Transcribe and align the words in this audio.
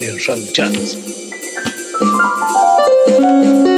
en 0.00 0.18
Radio 0.18 0.52
Chance. 0.52 0.98
Ladies 3.06 3.73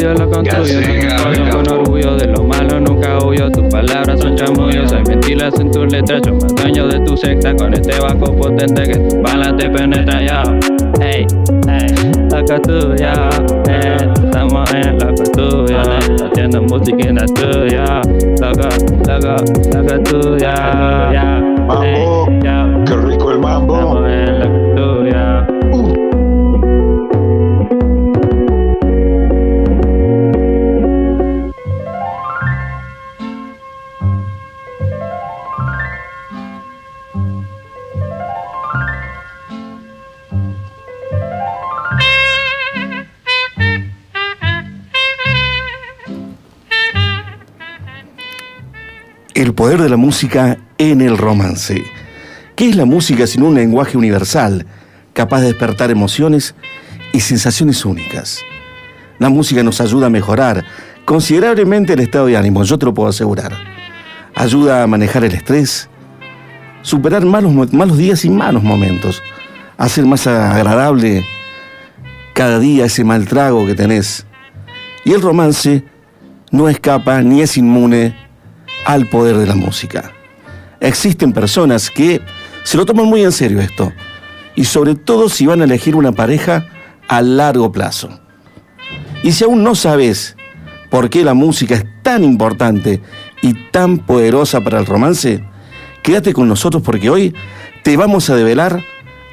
Tuyo, 0.00 0.14
loco 0.14 0.42
tuyo 0.42 0.52
Gasolina, 0.52 1.52
Con 1.52 1.68
orgullo 1.68 2.16
de 2.16 2.26
lo 2.28 2.42
malo 2.42 2.80
nunca 2.80 3.18
huyo 3.18 3.50
Tus 3.50 3.64
palabras 3.68 4.18
son 4.18 4.34
chamullos 4.34 4.90
Hay 4.92 5.02
mentiras 5.06 5.52
en 5.60 5.70
tus 5.70 5.92
letras 5.92 6.22
Yo 6.24 6.34
más 6.36 6.54
dueño 6.54 6.88
de 6.88 7.00
tu 7.00 7.14
secta 7.18 7.54
Con 7.54 7.74
este 7.74 8.00
bajo 8.00 8.34
potente 8.34 8.82
que 8.84 8.96
tus 8.96 9.20
balas 9.20 9.54
te 9.58 9.68
penetran 9.68 10.26
yo 10.26 10.58
Hey, 11.02 11.26
hey, 11.68 11.94
loco 12.30 12.62
tuyo 12.62 13.12
eh, 13.68 13.96
Estamos 14.24 14.72
en 14.72 14.98
loco 14.98 15.22
tuyo 15.34 15.82
Haciendo 16.24 16.62
música 16.62 17.06
en 17.06 17.16
la 17.16 17.26
tuya 17.26 18.00
Loco, 18.40 18.68
loco, 19.06 19.36
loco 19.74 20.02
tuya 20.04 21.42
Mambo. 21.66 21.82
Hey, 21.82 22.40
yo, 22.42 22.59
de 49.82 49.88
la 49.88 49.96
música 49.96 50.58
en 50.78 51.00
el 51.00 51.16
romance. 51.16 51.84
¿Qué 52.56 52.68
es 52.68 52.76
la 52.76 52.84
música 52.84 53.26
sin 53.26 53.42
un 53.42 53.54
lenguaje 53.54 53.96
universal, 53.96 54.66
capaz 55.12 55.40
de 55.40 55.48
despertar 55.48 55.90
emociones 55.90 56.54
y 57.12 57.20
sensaciones 57.20 57.84
únicas? 57.84 58.40
La 59.18 59.28
música 59.28 59.62
nos 59.62 59.80
ayuda 59.80 60.06
a 60.06 60.10
mejorar 60.10 60.64
considerablemente 61.04 61.94
el 61.94 62.00
estado 62.00 62.26
de 62.26 62.36
ánimo, 62.36 62.62
yo 62.64 62.78
te 62.78 62.86
lo 62.86 62.94
puedo 62.94 63.08
asegurar. 63.08 63.52
Ayuda 64.34 64.82
a 64.82 64.86
manejar 64.86 65.24
el 65.24 65.34
estrés, 65.34 65.88
superar 66.82 67.24
malos, 67.24 67.72
malos 67.72 67.98
días 67.98 68.24
y 68.24 68.30
malos 68.30 68.62
momentos, 68.62 69.22
hacer 69.76 70.06
más 70.06 70.26
agradable 70.26 71.24
cada 72.34 72.58
día 72.58 72.84
ese 72.84 73.04
mal 73.04 73.26
trago 73.26 73.66
que 73.66 73.74
tenés. 73.74 74.26
Y 75.04 75.12
el 75.12 75.22
romance 75.22 75.84
no 76.50 76.68
escapa 76.68 77.22
ni 77.22 77.42
es 77.42 77.56
inmune 77.56 78.29
al 78.84 79.06
poder 79.06 79.36
de 79.36 79.46
la 79.46 79.54
música. 79.54 80.12
Existen 80.80 81.32
personas 81.32 81.90
que 81.90 82.20
se 82.64 82.76
lo 82.76 82.86
toman 82.86 83.06
muy 83.06 83.22
en 83.22 83.32
serio 83.32 83.60
esto, 83.60 83.92
y 84.54 84.64
sobre 84.64 84.94
todo 84.94 85.28
si 85.28 85.46
van 85.46 85.60
a 85.60 85.64
elegir 85.64 85.96
una 85.96 86.12
pareja 86.12 86.66
a 87.08 87.22
largo 87.22 87.72
plazo. 87.72 88.08
Y 89.22 89.32
si 89.32 89.44
aún 89.44 89.62
no 89.62 89.74
sabes 89.74 90.36
por 90.90 91.10
qué 91.10 91.24
la 91.24 91.34
música 91.34 91.74
es 91.74 91.84
tan 92.02 92.24
importante 92.24 93.00
y 93.42 93.54
tan 93.70 93.98
poderosa 93.98 94.60
para 94.60 94.78
el 94.78 94.86
romance, 94.86 95.44
quédate 96.02 96.32
con 96.32 96.48
nosotros 96.48 96.82
porque 96.82 97.10
hoy 97.10 97.34
te 97.82 97.96
vamos 97.96 98.30
a 98.30 98.36
develar 98.36 98.82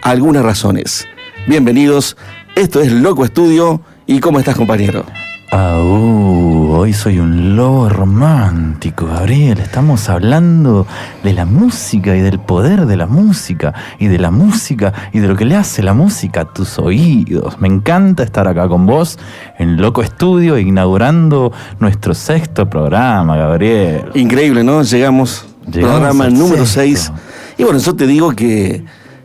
algunas 0.02 0.44
razones. 0.44 1.08
Bienvenidos, 1.48 2.18
esto 2.56 2.82
es 2.82 2.92
Loco 2.92 3.26
Estudio 3.26 3.82
y 4.06 4.20
¿cómo 4.20 4.40
estás 4.40 4.56
compañero? 4.56 5.06
Au, 5.50 6.72
hoy 6.74 6.92
soy 6.92 7.20
un 7.20 7.56
lobo 7.56 7.88
romántico, 7.88 9.06
Gabriel. 9.06 9.60
Estamos 9.60 10.10
hablando 10.10 10.86
de 11.24 11.32
la 11.32 11.46
música 11.46 12.18
y 12.18 12.20
del 12.20 12.38
poder 12.40 12.86
de 12.86 12.98
la 12.98 13.08
música 13.08 13.74
y 13.98 14.08
de 14.08 14.20
la 14.20 14.30
música 14.30 14.92
y 15.14 15.20
de 15.20 15.30
lo 15.30 15.38
que 15.38 15.46
le 15.46 15.56
hace 15.56 15.82
la 15.84 15.94
música 15.94 16.42
a 16.42 16.54
tus 16.54 16.78
oídos. 16.80 17.62
Me 17.62 17.70
encanta 17.70 18.24
estar 18.24 18.46
acá 18.46 18.68
con 18.68 18.86
vos 18.86 19.18
en 19.58 19.78
Loco 19.78 20.02
Estudio 20.02 20.58
inaugurando 20.58 21.54
nuestro 21.80 22.14
sexto 22.14 22.70
programa, 22.70 23.38
Gabriel. 23.38 24.04
Increíble, 24.16 24.66
¿no? 24.66 24.84
Llegamos, 24.84 25.46
Llegamos 25.66 25.96
programa 25.96 26.30
número 26.30 26.66
sexto. 26.66 27.14
6. 27.16 27.60
Y 27.60 27.64
bueno, 27.64 27.80
yo 27.80 27.96
te 27.96 28.06
digo 28.06 28.32
que, 28.32 28.84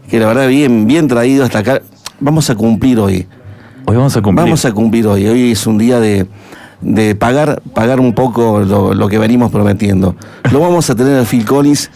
que 0.09 0.21
la 0.21 0.27
verdad 0.27 0.47
bien, 0.47 0.87
bien 0.87 1.09
traído 1.09 1.43
hasta 1.43 1.59
acá. 1.59 1.83
Vamos 2.21 2.49
a 2.49 2.55
cumplir 2.55 3.01
hoy. 3.01 3.27
Vamos 3.97 4.17
a 4.17 4.23
cumplir. 4.23 4.45
Vamos 4.45 4.65
a 4.65 4.73
cumplir 4.73 5.07
hoy. 5.07 5.27
Hoy 5.27 5.53
es 5.53 5.67
un 5.67 5.79
día 5.79 6.01
de, 6.01 6.27
de 6.81 7.15
pagar, 7.15 7.63
pagar 7.75 8.01
un 8.01 8.15
poco 8.15 8.61
lo, 8.61 8.95
lo 8.95 9.09
que 9.09 9.19
venimos 9.19 9.51
prometiendo. 9.51 10.17
Lo 10.51 10.61
vamos 10.61 10.89
a 10.91 10.95
tener 10.95 11.19
a 11.19 11.25
Phil 11.25 11.45
Collins 11.45 11.91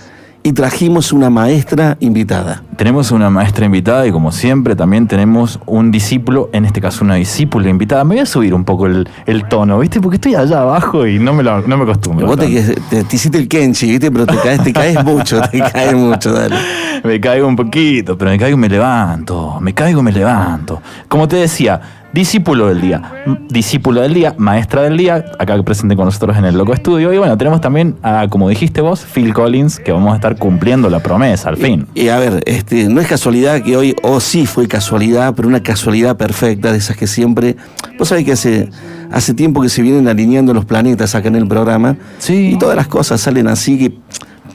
y 0.47 0.53
trajimos 0.53 1.13
una 1.13 1.29
maestra 1.29 1.97
invitada. 1.99 2.63
Tenemos 2.77 3.11
una 3.11 3.31
maestra 3.31 3.67
invitada 3.67 4.07
y 4.07 4.13
como 4.13 4.31
siempre 4.31 4.77
también 4.77 5.09
tenemos 5.09 5.59
un 5.67 5.91
discípulo, 5.91 6.51
en 6.53 6.65
este 6.65 6.81
caso 6.81 7.05
una 7.05 7.17
discípula 7.17 7.69
invitada. 7.69 8.05
Me 8.05 8.15
voy 8.15 8.21
a 8.23 8.27
subir 8.27 8.55
un 8.55 8.65
poco 8.65 8.87
el, 8.87 9.09
el 9.27 9.49
tono, 9.49 9.77
¿viste? 9.81 10.01
Porque 10.01 10.17
estoy 10.17 10.37
allá 10.37 10.61
abajo 10.61 11.05
y 11.05 11.19
no 11.19 11.35
me, 11.35 11.43
lo, 11.43 11.63
no 11.67 11.77
me 11.77 11.83
acostumbro. 11.83 12.29
Vos 12.29 12.39
te, 12.39 12.47
tanto. 12.47 12.81
te- 12.91 13.03
te 13.03 13.17
hiciste 13.17 13.39
el 13.39 13.49
Kenchi, 13.49 13.91
¿viste? 13.91 14.13
Pero 14.13 14.25
te 14.25 14.37
caes, 14.37 14.63
te 14.63 14.73
caes 14.73 15.03
mucho, 15.05 15.41
te 15.51 15.59
caes 15.59 15.95
mucho, 15.95 16.33
dale. 16.33 16.55
Me 17.05 17.21
caigo 17.21 17.47
un 17.49 17.57
poquito, 17.57 18.17
pero 18.17 18.31
me 18.31 18.39
caigo 18.39 18.57
y 18.57 18.61
me 18.61 18.69
levanto. 18.69 19.59
Me 19.61 19.75
caigo 19.75 20.01
y 20.01 20.03
me 20.03 20.13
levanto. 20.13 20.81
Como 21.09 21.29
te 21.29 21.37
decía, 21.37 21.81
discípulo 22.17 22.69
del 22.69 22.81
día. 22.81 23.03
Discípulo 23.51 24.01
del 24.01 24.15
día, 24.15 24.35
maestra 24.39 24.81
del 24.83 24.97
día, 24.97 25.23
acá 25.39 25.63
presente 25.63 25.97
con 25.97 26.07
nosotros 26.07 26.35
en 26.39 26.47
el 26.47 26.57
Loco 26.57 26.73
Estudio. 26.73 27.13
Y 27.13 27.19
bueno, 27.19 27.37
tenemos 27.37 27.61
también, 27.61 27.97
a, 28.03 28.27
como 28.29 28.49
dijiste 28.49 28.81
vos, 28.81 29.05
Phil 29.05 29.35
Collins, 29.35 29.79
que 29.79 29.93
vamos 29.93 30.13
a 30.13 30.17
estar 30.17 30.39
cumpliendo 30.39 30.89
la 30.89 31.01
promesa 31.01 31.51
al 31.51 31.59
fin. 31.59 31.87
Y 31.95 32.09
a 32.09 32.19
ver, 32.19 32.43
este, 32.47 32.89
no 32.89 33.03
es 33.03 33.07
casualidad 33.07 33.61
que 33.63 33.77
hoy, 33.77 33.95
o 34.03 34.19
sí 34.21 34.47
fue 34.47 34.67
casualidad, 34.67 35.35
pero 35.37 35.47
una 35.47 35.63
casualidad 35.63 36.17
perfecta, 36.17 36.73
de 36.73 36.79
esas 36.79 36.97
que 36.97 37.07
siempre. 37.07 37.57
Vos 37.99 38.09
sabés 38.09 38.25
que 38.25 38.33
hace, 38.33 38.71
hace 39.13 39.35
tiempo 39.35 39.61
que 39.61 39.69
se 39.69 39.83
vienen 39.83 40.09
alineando 40.09 40.55
los 40.55 40.65
planetas 40.65 41.15
acá 41.15 41.29
en 41.29 41.37
el 41.37 41.47
programa. 41.47 41.99
Sí. 42.19 42.53
Y 42.55 42.59
todas 42.59 42.77
las 42.77 42.87
cosas 42.87 43.21
salen 43.21 43.47
así 43.47 43.79
que 43.79 43.99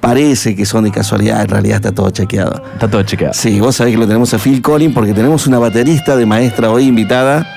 parece 0.01 0.55
que 0.55 0.65
son 0.65 0.83
de 0.83 0.91
casualidad, 0.91 1.41
en 1.41 1.47
realidad 1.47 1.75
está 1.77 1.91
todo 1.93 2.09
chequeado. 2.09 2.61
Está 2.73 2.89
todo 2.89 3.03
chequeado. 3.03 3.33
Sí, 3.33 3.59
vos 3.59 3.75
sabés 3.75 3.93
que 3.93 3.99
lo 3.99 4.07
tenemos 4.07 4.33
a 4.33 4.39
Phil 4.39 4.61
Collins 4.61 4.93
porque 4.93 5.13
tenemos 5.13 5.47
una 5.47 5.59
baterista 5.59 6.15
de 6.17 6.25
maestra 6.25 6.69
hoy 6.71 6.87
invitada. 6.87 7.47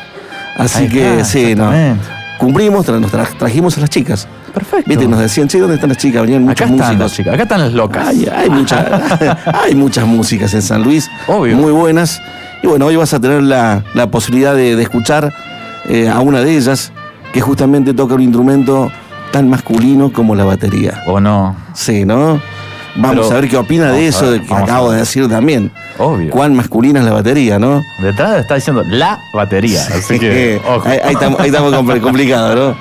Así 0.56 0.84
Ahí 0.84 0.88
que 0.88 1.10
está, 1.12 1.24
sí, 1.24 1.54
no. 1.56 1.72
Cumplimos, 2.38 2.86
tra- 2.86 3.00
nos 3.00 3.10
tra- 3.12 3.36
trajimos 3.38 3.76
a 3.78 3.80
las 3.80 3.90
chicas. 3.90 4.28
Perfecto. 4.52 4.88
Viste, 4.88 5.08
nos 5.08 5.18
decían, 5.18 5.48
che, 5.48 5.58
¿dónde 5.58 5.74
están 5.76 5.88
las 5.88 5.98
chicas? 5.98 6.22
Venían 6.22 6.48
Acá 6.48 6.66
muchos 6.66 6.80
están 6.86 6.98
las 6.98 7.12
chicas, 7.12 7.34
acá 7.34 7.42
están 7.44 7.60
las 7.60 7.72
locas. 7.72 8.06
Hay, 8.06 8.26
hay, 8.32 8.50
mucha- 8.50 9.38
hay 9.64 9.74
muchas 9.74 10.06
músicas 10.06 10.52
en 10.54 10.62
San 10.62 10.82
Luis, 10.82 11.10
Obvio. 11.26 11.56
muy 11.56 11.72
buenas. 11.72 12.20
Y 12.62 12.66
bueno, 12.66 12.86
hoy 12.86 12.96
vas 12.96 13.12
a 13.14 13.20
tener 13.20 13.42
la, 13.42 13.82
la 13.94 14.06
posibilidad 14.10 14.54
de, 14.54 14.76
de 14.76 14.82
escuchar 14.82 15.32
eh, 15.88 16.08
a 16.08 16.20
una 16.20 16.40
de 16.40 16.56
ellas 16.56 16.92
que 17.32 17.40
justamente 17.40 17.94
toca 17.94 18.14
un 18.14 18.22
instrumento 18.22 18.90
tan 19.34 19.48
masculino 19.48 20.12
como 20.12 20.36
la 20.36 20.44
batería. 20.44 21.02
¿O 21.08 21.18
no? 21.18 21.56
Sí, 21.74 22.04
¿no? 22.04 22.40
Vamos 22.94 23.26
Pero- 23.26 23.30
a 23.36 23.40
ver 23.40 23.50
qué 23.50 23.56
opina 23.56 23.90
de 23.90 24.06
eso 24.06 24.30
ver, 24.30 24.40
de 24.42 24.46
que 24.46 24.54
acabo 24.54 24.92
de 24.92 24.98
decir 24.98 25.28
también. 25.28 25.72
Obvio. 25.98 26.30
Cuán 26.30 26.54
masculina 26.54 27.00
es 27.00 27.04
la 27.04 27.10
batería, 27.12 27.58
¿no? 27.58 27.82
Detrás 28.00 28.36
está 28.38 28.54
diciendo 28.54 28.84
la 28.88 29.18
batería. 29.34 29.80
Así 29.92 30.20
que, 30.20 30.60
ojo. 30.68 30.88
ahí, 30.88 30.98
ahí 31.02 31.46
estamos, 31.48 31.74
complicados, 32.00 32.54
¿no? 32.54 32.76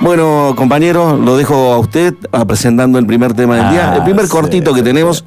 Bueno, 0.00 0.54
compañero, 0.56 1.16
lo 1.16 1.36
dejo 1.36 1.72
a 1.72 1.78
usted 1.80 2.14
a 2.30 2.44
presentando 2.44 2.96
el 3.00 3.06
primer 3.06 3.34
tema 3.34 3.56
del 3.56 3.70
día. 3.70 3.90
Ah, 3.90 3.96
El 3.96 4.04
primer 4.04 4.26
sí, 4.26 4.30
cortito 4.30 4.72
que 4.72 4.82
tenemos 4.84 5.24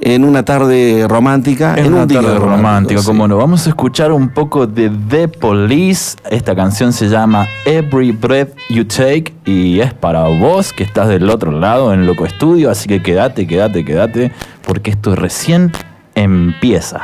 en 0.00 0.24
una 0.24 0.44
tarde 0.44 1.06
romántica. 1.08 1.74
En, 1.76 1.92
una 1.92 2.02
un 2.02 2.08
tarde 2.08 2.30
día 2.30 2.38
romántica, 2.38 3.02
como 3.04 3.26
no. 3.26 3.36
Vamos 3.36 3.66
a 3.66 3.70
escuchar 3.70 4.12
un 4.12 4.28
poco 4.28 4.66
de 4.66 4.90
The 4.90 5.28
Police. 5.28 6.16
Esta 6.30 6.54
canción 6.54 6.92
se 6.92 7.08
llama 7.08 7.48
Every 7.64 8.12
Breath 8.12 8.56
You 8.70 8.84
Take 8.84 9.34
y 9.44 9.80
es 9.80 9.92
para 9.94 10.24
vos 10.24 10.72
que 10.72 10.84
estás 10.84 11.08
del 11.08 11.28
otro 11.28 11.52
lado 11.52 11.92
en 11.92 12.06
Loco 12.06 12.24
Estudio. 12.24 12.70
Así 12.70 12.88
que 12.88 13.02
quédate, 13.02 13.46
quédate, 13.46 13.84
quédate, 13.84 14.32
porque 14.66 14.90
esto 14.90 15.14
recién 15.14 15.72
empieza. 16.14 17.02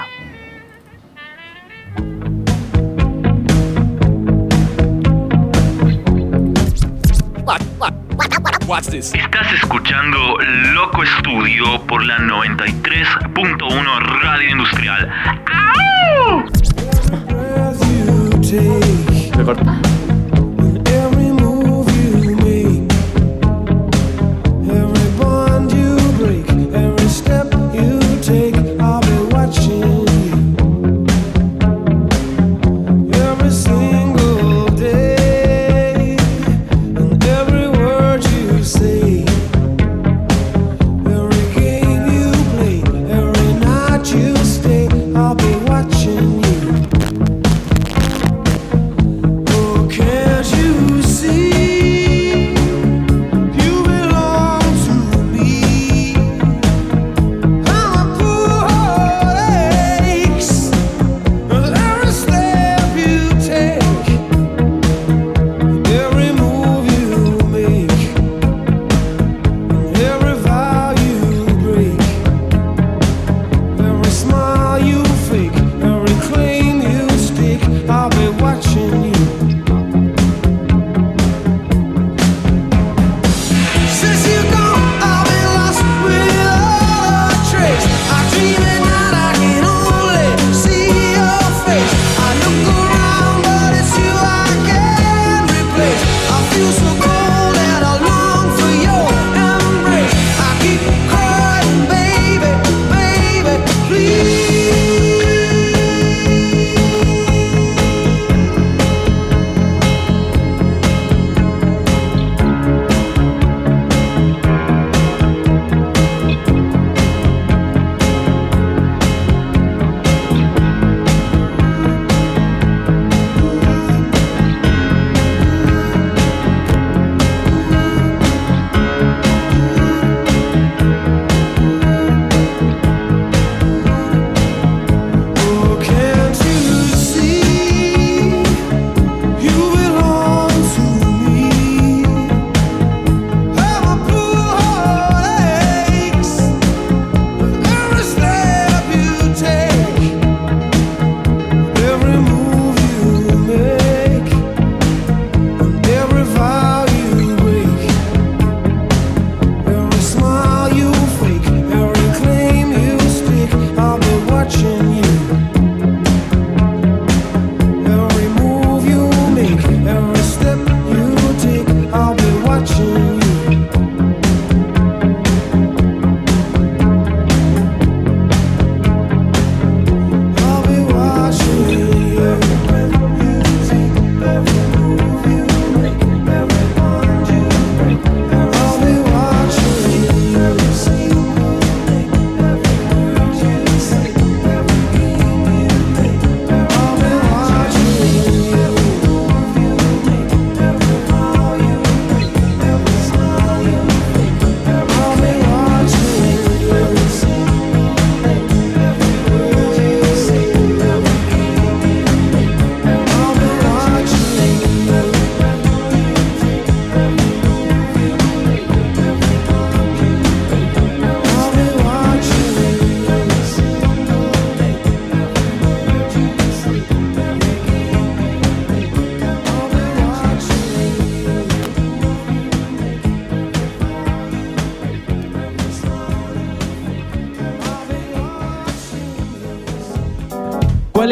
What? 7.79 8.04
Estás 8.67 9.53
escuchando 9.53 10.39
Loco 10.73 11.03
Estudio 11.03 11.83
por 11.87 12.03
la 12.07 12.17
93.1 12.17 13.99
Radio 14.23 14.51
Industrial. 14.51 15.13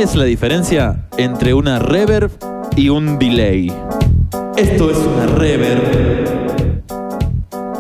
es 0.02 0.16
la 0.16 0.24
diferencia 0.24 1.06
entre 1.16 1.54
una 1.54 1.78
reverb 1.78 2.32
y 2.74 2.88
un 2.88 3.20
delay? 3.20 3.72
Esto 4.56 4.90
es 4.90 4.96
una 4.98 5.26
reverb. 5.26 6.82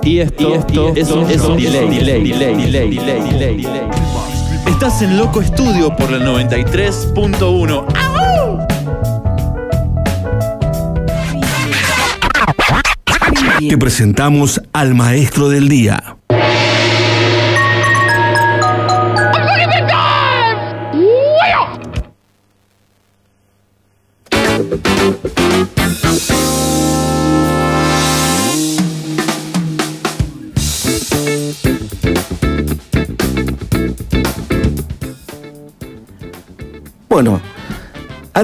Y 0.04 0.20
esto, 0.20 0.54
es, 0.54 1.10
un, 1.10 1.26
delay, 1.56 1.88
delay, 1.88 2.22
delay, 2.22 2.54
delay, 2.54 2.90
delay, 2.90 3.20
delay, 3.20 3.56
delay. 3.62 3.88
Estás 4.66 5.02
en 5.02 5.16
Loco 5.16 5.40
Estudio 5.40 5.96
por 5.96 6.12
la 6.12 6.18
93.1. 6.18 7.86
Te 13.68 13.78
presentamos 13.78 14.62
al 14.72 14.94
maestro 14.94 15.48
del 15.48 15.68
día. 15.68 16.11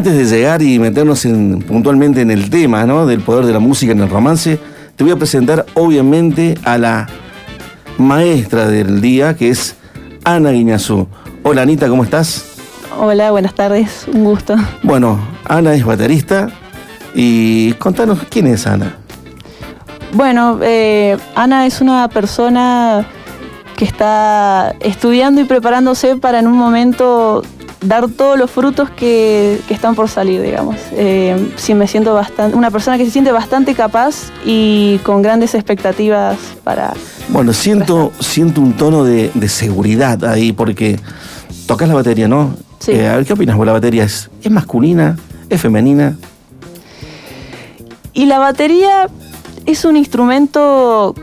Antes 0.09 0.31
de 0.31 0.37
llegar 0.39 0.63
y 0.63 0.79
meternos 0.79 1.25
en- 1.27 1.59
puntualmente 1.61 2.23
en 2.23 2.31
el 2.31 2.49
tema 2.49 2.87
¿no? 2.87 3.05
del 3.07 3.21
poder 3.21 3.45
de 3.45 3.53
la 3.53 3.59
música 3.59 3.93
en 3.93 4.01
el 4.01 4.09
romance, 4.09 4.59
te 4.97 5.05
voy 5.05 5.13
a 5.13 5.17
presentar 5.17 5.67
obviamente 5.75 6.57
a 6.65 6.79
la 6.79 7.07
maestra 7.99 8.69
del 8.69 9.03
día, 9.03 9.37
que 9.37 9.51
es 9.51 9.77
Ana 10.25 10.51
Guiñazú. 10.51 11.07
Hola 11.43 11.61
Anita, 11.63 11.89
¿cómo 11.91 12.05
estás? 12.05 12.47
Hola, 12.99 13.31
buenas 13.33 13.55
tardes, 13.55 14.07
un 14.11 14.25
gusto. 14.25 14.57
Bueno, 14.83 15.21
Ana 15.45 15.75
es 15.75 15.85
baterista 15.85 16.49
y 17.15 17.73
contanos 17.75 18.21
quién 18.31 18.47
es 18.47 18.67
Ana. 18.67 18.97
Bueno, 20.15 20.59
eh, 20.63 21.19
Ana 21.35 21.67
es 21.67 21.83
una 21.83 22.09
persona 22.09 23.07
que 23.77 23.85
está 23.85 24.75
estudiando 24.81 25.43
y 25.43 25.45
preparándose 25.45 26.17
para 26.17 26.39
en 26.39 26.47
un 26.47 26.57
momento 26.57 27.43
dar 27.81 28.09
todos 28.09 28.39
los 28.39 28.51
frutos 28.51 28.91
que, 28.91 29.61
que 29.69 29.75
están 29.75 29.95
por 29.95 30.09
salir, 30.09 30.43
digamos. 30.43 30.77
Eh, 30.93 31.53
sí, 31.57 31.75
me 31.75 31.87
siento 31.87 32.15
bastante, 32.15 32.57
una 32.57 32.71
persona 32.71 32.99
que 32.99 33.05
se 33.05 33.11
siente 33.11 33.33
bastante 33.33 33.75
capaz 33.75 34.31
y 34.45 34.99
con 35.05 35.23
grandes 35.23 35.55
expectativas 35.55 36.37
para... 36.65 36.95
Bueno, 37.29 37.53
siento, 37.53 38.13
siento 38.21 38.61
un 38.61 38.73
tono 38.73 39.05
de, 39.05 39.31
de 39.35 39.49
seguridad 39.49 40.25
ahí 40.25 40.53
porque 40.53 40.99
tocas 41.67 41.89
la 41.89 41.95
batería, 41.95 42.27
¿no? 42.27 42.55
Sí. 42.81 42.93
Eh, 42.93 43.09
a 43.09 43.17
ver, 43.17 43.27
¿qué 43.27 43.33
opinas 43.33 43.57
vos? 43.57 43.67
¿La 43.67 43.73
batería 43.73 44.05
es, 44.05 44.31
es 44.43 44.51
masculina? 44.51 45.17
¿Es 45.49 45.61
femenina? 45.61 46.17
Y 48.13 48.27
la 48.27 48.39
batería 48.39 49.09
es 49.67 49.85
un 49.85 49.97
instrumento 49.97 51.15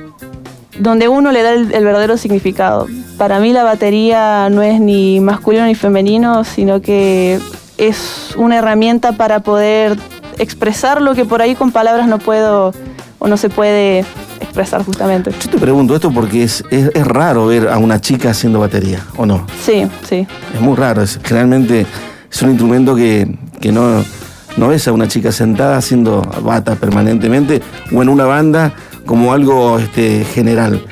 donde 0.80 1.08
uno 1.08 1.32
le 1.32 1.42
da 1.44 1.54
el, 1.54 1.72
el 1.74 1.84
verdadero 1.84 2.18
significado. 2.18 2.88
Para 3.18 3.40
mí 3.40 3.54
la 3.54 3.64
batería 3.64 4.50
no 4.50 4.62
es 4.62 4.80
ni 4.80 5.20
masculino 5.20 5.66
ni 5.66 5.76
femenino, 5.76 6.44
sino 6.44 6.82
que 6.82 7.40
es 7.78 8.34
una 8.38 8.58
herramienta 8.58 9.14
para 9.14 9.40
poder 9.42 9.98
expresar 10.38 11.02
lo 11.02 11.16
que 11.16 11.24
por 11.26 11.42
ahí 11.42 11.56
con 11.56 11.72
palabras 11.72 12.08
no 12.08 12.20
puedo 12.20 12.74
o 13.20 13.28
no 13.28 13.38
se 13.38 13.50
puede 13.50 14.00
expresar 14.42 14.84
justamente. 14.84 15.32
Yo 15.44 15.50
te 15.50 15.58
pregunto 15.58 15.96
esto 15.96 16.12
porque 16.12 16.44
es, 16.44 16.64
es- 16.70 16.92
es 16.94 17.08
raro 17.08 17.48
ver 17.48 17.70
a 17.70 17.78
una 17.78 18.00
chica 18.02 18.32
haciendo 18.32 18.60
batería, 18.60 19.00
¿o 19.16 19.26
no? 19.26 19.46
Sí, 19.66 19.88
sí. 20.08 20.28
Es 20.54 20.60
muy 20.62 20.76
raro. 20.76 21.02
Es, 21.02 21.20
generalmente 21.24 21.86
es 22.32 22.42
un 22.42 22.50
instrumento 22.50 22.96
que, 22.96 23.34
que 23.62 23.72
no, 23.72 24.04
no 24.58 24.68
ves 24.68 24.88
a 24.90 24.92
una 24.92 25.08
chica 25.08 25.32
sentada 25.32 25.78
haciendo 25.78 26.22
bata 26.44 26.76
permanentemente 26.76 27.62
o 27.94 28.02
en 28.02 28.10
una 28.10 28.26
banda 28.26 28.74
como 29.06 29.34
algo 29.34 29.80
este, 29.80 30.26
general. 30.26 30.84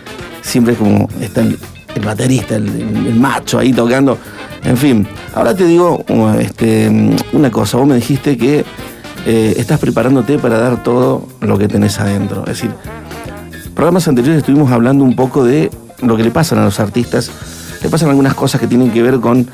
Siempre 0.42 0.74
es 0.74 0.80
como 0.80 1.08
está 1.22 1.42
el, 1.42 1.58
baterista, 2.04 2.56
el, 2.56 3.16
macho 3.16 3.60
ahí 3.60 3.74
tocando. 3.74 4.18
En 4.64 4.78
fin, 4.78 5.08
ahora 5.34 5.56
te 5.56 5.66
digo 5.66 6.04
uh, 6.08 6.40
este, 6.40 6.90
una 7.34 7.52
cosa. 7.52 7.78
Vos 7.78 7.88
me 7.88 7.96
dijiste 7.96 8.38
que 8.38 8.66
eh, 9.26 9.54
estás 9.58 9.80
preparándote 9.80 10.38
para 10.38 10.58
dar 10.58 10.84
todo 10.84 11.28
lo 11.42 11.58
que 11.58 11.68
tenés 11.68 12.00
adentro. 12.00 12.42
Es 12.42 12.62
decir, 12.62 12.72
programas 13.74 14.08
anteriores 14.08 14.40
estuvimos 14.40 14.72
hablando 14.72 15.04
un 15.04 15.16
poco 15.16 15.44
de 15.44 15.70
lo 16.02 16.18
que 16.18 16.24
le 16.24 16.32
pasan 16.32 16.60
a 16.60 16.66
los 16.66 16.80
artistas. 16.80 17.32
Le 17.82 17.90
pasan 17.90 18.10
algunas 18.10 18.34
cosas 18.34 18.60
que 18.62 18.68
tienen 18.68 18.92
que 18.92 19.02
ver 19.02 19.20
con, 19.20 19.48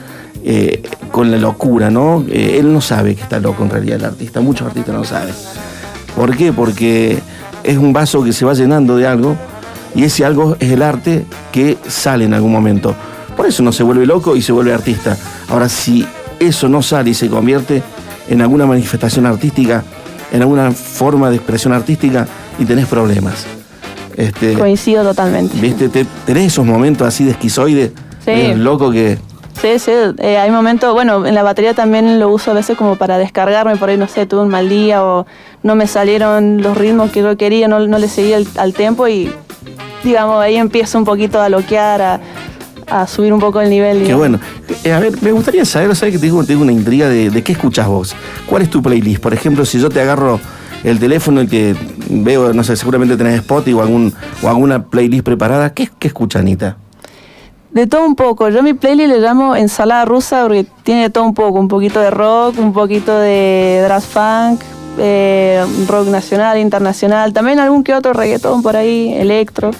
eh, 0.43 0.83
con 1.11 1.31
la 1.31 1.37
locura, 1.37 1.89
¿no? 1.89 2.23
Eh, 2.29 2.57
él 2.59 2.71
no 2.71 2.81
sabe 2.81 3.15
que 3.15 3.21
está 3.21 3.39
loco 3.39 3.63
en 3.63 3.69
realidad 3.69 3.97
el 3.97 4.05
artista. 4.05 4.41
Muchos 4.41 4.67
artistas 4.67 4.93
no 4.93 5.03
saben. 5.03 5.33
¿Por 6.15 6.35
qué? 6.35 6.51
Porque 6.51 7.19
es 7.63 7.77
un 7.77 7.93
vaso 7.93 8.23
que 8.23 8.33
se 8.33 8.45
va 8.45 8.53
llenando 8.53 8.95
de 8.97 9.07
algo 9.07 9.35
y 9.95 10.03
ese 10.03 10.23
algo 10.25 10.55
es 10.59 10.71
el 10.71 10.81
arte 10.81 11.25
que 11.51 11.77
sale 11.87 12.25
en 12.25 12.33
algún 12.33 12.51
momento. 12.51 12.95
Por 13.35 13.45
eso 13.47 13.63
no 13.63 13.71
se 13.71 13.83
vuelve 13.83 14.05
loco 14.05 14.35
y 14.35 14.41
se 14.41 14.51
vuelve 14.51 14.73
artista. 14.73 15.17
Ahora, 15.49 15.69
si 15.69 16.05
eso 16.39 16.67
no 16.69 16.81
sale 16.81 17.11
y 17.11 17.13
se 17.13 17.27
convierte 17.29 17.81
en 18.29 18.41
alguna 18.41 18.65
manifestación 18.65 19.25
artística, 19.25 19.83
en 20.31 20.41
alguna 20.41 20.71
forma 20.71 21.29
de 21.29 21.37
expresión 21.37 21.73
artística, 21.73 22.27
y 22.59 22.65
tenés 22.65 22.85
problemas. 22.87 23.45
Este, 24.17 24.53
Coincido 24.53 25.03
totalmente. 25.03 25.57
¿Viste? 25.59 25.87
Te- 25.89 26.05
tenés 26.25 26.47
esos 26.53 26.65
momentos 26.65 27.07
así 27.07 27.23
de 27.23 27.31
esquizoide, 27.31 27.93
Sí. 28.25 28.53
loco 28.55 28.91
que. 28.91 29.17
Sí, 29.61 29.77
sí, 29.77 29.91
eh, 30.19 30.37
hay 30.37 30.51
momentos, 30.51 30.93
bueno, 30.93 31.25
en 31.25 31.35
la 31.35 31.43
batería 31.43 31.73
también 31.73 32.17
lo 32.17 32.29
uso 32.29 32.51
a 32.51 32.53
veces 32.53 32.77
como 32.77 32.95
para 32.95 33.17
descargarme, 33.17 33.75
por 33.75 33.89
ahí 33.89 33.97
no 33.97 34.07
sé, 34.07 34.25
tuve 34.25 34.41
un 34.43 34.47
mal 34.47 34.69
día 34.69 35.03
o 35.03 35.25
no 35.63 35.75
me 35.75 35.85
salieron 35.85 36.61
los 36.61 36.77
ritmos 36.77 37.11
que 37.11 37.21
yo 37.21 37.35
quería, 37.35 37.67
no, 37.67 37.85
no 37.85 37.97
le 37.97 38.07
seguí 38.07 38.31
el- 38.31 38.47
al 38.55 38.73
tempo 38.73 39.05
y, 39.09 39.29
digamos, 40.03 40.41
ahí 40.41 40.55
empiezo 40.55 40.97
un 40.97 41.03
poquito 41.03 41.41
a 41.41 41.49
loquear, 41.49 42.01
a, 42.01 42.19
a 42.87 43.05
subir 43.05 43.33
un 43.33 43.41
poco 43.41 43.59
el 43.59 43.69
nivel. 43.69 44.03
Qué 44.05 44.13
bueno. 44.13 44.39
Eh, 44.85 44.93
a 44.93 44.99
ver, 44.99 45.21
me 45.21 45.33
gustaría 45.33 45.65
saber, 45.65 45.93
¿sabes 45.93 46.13
que 46.13 46.19
tengo, 46.19 46.41
tengo 46.45 46.61
una 46.61 46.71
intriga 46.71 47.09
de, 47.09 47.29
de 47.29 47.43
qué 47.43 47.51
escuchás 47.51 47.87
vos? 47.87 48.15
¿Cuál 48.45 48.61
es 48.61 48.69
tu 48.69 48.81
playlist? 48.81 49.21
Por 49.21 49.33
ejemplo, 49.33 49.65
si 49.65 49.77
yo 49.81 49.89
te 49.89 49.99
agarro 49.99 50.39
el 50.85 50.99
teléfono 50.99 51.41
y 51.41 51.47
que 51.47 51.75
veo, 52.09 52.53
no 52.53 52.63
sé, 52.63 52.77
seguramente 52.77 53.17
tenés 53.17 53.35
Spotify 53.35 53.73
o, 53.73 53.81
algún, 53.81 54.13
o 54.41 54.47
alguna 54.47 54.85
playlist 54.85 55.25
preparada, 55.25 55.73
¿qué, 55.73 55.89
qué 55.99 56.07
escucha 56.07 56.39
Anita? 56.39 56.77
De 57.71 57.85
todo 57.85 58.05
un 58.05 58.15
poco, 58.15 58.49
yo 58.49 58.59
a 58.59 58.63
mi 58.63 58.73
playlist 58.73 59.09
le 59.09 59.19
llamo 59.19 59.55
ensalada 59.55 60.03
rusa 60.05 60.41
porque 60.43 60.65
tiene 60.83 61.03
de 61.03 61.09
todo 61.11 61.23
un 61.23 61.35
poco, 61.35 61.59
un 61.59 61.67
poquito 61.67 61.99
de 61.99 62.09
rock, 62.09 62.57
un 62.57 62.73
poquito 62.73 63.17
de 63.19 63.83
thrash 63.85 64.03
funk, 64.03 64.61
eh, 64.97 65.63
rock 65.87 66.07
nacional, 66.07 66.57
internacional, 66.57 67.31
también 67.31 67.59
algún 67.59 67.83
que 67.83 67.93
otro 67.93 68.13
reggaetón 68.13 68.63
por 68.63 68.75
ahí, 68.75 69.13
electro. 69.13 69.71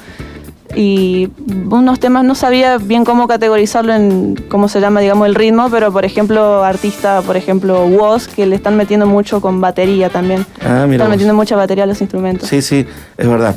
Y 0.76 1.30
unos 1.72 2.00
temas 2.00 2.24
no 2.24 2.36
sabía 2.36 2.78
bien 2.78 3.04
cómo 3.04 3.28
categorizarlo 3.28 3.92
en 3.92 4.36
cómo 4.50 4.70
se 4.70 4.80
llama, 4.80 5.00
digamos, 5.00 5.26
el 5.28 5.34
ritmo, 5.34 5.68
pero 5.72 5.92
por 5.92 6.06
ejemplo, 6.06 6.64
artista, 6.64 7.24
por 7.24 7.36
ejemplo, 7.38 7.86
Woz, 7.88 8.28
que 8.28 8.46
le 8.46 8.56
están 8.56 8.78
metiendo 8.78 9.08
mucho 9.08 9.42
con 9.42 9.62
batería 9.62 10.10
también. 10.10 10.46
Ah, 10.64 10.86
mira 10.86 10.98
están 10.98 11.00
vos. 11.00 11.10
metiendo 11.10 11.34
mucha 11.34 11.56
batería 11.56 11.86
a 11.86 11.88
los 11.88 12.00
instrumentos. 12.02 12.48
Sí, 12.48 12.62
sí, 12.62 12.86
es 13.18 13.28
verdad. 13.28 13.56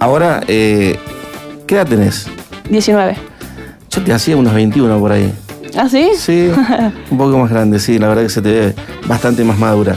Ahora, 0.00 0.42
eh, 0.46 0.98
¿qué 1.66 1.76
edad 1.76 1.86
tenés? 1.86 2.26
19. 2.68 3.16
Yo 3.94 4.02
te 4.02 4.12
hacía 4.12 4.36
unos 4.36 4.54
21 4.54 4.98
por 4.98 5.12
ahí. 5.12 5.32
¿Ah, 5.76 5.88
sí? 5.88 6.10
Sí, 6.16 6.50
un 7.10 7.18
poco 7.18 7.38
más 7.38 7.50
grande, 7.50 7.78
sí, 7.78 7.98
la 7.98 8.08
verdad 8.08 8.22
que 8.22 8.28
se 8.28 8.42
te 8.42 8.50
ve 8.52 8.74
bastante 9.06 9.44
más 9.44 9.58
madura. 9.58 9.96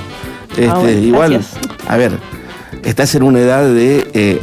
Este, 0.51 0.69
Ah, 0.69 0.75
bueno, 0.79 0.99
igual, 0.99 1.33
gracias. 1.33 1.57
a 1.87 1.97
ver, 1.97 2.11
estás 2.83 3.13
en 3.15 3.23
una 3.23 3.39
edad 3.39 3.63
de 3.63 4.07
eh, 4.13 4.39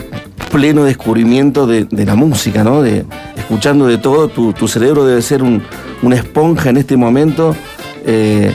pleno 0.52 0.84
descubrimiento 0.84 1.66
de, 1.66 1.84
de 1.84 2.04
la 2.06 2.14
música, 2.14 2.62
¿no? 2.62 2.82
De, 2.82 3.04
escuchando 3.36 3.86
de 3.86 3.98
todo, 3.98 4.28
tu, 4.28 4.52
tu 4.52 4.68
cerebro 4.68 5.04
debe 5.04 5.22
ser 5.22 5.42
un- 5.42 5.62
una 6.02 6.16
esponja 6.16 6.70
en 6.70 6.76
este 6.76 6.96
momento, 6.96 7.56
eh, 8.06 8.52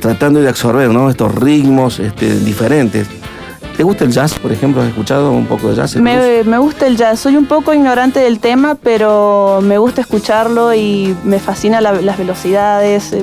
tratando 0.00 0.40
de 0.40 0.48
absorber, 0.48 0.90
¿no? 0.90 1.10
Estos 1.10 1.34
ritmos 1.34 1.98
este, 1.98 2.38
diferentes. 2.40 3.08
¿Te 3.76 3.82
gusta 3.82 4.04
el 4.04 4.10
jazz, 4.10 4.38
por 4.38 4.50
ejemplo? 4.52 4.80
¿Has 4.80 4.88
escuchado 4.88 5.32
un 5.32 5.44
poco 5.46 5.68
de 5.68 5.76
jazz? 5.76 5.96
Me, 5.96 6.42
me 6.44 6.56
gusta 6.58 6.86
el 6.86 6.96
jazz. 6.96 7.20
Soy 7.20 7.36
un 7.36 7.44
poco 7.44 7.74
ignorante 7.74 8.20
del 8.20 8.38
tema, 8.38 8.74
pero 8.74 9.60
me 9.62 9.76
gusta 9.76 10.00
escucharlo 10.00 10.74
y 10.74 11.14
me 11.24 11.38
fascina 11.38 11.80
la- 11.82 11.92
las 12.00 12.16
velocidades. 12.16 13.12
eh, 13.12 13.22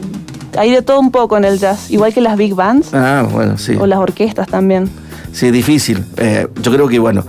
Hay 0.55 0.69
de 0.69 0.83
todo 0.83 0.99
un 0.99 1.09
poco 1.09 1.35
en 1.37 1.45
el 1.45 1.57
jazz, 1.57 1.89
igual 1.89 2.13
que 2.13 2.21
las 2.21 2.37
big 2.37 2.53
bands 2.53 2.93
Ah, 2.93 3.25
bueno, 3.31 3.57
sí. 3.57 3.75
o 3.79 3.87
las 3.87 3.97
orquestas 3.97 4.47
también. 4.47 4.87
Sí, 5.31 5.49
difícil. 5.49 6.03
Eh, 6.17 6.47
yo 6.61 6.71
creo 6.71 6.87
que, 6.87 6.99
bueno, 6.99 7.23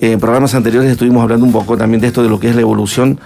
en 0.00 0.18
programas 0.18 0.56
anteriores 0.56 0.90
estuvimos 0.90 1.22
hablando 1.22 1.46
un 1.46 1.52
poco 1.52 1.76
también 1.76 2.00
de 2.00 2.08
esto, 2.08 2.24
de 2.24 2.28
lo 2.28 2.40
que 2.40 2.48
es 2.48 2.56
la 2.56 2.62
evolución, 2.62 3.20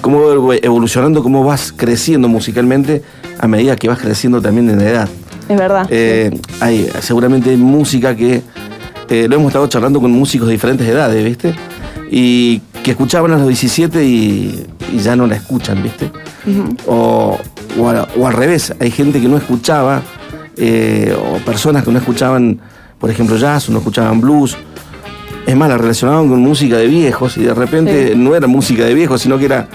cómo 0.00 0.52
evolucionando, 0.52 1.24
cómo 1.24 1.42
vas 1.42 1.72
creciendo 1.76 2.28
musicalmente 2.28 3.02
a 3.40 3.48
medida 3.48 3.74
que 3.74 3.88
vas 3.88 3.98
creciendo 3.98 4.40
también 4.40 4.70
en 4.70 4.80
edad. 4.80 5.08
Es 5.48 5.58
verdad. 5.58 5.88
Eh, 5.90 6.30
hay 6.60 6.88
seguramente 7.00 7.50
hay 7.50 7.56
música 7.56 8.14
que 8.14 8.42
eh, 9.10 9.26
lo 9.28 9.36
hemos 9.36 9.48
estado 9.48 9.66
charlando 9.68 10.00
con 10.00 10.10
músicos 10.12 10.48
de 10.48 10.52
diferentes 10.52 10.86
edades, 10.86 11.24
¿viste? 11.24 11.54
Y 12.10 12.60
que 12.82 12.92
escuchaban 12.92 13.32
a 13.32 13.36
los 13.38 13.48
17 13.48 14.04
y, 14.04 14.66
y 14.92 14.98
ya 14.98 15.16
no 15.16 15.26
la 15.26 15.36
escuchan, 15.36 15.82
¿viste? 15.82 16.10
o, 16.86 17.36
o, 17.78 17.88
a- 17.90 18.08
o 18.16 18.26
al 18.26 18.32
revés, 18.32 18.72
hay 18.78 18.90
gente 18.90 19.20
que 19.20 19.26
no 19.28 19.36
escuchaba, 19.36 20.02
eh, 20.56 21.14
o 21.18 21.38
personas 21.44 21.82
que 21.84 21.90
no 21.90 21.98
escuchaban, 21.98 22.60
por 22.98 23.10
ejemplo, 23.10 23.36
jazz 23.36 23.68
o 23.68 23.72
no 23.72 23.78
escuchaban 23.78 24.20
blues. 24.20 24.56
Es 25.46 25.56
más, 25.56 25.68
la 25.68 25.76
relacionaban 25.78 26.28
con 26.28 26.40
música 26.40 26.76
de 26.76 26.86
viejos 26.86 27.36
y 27.36 27.42
de 27.42 27.54
repente 27.54 28.08
Sí. 28.12 28.14
no 28.16 28.34
era 28.34 28.46
música 28.46 28.84
de 28.84 28.94
viejos, 28.94 29.20
sino 29.22 29.38
que 29.38 29.44
era 29.46 29.68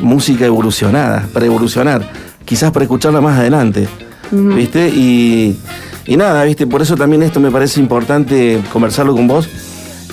música 0.00 0.44
evolucionada, 0.46 1.26
para 1.32 1.46
evolucionar, 1.46 2.10
quizás 2.44 2.70
para 2.70 2.84
escucharla 2.84 3.20
más 3.20 3.38
adelante. 3.38 3.88
¿Viste? 4.30 4.88
Y, 4.88 5.56
y 6.06 6.16
nada, 6.16 6.42
¿viste? 6.44 6.66
Por 6.66 6.82
eso 6.82 6.96
también 6.96 7.22
esto 7.22 7.40
me 7.40 7.50
parece 7.50 7.80
importante 7.80 8.60
conversarlo 8.72 9.14
con 9.14 9.26
vos. 9.28 9.48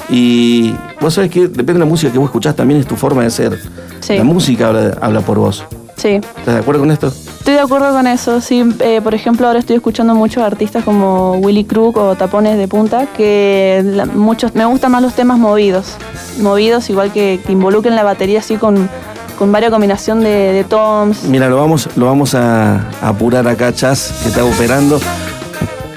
Y 0.09 0.75
vos 0.99 1.13
sabés 1.13 1.31
que 1.31 1.41
depende 1.47 1.73
de 1.73 1.79
la 1.79 1.85
música 1.85 2.11
que 2.11 2.17
vos 2.19 2.27
escuchás, 2.27 2.55
también 2.55 2.79
es 2.79 2.87
tu 2.87 2.95
forma 2.95 3.23
de 3.23 3.29
ser. 3.29 3.59
Sí. 4.01 4.17
La 4.17 4.23
música 4.23 4.67
habla, 4.67 4.97
habla 5.01 5.21
por 5.21 5.39
vos. 5.39 5.63
Sí, 5.95 6.09
¿Estás 6.15 6.55
de 6.55 6.59
acuerdo 6.59 6.81
con 6.81 6.91
esto? 6.91 7.07
estoy 7.39 7.53
de 7.55 7.59
acuerdo 7.61 7.91
con 7.93 8.07
eso. 8.07 8.41
Sí, 8.41 8.63
eh, 8.79 8.99
por 9.01 9.13
ejemplo, 9.13 9.47
ahora 9.47 9.59
estoy 9.59 9.75
escuchando 9.77 10.13
muchos 10.15 10.43
artistas 10.43 10.83
como 10.83 11.33
Willy 11.37 11.63
Crook 11.65 11.97
o 11.97 12.15
Tapones 12.15 12.57
de 12.57 12.67
Punta, 12.67 13.07
que 13.15 13.81
la- 13.85 14.05
muchos 14.05 14.53
me 14.55 14.65
gustan 14.65 14.91
más 14.91 15.01
los 15.01 15.13
temas 15.13 15.37
movidos. 15.39 15.95
Movidos, 16.41 16.89
igual 16.89 17.11
que, 17.13 17.39
que 17.45 17.51
involucren 17.53 17.95
la 17.95 18.03
batería 18.03 18.39
así 18.39 18.55
con, 18.57 18.89
con 19.37 19.51
varias 19.51 19.71
combinación 19.71 20.21
de, 20.21 20.29
de 20.53 20.63
toms. 20.63 21.23
Mira, 21.25 21.47
lo 21.49 21.57
vamos, 21.57 21.87
lo 21.95 22.05
vamos 22.07 22.33
a, 22.35 22.87
a 23.01 23.09
apurar 23.09 23.47
acá, 23.47 23.73
Chas, 23.73 24.13
que 24.23 24.29
está 24.29 24.43
operando. 24.43 24.99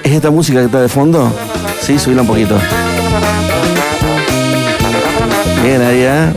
¿Es 0.07 0.13
esta 0.13 0.31
música 0.31 0.59
que 0.59 0.65
está 0.67 0.79
de 0.81 0.87
fondo? 0.87 1.29
Sí, 1.81 1.99
subila 1.99 2.21
un 2.21 2.27
poquito. 2.27 2.55
Bien, 5.61 5.81
ahí, 5.81 5.99
¿eh? 6.01 6.29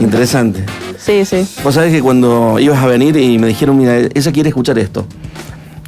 Interesante. 0.00 0.64
Sí, 0.98 1.24
sí. 1.24 1.46
Vos 1.62 1.74
sabés 1.76 1.92
que 1.92 2.02
cuando 2.02 2.58
ibas 2.58 2.82
a 2.82 2.86
venir 2.86 3.16
y 3.16 3.38
me 3.38 3.46
dijeron, 3.46 3.78
mira, 3.78 3.96
ella 3.98 4.32
quiere 4.32 4.48
escuchar 4.48 4.80
esto. 4.80 5.06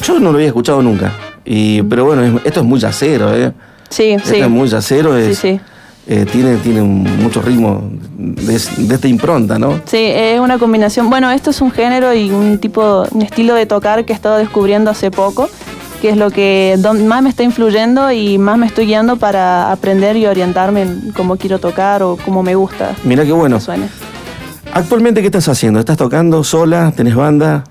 Yo 0.04 0.20
no 0.20 0.30
lo 0.30 0.36
había 0.36 0.46
escuchado 0.46 0.82
nunca. 0.82 1.12
Y, 1.44 1.82
pero 1.82 2.04
bueno, 2.04 2.22
es- 2.22 2.46
esto 2.46 2.60
es 2.60 2.66
muy 2.66 2.78
yacero, 2.78 3.34
¿eh? 3.34 3.52
Sí, 3.90 4.10
Esto 4.12 4.30
sí. 4.30 4.36
es 4.36 4.48
muy 4.48 4.68
yacero, 4.68 5.16
es, 5.16 5.36
Sí, 5.38 5.48
sí. 5.54 5.60
eh, 6.06 6.26
tiene, 6.30 6.56
tiene 6.58 6.82
mucho 6.82 7.42
ritmo 7.42 7.90
de 8.16 8.54
esta 8.54 9.08
impronta, 9.08 9.58
¿no? 9.58 9.80
Sí, 9.86 9.98
es 10.00 10.38
una 10.38 10.58
combinación. 10.58 11.10
Bueno, 11.10 11.28
esto 11.32 11.50
es 11.50 11.60
un 11.60 11.72
género 11.72 12.14
y 12.14 12.30
un 12.30 12.58
tipo, 12.58 13.04
un 13.10 13.22
estilo 13.22 13.54
de 13.56 13.66
tocar 13.66 14.04
que 14.04 14.12
he 14.12 14.16
estado 14.16 14.36
descubriendo 14.36 14.90
hace 14.92 15.10
poco, 15.10 15.48
que 16.04 16.10
es 16.10 16.18
lo 16.18 16.30
que 16.30 16.78
más 17.06 17.22
me 17.22 17.30
está 17.30 17.44
influyendo 17.44 18.12
y 18.12 18.36
más 18.36 18.58
me 18.58 18.66
estoy 18.66 18.84
guiando 18.84 19.16
para 19.16 19.72
aprender 19.72 20.18
y 20.18 20.26
orientarme 20.26 20.82
en 20.82 21.12
cómo 21.16 21.36
quiero 21.36 21.58
tocar 21.58 22.02
o 22.02 22.18
cómo 22.22 22.42
me 22.42 22.54
gusta 22.54 22.94
Mira 23.04 23.24
qué 23.24 23.32
bueno. 23.32 23.56
que 23.56 23.64
suene. 23.64 23.88
Actualmente, 24.74 25.22
¿qué 25.22 25.28
estás 25.28 25.48
haciendo? 25.48 25.80
¿Estás 25.80 25.96
tocando 25.96 26.44
sola? 26.44 26.92
¿Tenés 26.94 27.14
banda? 27.14 27.64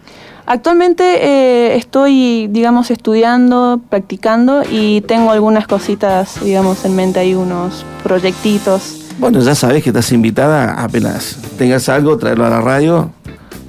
Actualmente 0.47 1.03
eh, 1.03 1.75
estoy, 1.75 2.47
digamos, 2.47 2.89
estudiando, 2.89 3.79
practicando 3.87 4.63
y 4.67 5.01
tengo 5.01 5.29
algunas 5.29 5.67
cositas, 5.67 6.43
digamos, 6.43 6.85
en 6.85 6.95
mente, 6.95 7.19
hay 7.19 7.35
unos 7.35 7.85
proyectitos. 8.01 9.11
Bueno, 9.19 9.41
ya 9.41 9.53
sabés 9.53 9.83
que 9.83 9.91
estás 9.91 10.11
invitada, 10.11 10.73
apenas 10.83 11.37
tengas 11.59 11.87
algo, 11.87 12.17
traerlo 12.17 12.47
a 12.47 12.49
la 12.49 12.61
radio. 12.61 13.11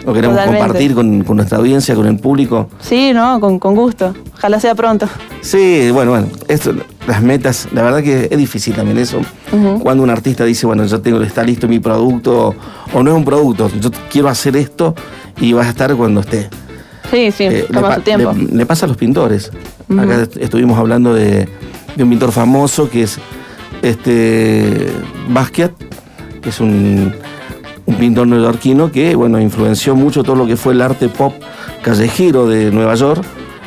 Lo 0.05 0.13
queremos 0.13 0.37
Totalmente. 0.37 0.59
compartir 0.67 0.95
con, 0.95 1.25
con 1.25 1.37
nuestra 1.37 1.59
audiencia, 1.59 1.95
con 1.95 2.07
el 2.07 2.17
público. 2.19 2.69
Sí, 2.81 3.13
¿no? 3.15 3.41
Con, 3.41 3.59
con 3.59 3.75
gusto. 3.75 4.15
Ojalá 4.35 4.61
sea 4.61 4.75
pronto. 4.75 5.09
Sí, 5.41 5.91
bueno, 5.93 6.11
bueno, 6.11 6.27
esto, 6.49 6.75
las 7.07 7.23
metas, 7.23 7.69
la 7.73 7.83
verdad 7.83 8.03
que 8.03 8.29
es 8.31 8.37
difícil 8.39 8.75
también 8.75 8.99
eso. 8.99 9.21
Cuando 9.81 10.03
un 10.03 10.11
artista 10.11 10.45
dice, 10.45 10.67
bueno, 10.67 10.85
yo 10.85 11.01
tengo, 11.01 11.23
está 11.23 11.43
listo 11.43 11.69
mi 11.69 11.79
producto, 11.79 12.55
o 12.93 13.03
no 13.03 13.11
es 13.11 13.17
un 13.17 13.25
producto, 13.25 13.71
yo 13.81 13.91
quiero 14.11 14.29
hacer 14.29 14.57
esto 14.57 14.95
y 15.41 15.53
vas 15.53 15.67
a 15.67 15.71
estar 15.71 15.95
cuando 15.97 16.21
esté. 16.21 16.49
Sí, 17.11 17.31
sí, 17.31 17.45
Eh, 17.45 17.51
le, 17.51 17.63
toma 17.75 17.89
pa- 17.89 17.95
su 17.97 18.01
tiempo. 18.03 18.33
le- 18.33 18.57
le 18.57 18.67
pasa 18.67 18.87
a 18.87 18.89
los 18.89 18.97
pintores. 18.97 19.51
Acá 19.97 20.23
est- 20.23 20.37
estuvimos 20.39 20.79
hablando 20.79 21.15
de, 21.15 21.49
de 21.97 22.03
un 22.05 22.11
pintor 22.11 22.33
famoso 22.33 22.91
que 22.91 23.05
es 23.05 23.19
este 23.83 24.91
Basquiat, 25.29 25.73
que 26.43 26.49
es 26.49 26.61
un, 26.61 27.15
un 27.87 27.97
pintor 27.97 28.27
neoyorquino 28.27 28.91
que 28.91 29.15
bueno, 29.15 29.41
influenció 29.41 29.95
mucho 29.95 30.23
todo 30.23 30.37
lo 30.37 30.47
que 30.47 30.57
fue 30.57 30.73
el 30.73 30.83
arte 30.83 31.09
pop 31.09 31.35
callejero 31.83 32.47
de 32.47 32.71
Nueva 32.71 32.95
York. 32.95 33.23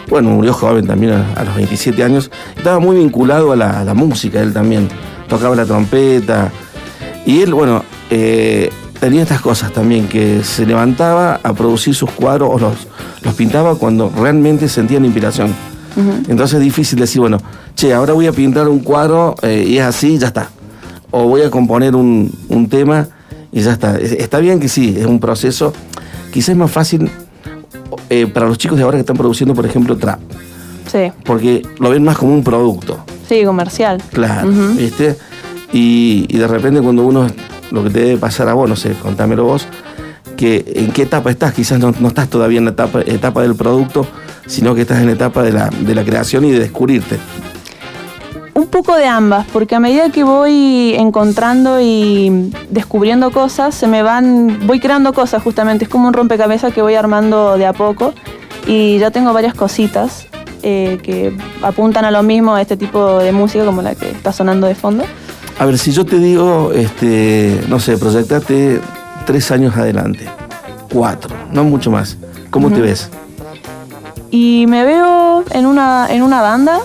Bueno, 0.10 0.30
murió 0.30 0.54
joven 0.54 0.88
también 0.88 1.14
a, 1.14 1.34
a 1.34 1.44
los 1.44 1.56
27 1.56 2.04
años. 2.04 2.32
Estaba 2.56 2.80
muy 2.80 2.98
vinculado 2.98 3.52
a 3.52 3.56
la, 3.56 3.82
a 3.82 3.84
la 3.84 3.94
música, 3.94 4.42
él 4.42 4.54
también. 4.54 4.88
Tocaba 5.28 5.56
la 5.56 5.66
trompeta. 5.66 6.52
Y 7.26 7.42
él, 7.42 7.54
bueno, 7.54 7.84
eh, 8.10 8.70
tenía 9.00 9.24
estas 9.24 9.42
cosas 9.42 9.74
también, 9.74 10.08
que 10.08 10.44
se 10.44 10.66
levantaba 10.66 11.40
a 11.44 11.54
producir 11.54 11.94
sus 11.94 12.10
cuadros 12.12 12.50
o 12.54 12.58
los, 12.58 12.74
los 13.22 13.34
pintaba 13.34 13.76
cuando 13.76 14.12
realmente 14.16 14.70
sentía 14.70 15.00
la 15.00 15.06
inspiración. 15.06 15.54
Entonces 16.28 16.60
es 16.60 16.64
difícil 16.64 17.00
decir, 17.00 17.20
bueno, 17.20 17.40
che, 17.76 17.92
ahora 17.92 18.14
voy 18.14 18.28
a 18.28 18.32
pintar 18.32 18.68
un 18.68 18.82
cuadro 18.82 19.34
eh, 19.42 19.66
y 19.68 19.80
es 19.80 19.84
así, 19.84 20.20
ya 20.20 20.28
está. 20.28 20.50
O 21.10 21.24
voy 21.28 21.42
a 21.42 21.50
componer 21.50 21.96
un, 21.96 22.32
un 22.50 22.70
tema 22.70 23.08
y 23.52 23.62
ya 23.62 23.74
está. 23.74 23.98
Es- 23.98 24.12
Está 24.14 24.40
bien 24.40 24.60
que 24.60 24.70
sí, 24.70 24.96
es 24.98 25.06
un 25.06 25.20
proceso. 25.20 25.74
Quizás 26.32 26.50
es 26.50 26.58
más 26.58 26.72
fácil 26.72 27.10
eh, 28.10 28.28
para 28.28 28.48
los 28.48 28.58
chicos 28.58 28.78
de 28.78 28.84
ahora 28.84 28.98
que 28.98 29.02
están 29.02 29.18
produciendo, 29.18 29.54
por 29.56 29.66
ejemplo, 29.66 29.98
trap, 29.98 30.20
Sí, 30.92 31.12
porque 31.26 31.62
lo 31.80 31.90
ven 31.90 32.04
más 32.04 32.18
como 32.18 32.34
un 32.34 32.44
producto. 32.44 33.00
sí, 33.28 33.44
comercial. 33.44 34.02
Claro. 34.12 34.50
¿viste? 34.78 35.18
Y, 35.74 36.26
y 36.30 36.38
de 36.38 36.48
repente 36.48 36.82
cuando 36.82 37.04
uno, 37.06 37.28
lo 37.72 37.84
que 37.84 37.90
te 37.90 38.00
debe 38.02 38.18
pasar 38.18 38.48
a 38.50 38.54
vos, 38.54 38.70
no 38.70 38.76
sé, 38.76 38.94
contámelo 39.02 39.44
vos, 39.46 39.68
que 40.38 40.64
en 40.76 40.92
qué 40.92 41.02
etapa 41.04 41.30
estás, 41.32 41.54
quizás 41.54 41.80
no, 41.80 41.94
no 42.00 42.08
estás 42.10 42.30
todavía 42.30 42.60
en 42.60 42.66
la 42.66 42.72
etapa, 42.72 43.02
etapa 43.02 43.42
del 43.42 43.56
producto, 43.56 44.08
sino 44.46 44.76
que 44.76 44.82
estás 44.82 45.00
en 45.00 45.08
la 45.08 45.12
etapa 45.14 45.44
de 45.44 45.52
la, 45.52 45.70
de 45.70 45.96
la 45.96 46.04
creación 46.06 46.46
y 46.46 46.52
de 46.52 46.60
descubrirte. 46.60 47.18
Un 48.58 48.66
poco 48.66 48.96
de 48.96 49.06
ambas, 49.06 49.46
porque 49.54 49.76
a 49.76 49.80
medida 49.80 50.10
que 50.10 50.24
voy 50.24 50.96
encontrando 50.98 51.80
y 51.80 52.52
descubriendo 52.72 53.30
cosas, 53.30 53.76
se 53.76 53.86
me 53.86 54.02
van, 54.02 54.66
voy 54.66 54.80
creando 54.80 55.14
cosas 55.14 55.44
justamente, 55.44 55.84
es 55.84 55.90
como 55.92 56.08
un 56.08 56.14
rompecabezas 56.14 56.74
que 56.74 56.82
voy 56.82 56.96
armando 56.96 57.56
de 57.56 57.68
a 57.68 57.74
poco 57.74 58.16
y 58.66 58.98
ya 58.98 59.12
tengo 59.12 59.32
varias 59.32 59.54
cositas 59.54 60.26
eh, 60.64 60.98
que 61.04 61.38
apuntan 61.62 62.04
a 62.06 62.10
lo 62.10 62.24
mismo, 62.24 62.56
a 62.56 62.62
este 62.64 62.78
tipo 62.78 63.20
de 63.20 63.32
música 63.32 63.64
como 63.64 63.84
la 63.84 63.94
que 63.94 64.10
está 64.10 64.34
sonando 64.34 64.66
de 64.66 64.74
fondo. 64.74 65.04
A 65.60 65.66
ver, 65.66 65.78
si 65.78 65.92
yo 65.92 66.04
te 66.04 66.18
digo, 66.18 66.72
este, 66.74 67.62
no 67.68 67.80
sé, 67.80 68.00
proyectate 68.00 68.82
tres 69.28 69.52
años 69.52 69.78
adelante, 69.78 70.26
cuatro, 70.92 71.30
no 71.52 71.64
mucho 71.64 71.92
más. 71.92 72.18
¿Cómo 72.50 72.72
te 72.72 72.82
ves? 72.82 73.12
Y 74.32 74.66
me 74.68 74.84
veo 74.84 75.44
en 75.52 75.68
una, 75.68 76.08
en 76.10 76.24
una 76.24 76.42
banda, 76.42 76.80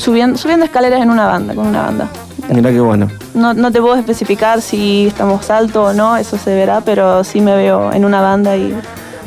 subiendo, 0.00 0.38
subiendo 0.38 0.64
escaleras 0.64 1.02
en 1.02 1.10
una 1.10 1.26
banda, 1.26 1.54
con 1.54 1.66
una 1.66 1.82
banda. 1.82 2.08
Mira 2.52 2.70
qué 2.70 2.80
bueno. 2.80 3.08
No, 3.34 3.54
no 3.54 3.70
te 3.70 3.80
puedo 3.80 3.94
especificar 3.94 4.60
si 4.60 5.06
estamos 5.06 5.50
alto 5.50 5.84
o 5.84 5.92
no, 5.92 6.16
eso 6.16 6.36
se 6.36 6.54
verá, 6.54 6.80
pero 6.80 7.22
sí 7.22 7.40
me 7.40 7.54
veo 7.54 7.92
en 7.92 8.04
una 8.04 8.20
banda 8.20 8.56
y... 8.56 8.74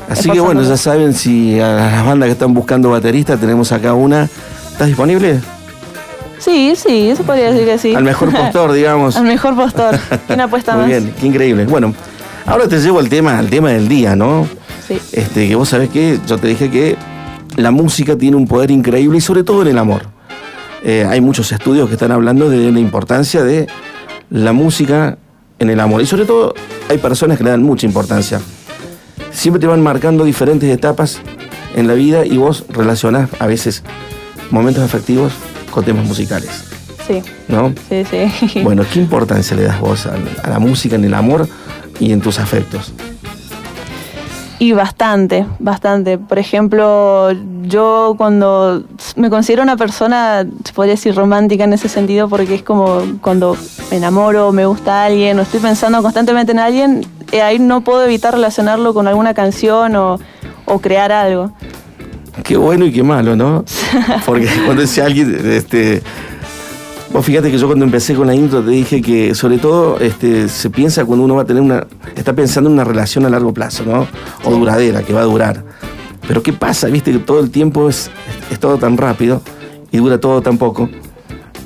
Así 0.10 0.30
que 0.30 0.42
bueno, 0.42 0.62
ya 0.62 0.76
saben, 0.76 1.14
si 1.14 1.60
a 1.60 1.70
las 1.70 2.06
bandas 2.06 2.28
que 2.28 2.34
están 2.34 2.54
buscando 2.54 2.90
baterista, 2.90 3.38
tenemos 3.38 3.72
acá 3.72 3.94
una. 3.94 4.28
¿Estás 4.72 4.88
disponible? 4.88 5.40
Sí, 6.40 6.74
sí, 6.76 7.10
eso 7.10 7.24
podría 7.24 7.52
decir 7.52 7.66
que 7.66 7.78
sí. 7.78 7.96
Al 7.96 8.04
mejor 8.04 8.32
postor, 8.32 8.72
digamos. 8.74 9.16
Al 9.16 9.24
mejor 9.24 9.56
postor. 9.56 9.98
¿Quién 10.28 10.42
apuesta 10.42 10.74
Muy 10.74 10.82
más? 10.82 10.90
bien, 10.90 11.16
qué 11.18 11.28
increíble. 11.28 11.66
Bueno, 11.66 11.94
ahora 12.46 12.68
te 12.68 12.80
llevo 12.80 13.00
al 13.00 13.08
tema, 13.08 13.40
al 13.40 13.50
tema 13.50 13.70
del 13.70 13.88
día, 13.88 14.16
¿no? 14.16 14.46
Sí. 14.86 15.00
Este, 15.14 15.48
que 15.48 15.56
vos 15.56 15.70
sabés 15.70 15.90
que 15.90 16.20
yo 16.28 16.38
te 16.38 16.50
dije 16.50 16.70
que 16.70 16.98
la 17.56 17.72
música 17.72 18.18
tiene 18.18 18.36
un 18.36 18.46
poder 18.46 18.72
increíble 18.72 19.20
y 19.20 19.22
sobre 19.22 19.44
todo 19.44 19.62
en 19.62 19.70
el 19.70 19.78
amor. 19.78 20.13
Eh, 20.84 21.06
hay 21.10 21.22
muchos 21.22 21.52
estudios 21.52 21.88
que 21.88 21.94
están 21.96 22.12
hablando 22.12 22.50
de 22.50 22.72
la 22.72 22.80
importancia 22.80 23.44
de 23.44 23.68
la 24.30 24.52
música 24.54 25.18
en 25.60 25.70
el 25.70 25.80
amor. 25.80 26.02
Y 26.02 26.06
sobre 26.06 26.26
todo 26.26 26.54
hay 26.90 26.98
personas 26.98 27.38
que 27.38 27.44
le 27.44 27.52
dan 27.52 27.64
mucha 27.64 27.86
importancia. 27.86 28.42
Siempre 29.32 29.60
te 29.62 29.68
van 29.68 29.82
marcando 29.82 30.26
diferentes 30.26 30.70
etapas 30.70 31.20
en 31.76 31.88
la 31.88 31.94
vida 31.94 32.26
y 32.26 32.38
vos 32.38 32.66
relacionás 32.70 33.30
a 33.40 33.48
veces 33.48 33.84
momentos 34.52 34.84
afectivos 34.84 35.34
con 35.72 35.84
temas 35.84 36.06
musicales, 36.06 36.66
Sí, 37.08 37.22
¿no? 37.48 37.74
sí, 37.90 38.04
sí. 38.10 38.62
Bueno, 38.62 38.84
¿qué 38.92 39.00
importancia 39.00 39.58
le 39.58 39.64
das 39.64 39.80
vos 39.80 40.06
a, 40.06 40.14
a 40.44 40.50
la 40.50 40.60
música 40.60 40.96
en 40.96 41.04
el 41.06 41.14
amor 41.16 41.48
y 42.00 42.12
en 42.12 42.22
tus 42.22 42.40
afectos? 42.40 42.94
Y 44.64 44.72
bastante, 44.72 45.46
bastante. 45.60 46.18
Por 46.18 46.40
ejemplo, 46.40 47.34
yo 47.64 48.16
cuando 48.18 48.82
me 49.18 49.30
considero 49.30 49.62
una 49.62 49.76
persona, 49.76 50.48
se 50.64 50.72
podría 50.72 50.94
decir 50.94 51.14
romántica 51.14 51.66
en 51.66 51.74
ese 51.74 51.90
sentido, 51.90 52.30
porque 52.30 52.56
es 52.56 52.64
como 52.64 53.02
cuando 53.20 53.58
me 53.92 53.98
enamoro, 53.98 54.54
me 54.54 54.66
gusta 54.66 55.04
alguien, 55.04 55.38
o 55.38 55.42
estoy 55.42 55.60
pensando 55.60 56.02
constantemente 56.02 56.54
en 56.54 56.60
alguien, 56.60 57.06
eh, 57.34 57.42
ahí 57.42 57.60
no 57.60 57.82
puedo 57.82 58.06
evitar 58.06 58.36
relacionarlo 58.36 58.94
con 58.94 59.06
alguna 59.06 59.34
canción 59.34 59.98
o, 59.98 60.18
o 60.64 60.80
crear 60.80 61.12
algo. 61.12 61.52
Qué 62.42 62.56
bueno 62.56 62.86
y 62.86 62.94
qué 62.94 63.04
malo, 63.04 63.36
¿no? 63.36 63.66
Porque 64.26 64.48
cuando 64.64 64.84
decía 64.84 65.08
alguien, 65.08 65.42
este. 65.52 66.02
Vos 67.14 67.24
fíjate 67.24 67.52
que 67.52 67.60
yo 67.60 67.68
cuando 67.68 67.86
empecé 67.86 68.16
con 68.16 68.26
la 68.26 68.34
intro 68.34 68.64
te 68.64 68.72
dije 68.72 69.00
que 69.00 69.36
sobre 69.36 69.60
todo 69.60 70.00
este, 70.00 70.50
se 70.50 70.72
piensa 70.72 71.06
cuando 71.06 71.24
uno 71.24 71.36
va 71.36 71.44
a 71.44 71.46
tener 71.46 71.62
una. 71.62 71.86
está 72.16 72.34
pensando 72.34 72.72
en 72.72 72.74
una 72.74 72.84
relación 72.84 73.24
a 73.28 73.30
largo 73.30 73.54
plazo, 73.54 73.84
¿no? 73.86 74.08
O 74.44 74.52
duradera, 74.52 75.04
que 75.04 75.14
va 75.14 75.22
a 75.22 75.26
durar. 75.26 75.64
Pero 76.28 76.42
¿qué 76.42 76.54
pasa? 76.54 76.88
Viste 76.88 77.12
que 77.12 77.20
todo 77.20 77.40
el 77.40 77.52
tiempo 77.52 77.88
es, 77.88 78.10
es 78.50 78.60
todo 78.60 78.80
tan 78.80 78.98
rápido 78.98 79.44
y 79.92 79.98
dura 79.98 80.20
todo 80.20 80.42
tan 80.42 80.58
poco. 80.58 80.90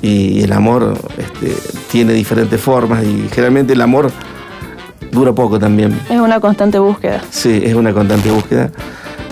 Y 0.02 0.42
el 0.42 0.52
amor 0.52 0.92
este, 1.16 1.54
tiene 1.90 2.12
diferentes 2.12 2.60
formas 2.60 3.02
y 3.02 3.26
generalmente 3.30 3.72
el 3.72 3.80
amor 3.80 4.10
dura 5.10 5.32
poco 5.32 5.58
también. 5.58 5.98
Es 6.10 6.20
una 6.20 6.40
constante 6.40 6.78
búsqueda. 6.78 7.22
Sí, 7.30 7.62
es 7.64 7.74
una 7.74 7.94
constante 7.94 8.30
búsqueda. 8.30 8.70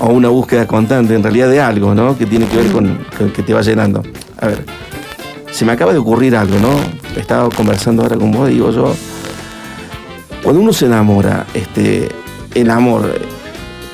O 0.01 0.09
una 0.09 0.29
búsqueda 0.31 0.67
constante, 0.67 1.15
en 1.15 1.23
realidad, 1.23 1.51
de 1.51 1.61
algo, 1.61 1.95
¿no? 1.95 2.17
Que 2.17 2.25
tiene 2.25 2.47
que 2.47 2.57
ver 2.57 2.73
con, 2.73 3.01
con 3.19 3.31
que 3.33 3.43
te 3.43 3.53
va 3.53 3.61
llenando. 3.61 4.03
A 4.41 4.47
ver, 4.47 4.65
se 5.57 5.65
me 5.65 5.73
acaba 5.73 5.95
de 5.95 5.99
ocurrir 5.99 6.37
algo, 6.37 6.59
¿no? 6.59 6.69
Estaba 7.19 7.49
conversando 7.49 8.03
ahora 8.03 8.17
con 8.17 8.31
vos, 8.31 8.51
digo 8.51 8.71
yo. 8.73 8.95
Cuando 10.43 10.61
uno 10.61 10.75
se 10.75 10.85
enamora, 10.85 11.47
este, 11.55 12.11
el 12.55 12.69
amor 12.69 13.19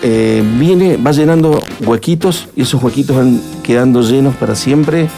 eh, 0.02 0.42
viene, 0.58 0.96
va 0.96 1.12
llenando 1.12 1.62
huequitos 1.86 2.48
y 2.56 2.62
esos 2.62 2.82
huequitos 2.82 3.16
van 3.16 3.40
quedando 3.62 4.02
llenos 4.02 4.34
para 4.34 4.56
siempre, 4.56 5.08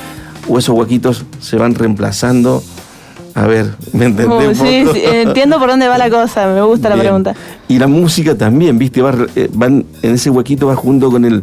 o 0.47 0.59
esos 0.59 0.77
huequitos 0.77 1.25
se 1.41 1.57
van 1.57 1.75
reemplazando 1.75 2.63
A 3.35 3.47
ver, 3.47 3.75
¿me 3.95 4.05
entendés? 4.05 4.61
Uh, 4.61 4.65
sí, 4.67 4.85
sí, 4.93 5.03
entiendo 5.03 5.59
por 5.59 5.71
dónde 5.71 5.89
va 5.89 5.97
la 5.97 6.11
cosa, 6.11 6.47
me 6.49 6.61
gusta 6.61 6.91
la 6.91 6.97
pregunta. 6.97 7.35
Y 7.69 7.79
la 7.79 7.87
música 7.87 8.37
también, 8.37 8.79
¿viste? 8.79 9.01
Va, 9.01 9.15
eh, 9.35 9.49
van, 9.55 9.87
en 10.03 10.15
ese 10.15 10.29
huequito 10.29 10.67
va 10.67 10.77
junto 10.77 11.11
con, 11.11 11.25
el, 11.25 11.43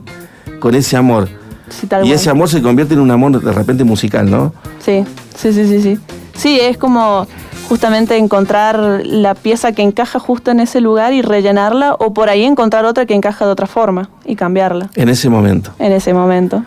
con 0.60 0.76
ese 0.76 0.96
amor. 0.96 1.41
Sí, 1.72 1.88
tal 1.88 2.02
y 2.04 2.08
cual. 2.10 2.16
ese 2.16 2.30
amor 2.30 2.50
se 2.50 2.62
convierte 2.62 2.94
en 2.94 3.00
un 3.00 3.12
amor 3.12 3.42
de 3.42 3.52
repente 3.52 3.84
musical, 3.84 4.30
¿no? 4.30 4.54
Sí, 4.80 5.04
sí, 5.36 5.52
sí, 5.54 5.68
sí, 5.68 5.82
sí. 5.82 6.00
Sí, 6.36 6.60
es 6.60 6.78
como 6.78 7.26
justamente 7.70 8.18
encontrar 8.18 9.02
la 9.06 9.34
pieza 9.36 9.72
que 9.72 9.82
encaja 9.82 10.20
justo 10.20 10.52
en 10.52 10.60
ese 10.60 10.82
lugar 10.82 11.14
y 11.14 11.22
rellenarla, 11.22 11.94
o 12.00 12.14
por 12.14 12.30
ahí 12.30 12.44
encontrar 12.44 12.84
otra 12.86 13.06
que 13.06 13.14
encaja 13.14 13.46
de 13.46 13.52
otra 13.52 13.68
forma 13.68 14.10
y 14.26 14.36
cambiarla 14.36 14.90
En 14.96 15.08
ese 15.10 15.30
momento. 15.30 15.72
en 15.80 15.92
ese 15.94 16.14
momento. 16.14 16.64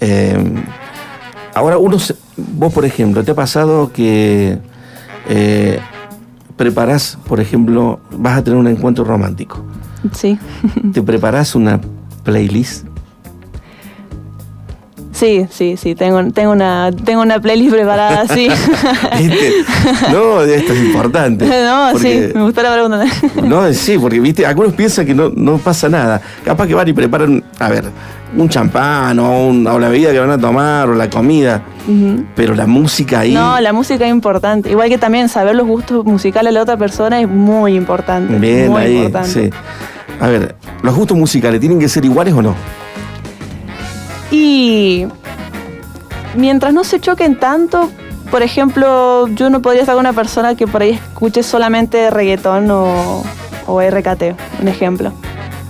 Eh, 0.00 0.38
ahora, 1.54 1.76
uno, 1.78 1.98
se- 1.98 2.14
vos, 2.36 2.72
por 2.72 2.84
ejemplo, 2.84 3.22
¿te 3.24 3.32
ha 3.32 3.34
pasado 3.34 3.92
que 3.92 4.58
eh, 5.28 5.80
preparás, 6.56 7.18
por 7.26 7.40
ejemplo, 7.40 8.00
vas 8.12 8.38
a 8.38 8.44
tener 8.44 8.58
un 8.58 8.68
encuentro 8.68 9.04
romántico? 9.04 9.62
Sí. 10.12 10.38
¿Te 10.92 11.02
preparás 11.02 11.54
una 11.54 11.80
playlist? 12.22 12.86
Sí, 15.12 15.46
sí, 15.50 15.76
sí, 15.76 15.94
tengo, 15.94 16.22
tengo, 16.32 16.52
una, 16.52 16.90
tengo 16.92 17.22
una 17.22 17.40
playlist 17.40 17.72
preparada, 17.72 18.26
sí. 18.28 18.48
¿Viste? 19.18 19.52
No, 20.12 20.42
esto 20.42 20.72
es 20.72 20.80
importante. 20.80 21.44
no, 21.64 21.88
porque- 21.92 22.28
sí, 22.28 22.32
me 22.38 22.42
gustó 22.44 22.62
la 22.62 22.72
pregunta. 22.72 23.04
No, 23.42 23.72
sí, 23.72 23.98
porque 23.98 24.20
viste, 24.20 24.46
algunos 24.46 24.74
piensan 24.74 25.06
que 25.06 25.14
no, 25.14 25.30
no 25.34 25.58
pasa 25.58 25.88
nada. 25.88 26.20
Capaz 26.44 26.66
que 26.66 26.74
van 26.74 26.86
y 26.88 26.92
preparan, 26.92 27.42
a 27.58 27.68
ver, 27.68 27.84
un 28.36 28.48
champán 28.48 29.18
o, 29.18 29.46
un- 29.48 29.66
o 29.66 29.78
la 29.78 29.88
bebida 29.88 30.12
que 30.12 30.18
van 30.20 30.30
a 30.30 30.38
tomar 30.38 30.88
o 30.88 30.94
la 30.94 31.08
comida. 31.10 31.62
Pero 32.36 32.54
la 32.54 32.66
música 32.66 33.20
ahí. 33.20 33.32
No, 33.32 33.58
la 33.60 33.72
música 33.72 34.04
es 34.04 34.10
importante. 34.10 34.70
Igual 34.70 34.90
que 34.90 34.98
también 34.98 35.28
saber 35.30 35.56
los 35.56 35.66
gustos 35.66 36.04
musicales 36.04 36.50
de 36.50 36.52
la 36.52 36.62
otra 36.62 36.76
persona 36.76 37.18
es 37.20 37.26
muy 37.28 37.74
importante. 37.74 38.36
bien, 38.38 38.68
muy 38.70 38.82
ahí. 38.82 38.96
importante. 38.98 39.30
Sí. 39.30 39.50
A 40.20 40.26
ver, 40.28 40.54
¿los 40.82 40.94
gustos 40.94 41.16
musicales 41.16 41.58
tienen 41.60 41.78
que 41.78 41.88
ser 41.88 42.04
iguales 42.04 42.34
o 42.34 42.42
no? 42.42 42.54
Y 44.30 45.06
mientras 46.34 46.74
no 46.74 46.84
se 46.84 47.00
choquen 47.00 47.38
tanto, 47.38 47.90
por 48.30 48.42
ejemplo, 48.42 49.26
yo 49.28 49.50
no 49.50 49.62
podría 49.62 49.82
estar 49.82 49.94
con 49.94 50.00
una 50.00 50.12
persona 50.12 50.54
que 50.54 50.66
por 50.66 50.82
ahí 50.82 50.90
escuche 50.90 51.42
solamente 51.42 52.10
reggaetón 52.10 52.70
o, 52.70 53.22
o 53.66 53.80
RKT, 53.80 54.22
un 54.60 54.68
ejemplo. 54.68 55.12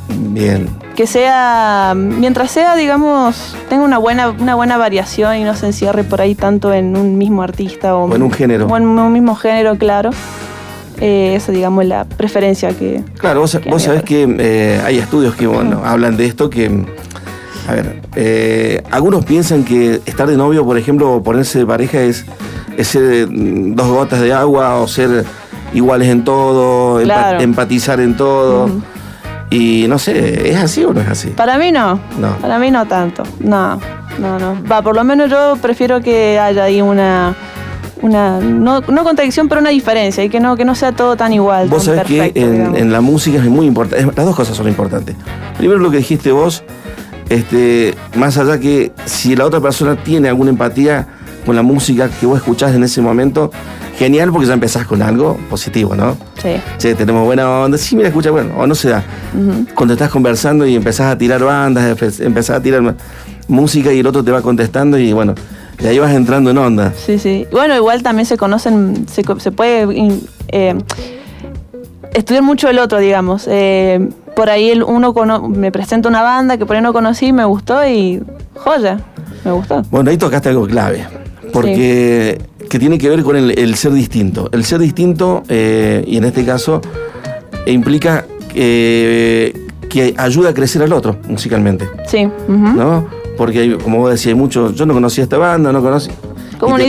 Bien. 0.08 0.68
Que 0.96 1.06
sea, 1.06 1.94
mientras 1.96 2.50
sea, 2.50 2.74
digamos, 2.74 3.56
tenga 3.68 3.84
una 3.84 3.98
buena, 3.98 4.30
una 4.30 4.56
buena 4.56 4.76
variación 4.76 5.36
y 5.36 5.44
no 5.44 5.54
se 5.54 5.66
encierre 5.66 6.02
por 6.02 6.20
ahí 6.20 6.34
tanto 6.34 6.72
en 6.74 6.96
un 6.96 7.18
mismo 7.18 7.42
artista 7.42 7.94
o, 7.94 8.06
O 8.06 8.16
en 8.16 8.22
un 8.22 8.32
género. 8.32 8.66
O 8.66 8.76
en 8.76 8.86
un 8.86 9.12
mismo 9.12 9.36
género, 9.36 9.76
claro. 9.78 10.10
Eh, 11.00 11.34
esa, 11.36 11.52
digamos, 11.52 11.84
es 11.84 11.88
la 11.88 12.04
preferencia 12.04 12.70
que... 12.70 13.04
Claro, 13.18 13.40
vos, 13.40 13.56
Que 13.62 13.70
vos 13.70 13.80
sabés 13.80 14.02
que 14.02 14.26
eh, 14.40 14.80
hay 14.84 14.98
estudios 14.98 15.36
que 15.36 15.46
bueno, 15.46 15.82
hablan 15.84 16.16
de 16.16 16.26
esto 16.26 16.50
que. 16.50 16.84
A 17.68 17.72
ver, 17.72 18.00
eh, 18.16 18.83
algunos 18.90 19.26
piensan 19.26 19.62
que 19.62 20.00
estar 20.07 20.26
de 20.26 20.38
novio, 20.38 20.64
por 20.64 20.78
ejemplo, 20.78 21.12
o 21.12 21.22
ponerse 21.22 21.59
de 21.59 21.66
pareja 21.66 22.00
es, 22.00 22.24
es 22.78 22.88
ser 22.88 23.28
mm, 23.28 23.74
dos 23.74 23.88
gotas 23.88 24.20
de 24.22 24.33
agua 24.33 24.76
o 24.76 24.88
ser 24.88 25.24
iguales 25.74 26.09
en 26.09 26.24
todo, 26.24 26.98
Claro. 27.02 27.40
empatizar 27.40 28.00
en 28.00 28.16
todo. 28.16 28.70
Y 29.50 29.85
no 29.87 29.98
sé, 29.98 30.50
¿es 30.50 30.57
así 30.57 30.83
o 30.85 30.94
no 30.94 31.00
es 31.02 31.09
así? 31.09 31.28
Para 31.28 31.59
mí 31.59 31.70
no. 31.70 32.00
No. 32.18 32.37
Para 32.40 32.59
mí 32.59 32.70
no 32.70 32.87
tanto. 32.87 33.22
No, 33.40 33.78
no, 34.18 34.38
no. 34.38 34.57
Va, 34.70 34.81
por 34.81 34.94
lo 34.94 35.04
menos 35.04 35.31
yo 35.31 35.57
prefiero 35.61 36.00
que 36.00 36.38
haya 36.38 36.64
ahí 36.64 36.81
una. 36.81 37.35
Una, 38.00 38.38
no, 38.38 38.81
no 38.81 39.02
contradicción, 39.02 39.48
pero 39.48 39.61
una 39.61 39.70
diferencia 39.70 40.22
y 40.22 40.28
que 40.28 40.38
no, 40.38 40.57
que 40.57 40.64
no 40.64 40.76
sea 40.76 40.92
todo 40.92 41.16
tan 41.16 41.33
igual. 41.33 41.68
Vos 41.68 41.85
tan 41.85 41.96
sabés 41.96 42.33
que 42.33 42.33
en 42.40 42.92
la 42.92 43.00
música 43.00 43.38
es 43.38 43.44
muy 43.46 43.66
importante. 43.66 44.07
Las 44.07 44.24
dos 44.24 44.37
cosas 44.37 44.57
son 44.57 44.68
importantes. 44.68 45.16
Primero 45.59 45.81
lo 45.81 45.90
que 45.90 45.96
dijiste 45.96 46.31
vos, 46.31 46.62
este, 47.28 47.94
más 48.16 48.38
allá 48.38 48.58
que 48.58 48.92
si 49.04 49.36
la 49.36 49.44
otra 49.46 49.60
persona 49.60 49.96
tiene 50.02 50.28
alguna 50.28 50.50
empatía 50.50 51.06
con 51.44 51.56
la 51.56 51.62
música 51.62 52.08
que 52.20 52.26
vos 52.26 52.38
escuchás 52.38 52.74
en 52.74 52.82
ese 52.84 53.00
momento, 53.00 53.50
genial 53.96 54.30
porque 54.30 54.46
ya 54.46 54.54
empezás 54.54 54.86
con 54.86 55.00
algo 55.02 55.38
positivo, 55.48 55.94
¿no? 55.94 56.16
Sí. 56.42 56.50
Che, 56.78 56.94
tenemos 56.94 57.24
buena 57.24 57.48
onda. 57.62 57.78
Sí, 57.78 57.96
mira, 57.96 58.08
escucha, 58.08 58.30
bueno, 58.30 58.50
o 58.56 58.66
no 58.66 58.74
se 58.74 58.90
da. 58.90 59.02
Cuando 59.74 59.94
estás 59.94 60.10
conversando 60.10 60.66
y 60.66 60.76
empezás 60.76 61.06
a 61.12 61.18
tirar 61.18 61.42
bandas, 61.42 61.96
empe- 61.98 62.24
empezás 62.24 62.56
a 62.58 62.62
tirar 62.62 62.94
música 63.48 63.92
y 63.92 64.00
el 64.00 64.06
otro 64.06 64.22
te 64.22 64.30
va 64.30 64.42
contestando 64.42 64.98
y 64.98 65.12
bueno, 65.12 65.34
y 65.80 65.86
ahí 65.86 65.98
vas 65.98 66.12
entrando 66.12 66.50
en 66.50 66.58
onda. 66.58 66.92
Sí, 66.96 67.18
sí. 67.18 67.46
Bueno, 67.50 67.74
igual 67.76 68.02
también 68.02 68.26
se 68.26 68.36
conocen, 68.36 69.06
se, 69.08 69.22
puede 69.52 69.86
eh, 70.48 70.74
estudiar 72.14 72.42
mucho 72.42 72.68
el 72.68 72.78
otro, 72.78 72.98
digamos. 72.98 73.46
Eh, 73.48 74.08
por 74.38 74.51
ahí 74.51 74.70
el 74.70 74.85
uno 74.85 75.12
cono- 75.14 75.48
me 75.48 75.72
presenta 75.72 76.09
una 76.09 76.22
banda 76.22 76.57
que 76.59 76.64
por 76.64 76.77
ahí 76.77 76.83
no 76.83 76.92
conocí, 76.92 77.33
me 77.33 77.44
gustó 77.44 77.85
y 77.85 78.22
joya, 78.55 79.01
me 79.44 79.51
gustó. 79.51 79.83
Bueno, 79.90 80.11
ahí 80.11 80.16
tocaste 80.16 80.48
algo 80.51 80.64
clave, 80.68 81.05
porque 81.53 82.40
que 82.70 82.79
tiene 82.79 82.98
que 82.98 83.09
ver 83.09 83.24
con 83.24 83.35
el, 83.35 83.59
el 83.59 83.74
ser 83.74 83.90
distinto. 83.92 84.48
El 84.53 84.62
ser 84.64 84.79
distinto, 84.79 85.42
eh, 85.48 86.05
y 86.07 86.18
en 86.18 86.24
este 86.24 86.44
caso, 86.44 86.81
implica 87.66 88.27
eh, 88.55 89.66
que 89.88 90.14
ayuda 90.16 90.51
a 90.51 90.55
crecer 90.55 90.85
al 90.85 90.92
otro 90.92 91.16
musicalmente, 91.29 91.88
Sí. 92.07 92.29
¿no? 92.46 93.07
Porque 93.37 93.59
hay, 93.59 93.74
como 93.74 93.98
vos 93.98 94.11
decías, 94.12 94.35
hay 94.35 94.38
muchos, 94.38 94.77
yo 94.77 94.87
no 94.87 94.94
conocía 94.94 95.24
esta 95.24 95.37
banda, 95.38 95.72
no 95.72 95.83
conocí. 95.83 96.11
Como 96.61 96.77
un 96.77 96.81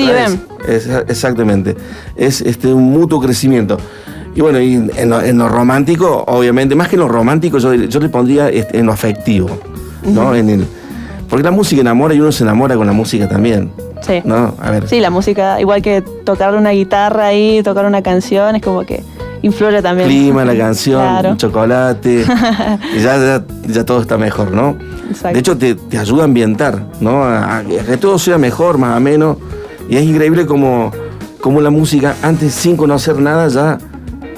exactamente. 1.07 1.75
Es 2.15 2.41
este, 2.41 2.71
un 2.71 2.91
mutuo 2.91 3.19
crecimiento. 3.19 3.79
Y 4.39 4.41
bueno, 4.41 4.61
y 4.61 4.75
en, 4.95 5.09
lo, 5.09 5.21
en 5.21 5.37
lo 5.37 5.49
romántico, 5.49 6.23
obviamente, 6.25 6.73
más 6.73 6.87
que 6.87 6.95
en 6.95 7.01
lo 7.01 7.09
romántico, 7.09 7.57
yo, 7.57 7.73
yo 7.73 7.99
le 7.99 8.07
pondría 8.07 8.47
este, 8.47 8.79
en 8.79 8.85
lo 8.85 8.93
afectivo, 8.93 9.49
¿no? 10.05 10.33
en 10.33 10.49
el, 10.49 10.65
porque 11.27 11.43
la 11.43 11.51
música 11.51 11.81
enamora 11.81 12.13
y 12.13 12.21
uno 12.21 12.31
se 12.31 12.45
enamora 12.45 12.77
con 12.77 12.87
la 12.87 12.93
música 12.93 13.27
también. 13.27 13.69
Sí. 14.01 14.21
¿No? 14.23 14.55
A 14.61 14.71
ver. 14.71 14.87
Sí, 14.87 15.01
la 15.01 15.09
música, 15.09 15.59
igual 15.59 15.81
que 15.81 16.01
tocar 16.01 16.55
una 16.55 16.69
guitarra 16.69 17.25
ahí, 17.25 17.61
tocar 17.63 17.85
una 17.85 18.01
canción, 18.01 18.55
es 18.55 18.61
como 18.61 18.85
que 18.85 19.03
influye 19.41 19.81
también. 19.81 20.07
Clima, 20.07 20.45
la 20.45 20.55
canción, 20.57 21.01
Claro. 21.01 21.29
el 21.31 21.35
chocolate, 21.37 22.23
y 22.95 23.01
ya, 23.01 23.17
ya, 23.17 23.43
ya 23.67 23.83
todo 23.83 23.99
está 23.99 24.17
mejor, 24.17 24.51
¿no? 24.51 24.77
Exacto. 25.09 25.33
De 25.33 25.39
hecho, 25.39 25.57
te, 25.57 25.75
te 25.75 25.97
ayuda 25.99 26.21
a 26.21 26.25
ambientar, 26.25 26.81
¿no? 27.01 27.25
A, 27.25 27.57
a 27.57 27.63
que 27.65 27.97
todo 27.97 28.17
sea 28.17 28.37
mejor, 28.37 28.77
más 28.77 28.95
ameno. 28.95 29.37
Y 29.89 29.97
es 29.97 30.03
increíble 30.05 30.45
como, 30.45 30.93
como 31.41 31.59
la 31.59 31.71
música, 31.71 32.15
antes 32.21 32.53
sin 32.53 32.77
conocer 32.77 33.19
nada, 33.19 33.49
ya 33.49 33.77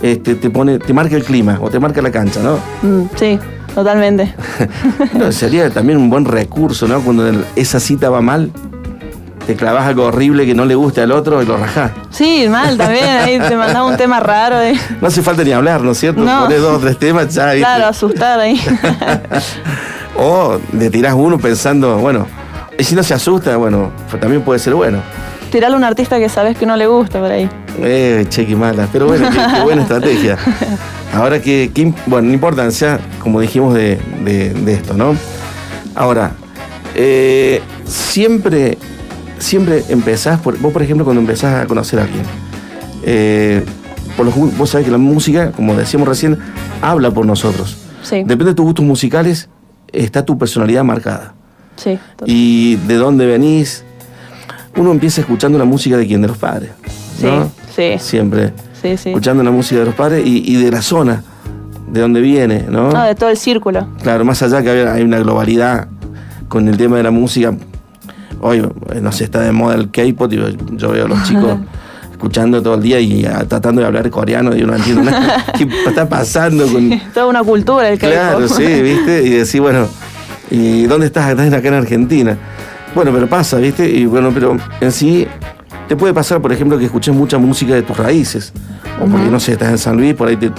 este, 0.02 0.36
te 0.36 0.50
pone, 0.50 0.80
te 0.80 0.94
marca 0.94 1.16
el 1.16 1.24
clima 1.24 1.58
o 1.62 1.70
te 1.70 1.80
marca 1.80 2.02
la 2.02 2.12
cancha, 2.12 2.40
¿no? 2.42 2.58
Mm, 2.82 3.06
sí, 3.16 3.40
totalmente. 3.76 4.34
No, 5.14 5.32
sería 5.32 5.70
también 5.70 5.98
un 5.98 6.10
buen 6.10 6.26
recurso, 6.26 6.88
¿no? 6.88 7.02
Cuando 7.02 7.30
esa 7.56 7.80
cita 7.80 8.10
va 8.10 8.22
mal, 8.22 8.52
te 9.46 9.56
clavas 9.56 9.86
algo 9.88 10.06
horrible 10.06 10.46
que 10.46 10.54
no 10.54 10.66
le 10.66 10.76
guste 10.76 11.02
al 11.02 11.12
otro 11.12 11.42
y 11.42 11.46
lo 11.46 11.58
rajás. 11.58 11.92
Sí, 12.12 12.46
mal 12.50 12.78
también, 12.78 13.06
ahí 13.06 13.40
te 13.40 13.56
mandaba 13.56 13.86
un 13.86 13.98
tema 13.98 14.20
raro. 14.20 14.58
de- 14.58 14.78
No 15.02 15.08
hace 15.08 15.22
falta 15.22 15.44
ni 15.44 15.52
hablar, 15.52 15.82
¿no 15.82 15.92
es 15.92 15.98
cierto? 16.00 16.22
No. 16.22 16.44
Pones 16.44 16.62
dos 16.62 16.78
o 16.78 16.80
tres 16.80 16.98
temas, 17.00 17.34
ya. 17.34 17.46
¿viste? 17.48 17.60
Claro, 17.60 17.86
asustar 17.88 18.40
ahí. 18.40 18.60
O 20.18 20.60
le 20.74 20.90
tirás 20.90 21.14
uno 21.16 21.40
pensando, 21.40 21.98
bueno, 21.98 22.28
y 22.78 22.84
si 22.84 22.96
no 22.96 23.02
se 23.02 23.14
asusta, 23.14 23.56
bueno, 23.58 23.92
también 24.20 24.42
puede 24.44 24.60
ser 24.60 24.76
bueno. 24.76 25.00
Tirarle 25.52 25.76
a 25.76 25.78
un 25.78 25.84
artista 25.84 26.18
que 26.18 26.30
sabes 26.30 26.58
que 26.58 26.66
no 26.66 26.76
le 26.78 26.88
gusta 26.88 27.20
por 27.20 27.30
ahí. 27.32 27.50
Eh, 27.80 28.26
che, 28.30 28.46
qué 28.48 28.56
mala. 28.56 28.88
Pero 28.92 29.08
bueno, 29.08 29.30
qué, 29.30 29.38
qué 29.56 29.62
buena 29.64 29.82
estrategia. 29.84 30.38
Ahora 31.14 31.42
que, 31.42 31.70
bueno, 32.08 32.30
la 32.30 32.34
importancia, 32.34 33.00
como 33.20 33.40
dijimos, 33.42 33.74
de, 33.74 34.00
de- 34.24 34.54
de 34.54 34.74
esto, 34.74 34.94
¿no? 34.94 35.14
Ahora, 35.94 36.32
eh, 36.96 37.62
siempre, 37.86 38.78
siempre 39.40 39.84
empezás, 39.90 40.40
por, 40.40 40.58
vos 40.60 40.72
por 40.72 40.82
ejemplo, 40.82 41.04
cuando 41.04 41.20
empezás 41.22 41.64
a 41.64 41.68
conocer 41.68 42.00
a 42.00 42.04
alguien, 42.04 42.24
eh, 43.04 43.66
por 44.16 44.26
los, 44.26 44.34
gu- 44.36 44.56
vos 44.58 44.70
sabés 44.70 44.86
que 44.86 44.92
la 44.92 44.98
música, 44.98 45.52
como 45.52 45.76
decíamos 45.76 46.08
recién, 46.08 46.38
habla 46.82 47.12
por 47.12 47.26
nosotros. 47.26 47.76
Sí, 48.04 48.18
Depende 48.24 48.46
de 48.46 48.54
tus 48.56 48.66
gustos 48.66 48.86
musicales, 48.86 49.50
está 49.92 50.24
tu 50.26 50.38
personalidad 50.38 50.84
marcada. 50.86 51.34
sí. 51.76 52.00
y 52.26 52.76
de 52.88 52.96
dónde 52.96 53.26
venís. 53.26 53.84
Uno 54.76 54.92
empieza 54.92 55.22
escuchando 55.22 55.58
la 55.58 55.66
música 55.66 55.98
de 55.98 56.08
quién, 56.08 56.22
de 56.22 56.28
los 56.30 56.38
padres. 56.38 56.72
¿no? 57.22 57.46
Sí, 57.76 57.94
sí. 57.98 58.00
Siempre. 58.00 58.54
Sí, 58.82 58.98
sí. 58.98 59.10
Escuchando 59.10 59.44
la 59.44 59.52
música 59.52 59.80
de 59.80 59.86
los 59.86 59.96
padres 59.96 60.26
y, 60.26 60.44
y 60.52 60.62
de 60.64 60.72
la 60.72 60.82
zona, 60.82 61.24
de 61.92 62.00
dónde 62.02 62.22
viene, 62.22 62.66
¿no? 62.70 62.90
No, 62.92 63.04
de 63.04 63.16
todo 63.16 63.30
el 63.30 63.38
círculo. 63.38 63.88
Claro, 64.02 64.26
más 64.26 64.42
allá 64.42 64.62
que 64.64 64.70
hay- 64.70 64.88
hay 64.88 65.02
una 65.04 65.20
globalidad 65.20 65.88
con 66.48 66.68
el 66.68 66.78
tema 66.78 66.98
de 66.98 67.04
la 67.04 67.12
música. 67.12 67.54
Hoy, 68.40 68.66
no 69.02 69.12
sé, 69.12 69.26
está 69.26 69.42
de 69.42 69.52
moda 69.52 69.76
el 69.76 69.92
K-pop, 69.92 70.32
y 70.34 70.38
yo, 70.78 70.90
veo 70.92 71.06
a 71.06 71.08
los 71.10 71.24
chicos 71.28 71.60
escuchando 72.12 72.62
todo 72.64 72.76
el 72.76 72.82
día 72.82 73.00
y 73.00 73.24
ah, 73.26 73.46
tratando 73.48 73.82
de 73.82 73.88
hablar 73.88 74.10
coreano 74.10 74.56
y 74.56 74.60
yo 74.62 74.68
no 74.68 74.76
entiendo 74.76 75.04
nada. 75.04 75.46
¿Qué 75.58 75.68
está 75.88 76.08
pasando 76.10 76.66
con, 76.68 77.00
Toda 77.14 77.28
una 77.28 77.44
cultura 77.44 77.90
el 77.90 78.00
K-pop. 78.00 78.14
Claro, 78.14 78.48
sí, 78.48 78.82
¿viste? 78.82 79.24
Y 79.24 79.30
decir, 79.30 79.62
bueno, 79.62 79.88
¿y 80.50 80.84
dónde 80.84 81.06
estás? 81.08 81.30
Estás 81.30 81.54
acá 81.54 81.68
en 81.68 81.74
Argentina. 81.76 82.38
Bueno, 82.96 83.12
pero 83.14 83.28
pasa, 83.28 83.58
¿viste? 83.58 83.90
Y 83.90 84.06
bueno, 84.06 84.32
pero 84.34 84.58
en 84.82 84.92
sí 84.92 85.28
te 85.88 85.96
puede 85.96 86.14
pasar, 86.14 86.42
por 86.42 86.52
ejemplo, 86.52 86.78
que 86.78 86.86
escuches 86.86 87.14
mucha 87.14 87.38
música 87.38 87.74
de 87.74 87.84
tus 87.84 87.98
raíces. 87.98 88.52
O 89.02 89.06
porque, 89.06 89.28
no 89.30 89.40
sé, 89.40 89.54
estás 89.54 89.70
en 89.70 89.78
San 89.78 89.98
Luis, 89.98 90.14
por 90.14 90.28
ahí 90.28 90.36
te, 90.38 90.52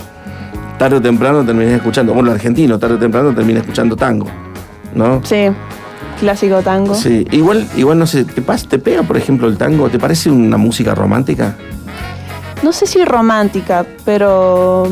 tarde 0.79 0.97
o 0.97 1.01
temprano 1.03 1.45
terminas 1.45 1.75
escuchando, 1.75 2.13
bueno, 2.15 2.31
argentino, 2.33 2.79
tarde 2.79 2.95
o 2.95 2.99
temprano 2.99 3.35
termina 3.35 3.61
escuchando 3.61 3.95
tango, 3.97 4.27
¿no? 4.95 5.21
Sí, 5.25 5.47
clásico 6.19 6.61
tango. 6.63 6.95
Sí, 6.95 7.27
igual, 7.31 7.67
igual 7.77 7.99
no 7.99 8.07
sé, 8.07 8.25
¿te, 8.25 8.43
pas- 8.45 8.67
¿te 8.67 8.79
pega, 8.79 9.03
por 9.03 9.17
ejemplo, 9.17 9.47
el 9.47 9.57
tango? 9.59 9.89
¿Te 9.91 9.99
parece 9.99 10.31
una 10.31 10.57
música 10.57 10.95
romántica? 10.95 11.55
No 12.63 12.73
sé 12.73 12.87
si 12.87 13.05
romántica, 13.05 13.85
pero 14.05 14.89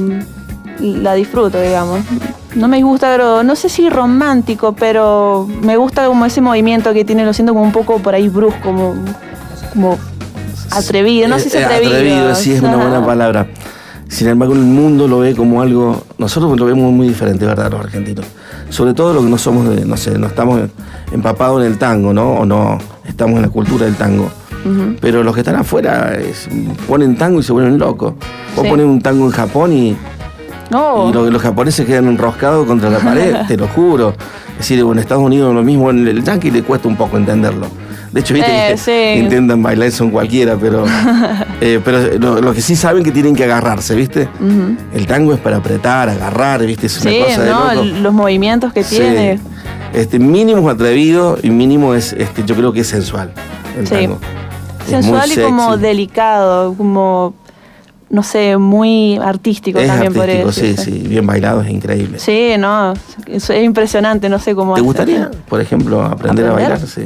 la 0.80 1.14
disfruto, 1.14 1.60
digamos. 1.60 2.00
No 2.54 2.66
me 2.68 2.82
gusta, 2.82 3.08
pero 3.12 3.42
no 3.42 3.54
sé 3.56 3.68
si 3.68 3.88
romántico, 3.88 4.72
pero 4.72 5.46
me 5.62 5.76
gusta 5.76 6.06
como 6.06 6.24
ese 6.26 6.40
movimiento 6.40 6.92
que 6.92 7.04
tiene, 7.04 7.24
lo 7.24 7.32
siento 7.32 7.52
como 7.52 7.64
un 7.64 7.72
poco 7.72 7.98
por 7.98 8.14
ahí 8.14 8.28
brusco, 8.28 8.58
como, 8.62 8.94
como 9.72 9.98
atrevido, 10.72 11.28
no 11.28 11.38
sé 11.38 11.50
si 11.50 11.56
Eh, 11.56 11.60
eh, 11.60 11.64
atrevido. 11.64 11.92
Atrevido, 11.94 12.34
sí, 12.34 12.52
es 12.52 12.60
una 12.62 12.76
buena 12.76 13.04
palabra. 13.04 13.46
Sin 14.08 14.26
embargo, 14.26 14.54
el 14.54 14.60
mundo 14.60 15.06
lo 15.06 15.20
ve 15.20 15.36
como 15.36 15.62
algo. 15.62 16.02
Nosotros 16.18 16.58
lo 16.58 16.66
vemos 16.66 16.92
muy 16.92 17.06
diferente, 17.08 17.46
¿verdad? 17.46 17.70
Los 17.70 17.80
argentinos. 17.80 18.26
Sobre 18.68 18.92
todo 18.92 19.14
los 19.14 19.22
que 19.24 19.30
no 19.30 19.38
somos, 19.38 19.68
de, 19.68 19.84
no 19.84 19.96
sé, 19.96 20.18
no 20.18 20.26
estamos 20.26 20.60
empapados 21.12 21.60
en 21.64 21.70
el 21.70 21.78
tango, 21.78 22.12
¿no? 22.12 22.32
O 22.32 22.44
no 22.44 22.78
estamos 23.06 23.36
en 23.36 23.42
la 23.42 23.48
cultura 23.48 23.86
del 23.86 23.94
tango. 23.94 24.28
Pero 25.00 25.22
los 25.22 25.32
que 25.34 25.40
están 25.40 25.54
afuera 25.56 26.12
es- 26.18 26.48
ponen 26.88 27.16
tango 27.16 27.38
y 27.40 27.42
se 27.44 27.52
vuelven 27.52 27.78
locos. 27.78 28.14
Vos 28.56 28.64
Sí. 28.64 28.70
pones 28.70 28.84
un 28.86 29.00
tango 29.00 29.24
en 29.26 29.30
Japón 29.30 29.72
y, 29.72 29.96
No, 30.70 31.08
y 31.08 31.12
lo- 31.12 31.30
los 31.30 31.42
japoneses 31.42 31.84
quedan 31.86 32.08
enroscados 32.08 32.66
contra 32.66 32.90
la 32.90 32.98
pared, 32.98 33.34
te 33.48 33.56
lo 33.56 33.66
juro. 33.68 34.14
Es 34.52 34.58
decir, 34.68 34.80
en 34.80 34.98
Estados 34.98 35.22
Unidos 35.22 35.54
lo 35.54 35.62
mismo, 35.62 35.90
en 35.90 36.06
el 36.06 36.22
yankee 36.22 36.50
le 36.50 36.62
cuesta 36.62 36.86
un 36.88 36.96
poco 36.96 37.16
entenderlo. 37.16 37.66
De 38.12 38.20
hecho, 38.20 38.34
viste 38.34 38.72
Eh, 38.72 38.76
sí. 38.76 39.20
intentan 39.22 39.62
bailar 39.62 39.90
son 39.92 40.10
cualquiera, 40.10 40.56
pero, 40.60 40.84
eh, 41.60 41.80
pero 41.84 42.18
lo, 42.18 42.40
lo 42.40 42.52
que 42.52 42.60
sí 42.60 42.74
saben 42.76 43.02
que 43.04 43.12
tienen 43.12 43.34
que 43.36 43.44
agarrarse, 43.44 43.94
¿viste? 43.94 44.28
El 44.94 45.06
tango 45.06 45.32
es 45.32 45.40
para 45.40 45.58
apretar, 45.58 46.08
agarrar, 46.08 46.64
¿viste? 46.66 46.86
Es 46.88 47.00
una 47.00 47.10
sí, 47.10 47.20
cosa 47.24 47.42
de 47.42 47.50
no, 47.50 47.74
loco. 47.74 47.86
Los 48.02 48.12
movimientos 48.12 48.72
que 48.72 48.82
Sí. 48.84 48.96
tiene. 48.96 49.38
Este, 49.92 50.18
mínimo 50.18 50.68
es 50.68 50.74
atrevido 50.74 51.38
y 51.42 51.50
mínimo 51.50 51.94
es, 51.94 52.12
este, 52.12 52.44
yo 52.44 52.54
creo 52.54 52.72
que 52.72 52.80
es 52.80 52.86
sensual. 52.88 53.32
El 53.78 53.88
tango. 53.88 54.18
Sensual 54.88 55.30
y 55.32 55.36
como 55.36 55.76
delicado, 55.76 56.74
como, 56.74 57.34
no 58.10 58.22
sé, 58.24 58.56
muy 58.56 59.16
artístico 59.18 59.78
Es 59.78 59.86
también 59.86 60.12
por 60.12 60.28
eso. 60.28 60.52
sí, 60.52 60.76
sí, 60.76 60.90
bien 61.08 61.24
bailado, 61.26 61.62
es 61.62 61.70
increíble. 61.70 62.18
Sí, 62.18 62.52
no, 62.58 62.92
es, 63.26 63.48
es 63.50 63.64
impresionante, 63.64 64.28
no 64.28 64.38
sé 64.38 64.54
cómo 64.54 64.74
¿Te 64.74 64.80
hace. 64.80 64.84
gustaría, 64.86 65.30
por 65.48 65.60
ejemplo, 65.60 66.02
aprender, 66.02 66.46
a 66.46 66.52
bailar? 66.52 66.78
Sí. 66.80 67.02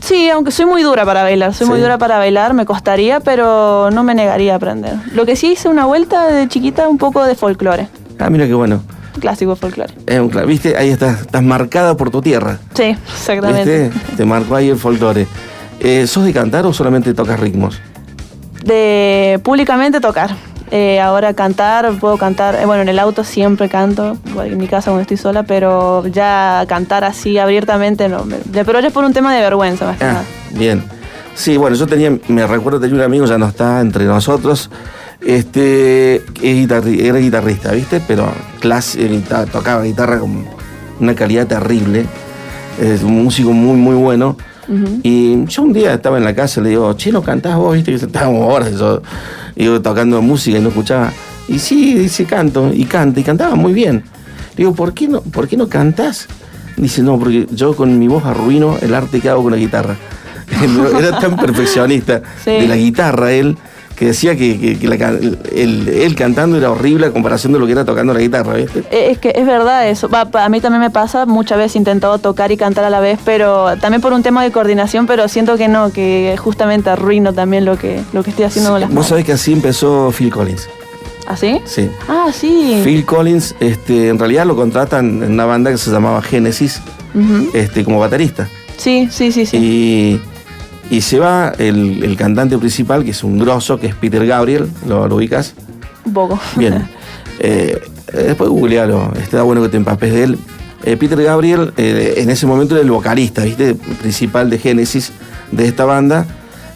Sí, 0.00 0.28
aunque 0.28 0.50
soy 0.50 0.66
muy 0.66 0.82
dura 0.82 1.06
para 1.06 1.22
bailar, 1.22 1.54
soy 1.54 1.66
muy 1.66 1.80
dura 1.80 1.96
para 1.96 2.18
bailar, 2.18 2.52
me 2.52 2.66
costaría, 2.66 3.20
pero 3.20 3.90
no 3.90 4.04
me 4.04 4.14
negaría 4.14 4.52
a 4.52 4.56
aprender. 4.56 4.96
Lo 5.14 5.24
que 5.24 5.34
sí 5.34 5.52
hice 5.52 5.68
una 5.68 5.86
vuelta 5.86 6.26
de 6.30 6.46
chiquita, 6.46 6.88
un 6.88 6.98
poco 6.98 7.24
de 7.24 7.34
folclore, 7.34 7.88
Ah, 8.18 8.28
mira 8.30 8.46
qué 8.46 8.54
bueno. 8.54 8.82
clásico 9.18 9.56
folclore. 9.56 9.94
Es 10.06 10.20
un 10.20 10.30
¿Viste? 10.46 10.76
Ahí 10.76 10.90
estás, 10.90 11.22
estás 11.22 11.42
marcada 11.42 11.96
por 11.96 12.10
tu 12.10 12.20
tierra. 12.20 12.58
Sí, 12.74 12.82
exactamente. 13.14 13.88
¿Viste? 13.88 14.16
Te 14.16 14.24
marcó 14.26 14.56
ahí 14.56 14.68
el 14.68 14.76
folclore. 14.76 15.26
Eh, 15.80 16.06
¿Sos 16.06 16.24
de 16.24 16.32
cantar 16.32 16.66
o 16.66 16.72
solamente 16.72 17.14
tocas 17.14 17.40
ritmos? 17.40 17.80
De 18.64 19.38
públicamente 19.42 20.00
tocar. 20.00 20.34
Eh, 20.70 20.98
ahora 21.00 21.34
cantar, 21.34 21.92
puedo 22.00 22.16
cantar, 22.16 22.54
eh, 22.56 22.64
bueno, 22.64 22.82
en 22.82 22.88
el 22.88 22.98
auto 22.98 23.22
siempre 23.22 23.68
canto, 23.68 24.16
igual 24.26 24.48
en 24.52 24.58
mi 24.58 24.66
casa 24.66 24.86
cuando 24.90 25.02
estoy 25.02 25.18
sola, 25.18 25.42
pero 25.44 26.04
ya 26.06 26.64
cantar 26.66 27.04
así 27.04 27.38
abiertamente 27.38 28.08
no. 28.08 28.24
pero 28.52 28.78
es 28.78 28.92
por 28.92 29.04
un 29.04 29.12
tema 29.12 29.32
de 29.34 29.42
vergüenza 29.42 29.84
más 29.84 29.98
que 29.98 30.04
Ah, 30.04 30.12
nada. 30.12 30.24
bien. 30.52 30.82
Sí, 31.34 31.56
bueno, 31.58 31.76
yo 31.76 31.86
tenía, 31.86 32.16
me 32.28 32.46
recuerdo 32.46 32.80
tenía 32.80 32.96
un 32.96 33.02
amigo, 33.02 33.26
ya 33.26 33.38
no 33.38 33.46
está 33.46 33.80
entre 33.80 34.04
nosotros, 34.06 34.70
este, 35.20 36.22
era 36.42 37.18
guitarrista, 37.18 37.72
¿viste? 37.72 38.00
Pero 38.06 38.26
clase, 38.60 39.06
tocaba 39.52 39.82
guitarra 39.82 40.18
con 40.18 40.44
una 41.00 41.14
calidad 41.14 41.46
terrible, 41.46 42.06
es 42.80 43.02
un 43.02 43.24
músico 43.24 43.52
muy, 43.52 43.76
muy 43.76 43.94
bueno. 43.94 44.36
Y 45.02 45.44
yo 45.46 45.62
un 45.62 45.74
día 45.74 45.92
estaba 45.92 46.16
en 46.16 46.24
la 46.24 46.34
casa 46.34 46.60
y 46.60 46.64
le 46.64 46.70
digo, 46.70 46.92
che, 46.94 47.12
¿no 47.12 47.22
cantás 47.22 47.56
vos? 47.56 47.74
¿Viste? 47.74 47.90
Que 47.96 48.06
estábamos 48.06 48.50
horas 48.50 48.72
yo, 48.78 49.02
digo, 49.54 49.80
tocando 49.82 50.22
música 50.22 50.56
y 50.58 50.60
no 50.62 50.68
escuchaba. 50.70 51.12
Y 51.48 51.58
sí, 51.58 51.92
dice, 51.94 52.24
canto, 52.24 52.70
y 52.72 52.84
canta, 52.86 53.20
y 53.20 53.22
cantaba 53.22 53.54
muy 53.56 53.74
bien. 53.74 53.96
Le 54.56 54.64
digo, 54.64 54.74
¿por 54.74 54.94
qué 54.94 55.06
no, 55.08 55.20
¿por 55.20 55.48
qué 55.48 55.58
no 55.58 55.68
cantás? 55.68 56.26
Dice, 56.78 57.02
no, 57.02 57.18
porque 57.18 57.46
yo 57.52 57.76
con 57.76 57.98
mi 57.98 58.08
voz 58.08 58.24
arruino 58.24 58.76
el 58.80 58.94
arte 58.94 59.20
que 59.20 59.28
hago 59.28 59.42
con 59.42 59.52
la 59.52 59.58
guitarra. 59.58 59.96
Era 60.98 61.18
tan 61.18 61.36
perfeccionista 61.36 62.22
Sí. 62.42 62.50
de 62.52 62.66
la 62.68 62.76
guitarra 62.76 63.32
él, 63.32 63.56
que 63.96 64.06
decía 64.06 64.36
que, 64.36 64.58
que- 64.58 64.78
que 64.78 64.88
la 64.88 64.98
ca- 64.98 65.12
él, 65.52 66.14
cantando 66.16 66.56
era 66.56 66.70
horrible 66.70 67.06
a 67.06 67.10
comparación 67.12 67.52
de 67.52 67.58
lo 67.58 67.66
que 67.66 67.72
era 67.72 67.84
tocando 67.84 68.12
la 68.14 68.20
guitarra, 68.20 68.54
¿viste? 68.54 68.80
Eh, 68.90 69.08
Es 69.12 69.18
que 69.18 69.32
es 69.34 69.46
verdad 69.46 69.88
eso. 69.88 70.08
Va, 70.08 70.28
a 70.32 70.48
mí 70.48 70.60
también 70.60 70.80
me 70.80 70.90
pasa, 70.90 71.26
muchas 71.26 71.58
veces 71.58 71.76
he 71.76 71.78
intentado 71.78 72.18
tocar 72.18 72.50
y 72.52 72.56
cantar 72.56 72.84
a 72.84 72.90
la 72.90 73.00
vez, 73.00 73.18
pero 73.24 73.76
también 73.78 74.00
por 74.00 74.12
un 74.12 74.22
tema 74.22 74.42
de 74.42 74.50
coordinación, 74.52 75.06
pero 75.06 75.28
siento 75.28 75.56
que 75.56 75.68
no, 75.68 75.92
que 75.92 76.34
justamente 76.38 76.90
arruino 76.90 77.32
también 77.32 77.64
lo 77.64 77.78
que, 77.78 78.00
lo 78.12 78.22
que 78.22 78.30
estoy 78.30 78.44
haciendo 78.46 78.70
con 78.70 78.80
las 78.80 78.88
Vos 78.88 78.94
manos. 78.94 79.08
sabés 79.08 79.24
que 79.24 79.32
así 79.32 79.52
empezó 79.52 80.12
Phil 80.16 80.30
Collins. 80.30 80.68
¿Así? 81.26 81.60
Sí. 81.64 81.88
Ah, 82.08 82.26
sí. 82.32 82.80
Phil 82.84 83.04
Collins, 83.06 83.54
este, 83.60 84.08
en 84.10 84.18
realidad 84.18 84.44
lo 84.44 84.56
contratan 84.56 85.22
en 85.22 85.32
una 85.32 85.46
banda 85.46 85.70
que 85.70 85.78
se 85.78 85.90
llamaba 85.90 86.20
Genesis, 86.20 86.80
este, 87.54 87.84
como 87.84 87.98
baterista. 87.98 88.48
Sí, 88.76 89.08
sí, 89.10 89.32
sí, 89.32 89.46
sí. 89.46 89.56
Y, 89.56 90.20
y 90.90 91.00
se 91.00 91.18
va 91.18 91.52
el, 91.58 92.02
el 92.04 92.16
cantante 92.16 92.58
principal, 92.58 93.04
que 93.04 93.10
es 93.10 93.24
un 93.24 93.38
grosso, 93.38 93.78
que 93.78 93.86
es 93.86 93.94
Peter 93.94 94.24
Gabriel, 94.26 94.68
¿lo, 94.86 95.08
lo 95.08 95.16
ubicas? 95.16 95.54
Un 96.04 96.12
poco. 96.12 96.38
Bien. 96.56 96.86
Eh, 97.40 97.80
después 98.12 98.50
googlealo, 98.50 99.12
está 99.20 99.42
bueno 99.42 99.62
que 99.62 99.68
te 99.68 99.76
empapes 99.76 100.12
de 100.12 100.22
él. 100.24 100.38
Eh, 100.84 100.96
Peter 100.96 101.20
Gabriel 101.22 101.72
eh, 101.76 102.14
en 102.18 102.30
ese 102.30 102.46
momento 102.46 102.74
era 102.74 102.84
el 102.84 102.90
vocalista, 102.90 103.42
¿viste? 103.42 103.74
Principal 103.74 104.50
de 104.50 104.58
Genesis 104.58 105.12
de 105.50 105.66
esta 105.66 105.84
banda. 105.84 106.26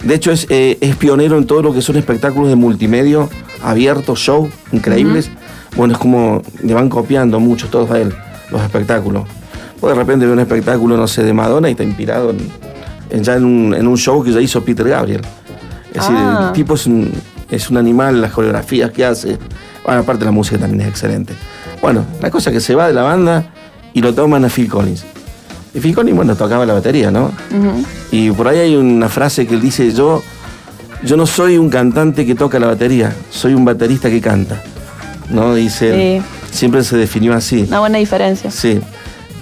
De 0.03 0.15
hecho 0.15 0.31
es, 0.31 0.47
es 0.49 0.97
pionero 0.97 1.37
en 1.37 1.47
todo 1.47 1.61
lo 1.63 1.75
que 1.75 1.83
son 1.83 1.97
espectáculos 1.97 2.49
de 2.49 2.57
multimedia, 2.57 3.29
abiertos, 3.63 4.21
show, 4.21 4.49
increíbles. 4.73 5.31
Bueno, 5.77 5.95
es 5.95 5.99
como 5.99 6.43
le 6.63 6.73
van 6.73 6.89
copiando 6.89 7.41
muchos 7.41 7.71
todos 7.71 7.91
a 7.91 8.01
él, 8.01 8.15
los 8.51 8.63
espectáculos. 8.63 9.25
Vos 9.81 9.91
de 9.91 9.97
repente 9.97 10.25
ves 10.25 10.33
un 10.33 10.41
espectáculo, 10.41 10.97
no 10.97 11.07
sé, 11.07 11.23
de 11.23 11.33
Madonna 11.33 11.69
y 11.69 11.73
está 11.73 11.85
inspirado 11.85 12.31
en 12.31 12.39
ya 13.11 13.35
en 13.37 13.45
un, 13.45 13.75
en 13.75 13.87
un 13.87 13.97
show 13.97 14.23
que 14.23 14.33
ya 14.33 14.41
hizo 14.41 14.65
Peter 14.65 14.89
Gabriel. 14.89 15.21
Es 15.89 15.95
decir, 15.95 16.17
Ah. 16.17 16.45
el 16.49 16.53
tipo 16.53 16.75
es 16.75 16.87
un, 16.87 17.11
es 17.51 17.71
un 17.71 17.77
animal, 17.77 18.21
las 18.21 18.33
coreografías 18.33 18.91
que 18.91 19.05
hace. 19.05 19.39
Bueno, 19.85 20.01
aparte 20.01 20.25
la 20.25 20.31
música 20.31 20.59
también 20.59 20.83
es 20.83 20.89
excelente. 20.89 21.33
Bueno, 21.81 22.05
la 22.21 22.31
cosa 22.31 22.51
es 22.51 22.55
que 22.55 22.61
se 22.61 22.75
va 22.75 22.87
de 22.89 22.93
la 22.95 23.03
banda 23.03 23.47
y 23.95 24.01
lo 24.03 24.13
toman 24.15 24.45
a 24.45 24.49
Phil 24.49 24.69
Collins. 24.69 25.05
Y 25.75 25.81
Phil 25.81 25.95
Collins, 25.95 26.17
bueno, 26.17 26.35
tocaba 26.37 26.67
la 26.67 26.75
batería, 26.75 27.11
¿no? 27.11 27.33
Y 28.11 28.31
por 28.33 28.49
ahí 28.49 28.59
hay 28.59 28.77
una 28.77 29.09
frase 29.09 29.47
que 29.47 29.55
él 29.55 29.61
dice, 29.61 29.93
yo, 29.93 30.23
yo 31.05 31.17
no 31.17 31.27
soy 31.27 31.57
un 31.59 31.71
cantante 31.71 32.27
que 32.27 32.35
toca 32.35 32.59
la 32.59 32.67
batería, 32.67 33.15
soy 33.31 33.55
un 33.55 33.65
baterista 33.65 34.09
que 34.11 34.21
canta. 34.21 34.61
¿No? 35.31 35.55
Dice 35.55 36.17
él. 36.17 36.23
Siempre 36.51 36.83
se 36.83 36.97
definió 36.97 37.35
así. 37.35 37.65
Una 37.69 37.81
buena 37.81 37.99
diferencia. 37.99 38.51
Sí. 38.51 38.81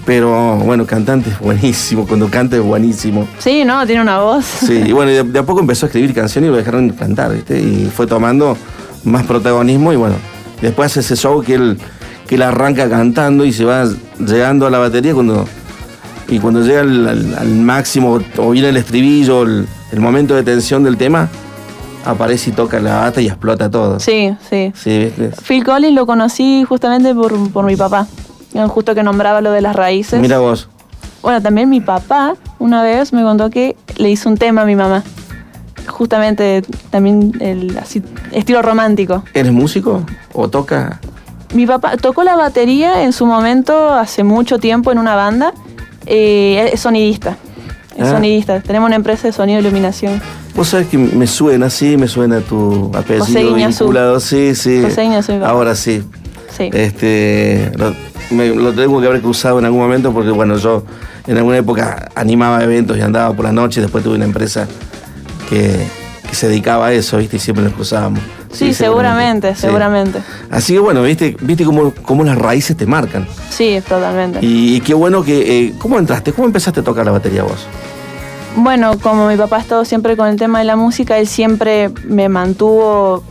Pero 0.07 0.55
bueno, 0.55 0.85
cantante 0.85 1.29
es 1.29 1.37
buenísimo, 1.39 2.07
cuando 2.07 2.29
canta 2.29 2.55
es 2.55 2.63
buenísimo. 2.63 3.27
Sí, 3.39 3.63
¿no? 3.65 3.85
Tiene 3.85 4.01
una 4.01 4.19
voz. 4.21 4.45
Sí, 4.45 4.81
y 4.87 4.91
bueno, 4.93 5.11
de, 5.11 5.21
de 5.23 5.39
a 5.39 5.43
poco 5.43 5.59
empezó 5.59 5.85
a 5.85 5.87
escribir 5.89 6.13
canciones 6.15 6.47
y 6.47 6.51
lo 6.51 6.57
dejaron 6.57 6.89
cantar, 6.91 7.33
¿viste? 7.33 7.59
Y 7.59 7.91
fue 7.93 8.07
tomando 8.07 8.57
más 9.03 9.25
protagonismo 9.25 9.91
y 9.91 9.97
bueno, 9.97 10.15
después 10.61 10.91
hace 10.91 11.01
ese 11.01 11.17
show 11.21 11.43
que 11.43 11.55
él, 11.55 11.77
que 12.25 12.35
él 12.35 12.41
arranca 12.41 12.89
cantando 12.89 13.43
y 13.43 13.51
se 13.51 13.65
va 13.65 13.85
llegando 14.25 14.65
a 14.65 14.69
la 14.69 14.77
batería 14.79 15.13
cuando 15.13 15.45
y 16.29 16.39
cuando 16.39 16.61
llega 16.61 16.81
al, 16.81 17.07
al- 17.07 17.35
al 17.35 17.47
máximo 17.55 18.19
o 18.37 18.49
viene 18.51 18.69
el 18.69 18.77
estribillo, 18.77 19.43
el, 19.43 19.67
el 19.91 19.99
momento 19.99 20.35
de 20.35 20.43
tensión 20.43 20.83
del 20.83 20.95
tema, 20.97 21.27
aparece 22.05 22.49
y 22.49 22.53
toca 22.53 22.79
la 22.79 22.95
bata 23.01 23.19
y 23.21 23.27
explota 23.27 23.69
todo. 23.69 23.99
Sí, 23.99 24.33
sí. 24.49 24.71
Sí. 24.73 25.11
Phil 25.45 25.63
Collins 25.65 25.93
lo 25.95 26.05
conocí 26.05 26.63
justamente 26.67 27.13
por, 27.13 27.51
por 27.51 27.65
mi 27.65 27.75
papá. 27.75 28.07
Justo 28.67 28.95
que 28.95 29.03
nombraba 29.03 29.41
lo 29.41 29.51
de 29.51 29.61
las 29.61 29.75
raíces. 29.75 30.19
Mira 30.19 30.39
vos. 30.39 30.67
Bueno, 31.21 31.41
también 31.41 31.69
mi 31.69 31.81
papá 31.81 32.35
una 32.59 32.81
vez 32.83 33.11
me 33.13 33.21
contó 33.23 33.49
que 33.49 33.75
le 33.97 34.09
hizo 34.09 34.29
un 34.29 34.37
tema 34.37 34.61
a 34.61 34.65
mi 34.65 34.75
mamá. 34.75 35.03
Justamente 35.87 36.63
también 36.89 37.31
el 37.39 37.77
así, 37.77 38.01
estilo 38.31 38.61
romántico. 38.61 39.23
¿Eres 39.33 39.51
músico 39.51 40.03
o 40.33 40.49
toca? 40.49 40.99
Mi 41.53 41.65
papá 41.65 41.95
tocó 41.97 42.23
la 42.23 42.35
batería 42.35 43.03
en 43.03 43.13
su 43.13 43.25
momento, 43.25 43.93
hace 43.93 44.23
mucho 44.23 44.59
tiempo, 44.59 44.91
en 44.91 44.97
una 44.99 45.15
banda. 45.15 45.53
Eh, 46.05 46.69
es 46.73 46.81
sonidista. 46.81 47.37
Es 47.97 48.07
Ah. 48.07 48.11
sonidista. 48.11 48.59
Tenemos 48.59 48.87
una 48.87 48.95
empresa 48.97 49.27
de 49.27 49.33
sonido 49.33 49.59
y 49.59 49.61
iluminación. 49.61 50.21
Vos 50.55 50.69
sabés 50.69 50.87
que 50.87 50.97
me 50.97 51.25
suena, 51.25 51.69
sí, 51.69 51.95
me 51.97 52.07
suena 52.07 52.41
tu 52.41 52.91
apellido 52.93 53.25
José 53.25 53.43
vinculado, 53.43 54.19
sí, 54.19 54.55
sí. 54.55 54.81
José 54.83 55.05
Iñazú. 55.05 55.33
Ahora 55.45 55.73
sí. 55.75 56.03
Sí. 56.55 56.69
Este, 56.73 57.71
me- 58.31 58.49
lo 58.55 58.73
tengo 58.73 58.99
que 59.01 59.07
haber 59.07 59.21
cruzado 59.21 59.59
en 59.59 59.65
algún 59.65 59.79
momento 59.81 60.11
porque, 60.13 60.31
bueno, 60.31 60.57
yo 60.57 60.83
en 61.27 61.37
alguna 61.37 61.57
época 61.57 62.09
animaba 62.15 62.63
eventos 62.63 62.97
y 62.97 63.01
andaba 63.01 63.33
por 63.35 63.45
la 63.45 63.51
noche 63.51 63.81
después 63.81 64.03
tuve 64.03 64.15
una 64.15 64.25
empresa 64.25 64.67
que, 65.49 65.85
que 66.29 66.35
se 66.35 66.47
dedicaba 66.47 66.87
a 66.87 66.93
eso, 66.93 67.17
¿viste? 67.17 67.37
Y 67.37 67.39
siempre 67.39 67.63
nos 67.63 67.73
cruzábamos. 67.73 68.19
Sí, 68.51 68.73
seguramente, 68.73 69.53
Sí. 69.55 69.61
seguramente. 69.61 70.19
Así 70.49 70.73
que 70.73 70.79
bueno, 70.79 71.03
¿viste, 71.03 71.35
viste 71.41 71.63
cómo, 71.65 71.93
cómo 72.01 72.23
las 72.23 72.37
raíces 72.37 72.75
te 72.77 72.85
marcan? 72.85 73.27
Sí, 73.49 73.81
totalmente. 73.87 74.39
Y, 74.41 74.75
y 74.77 74.81
qué 74.81 74.93
bueno 74.93 75.23
que... 75.23 75.59
eh, 75.67 75.73
¿Cómo 75.77 75.99
entraste? 75.99 76.33
¿Cómo 76.33 76.47
empezaste 76.47 76.79
a 76.79 76.83
tocar 76.83 77.05
la 77.05 77.11
batería 77.11 77.43
vos? 77.43 77.67
Bueno, 78.55 78.97
como 78.99 79.27
mi 79.27 79.35
papá 79.37 79.57
ha 79.57 79.59
estado 79.59 79.85
siempre 79.85 80.17
con 80.17 80.27
el 80.27 80.37
tema 80.37 80.59
de 80.59 80.65
la 80.65 80.75
música, 80.75 81.17
él 81.19 81.27
siempre 81.27 81.91
me 82.05 82.27
mantuvo, 82.29 83.23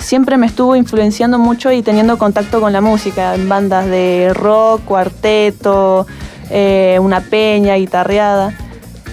siempre 0.00 0.36
me 0.36 0.46
estuvo 0.46 0.76
influenciando 0.76 1.38
mucho 1.38 1.70
y 1.70 1.82
teniendo 1.82 2.18
contacto 2.18 2.60
con 2.60 2.72
la 2.72 2.80
música, 2.80 3.34
en 3.34 3.48
bandas 3.48 3.86
de 3.86 4.32
rock, 4.34 4.84
cuarteto, 4.84 6.06
eh, 6.50 6.98
una 7.00 7.20
peña, 7.20 7.76
guitarreada. 7.76 8.52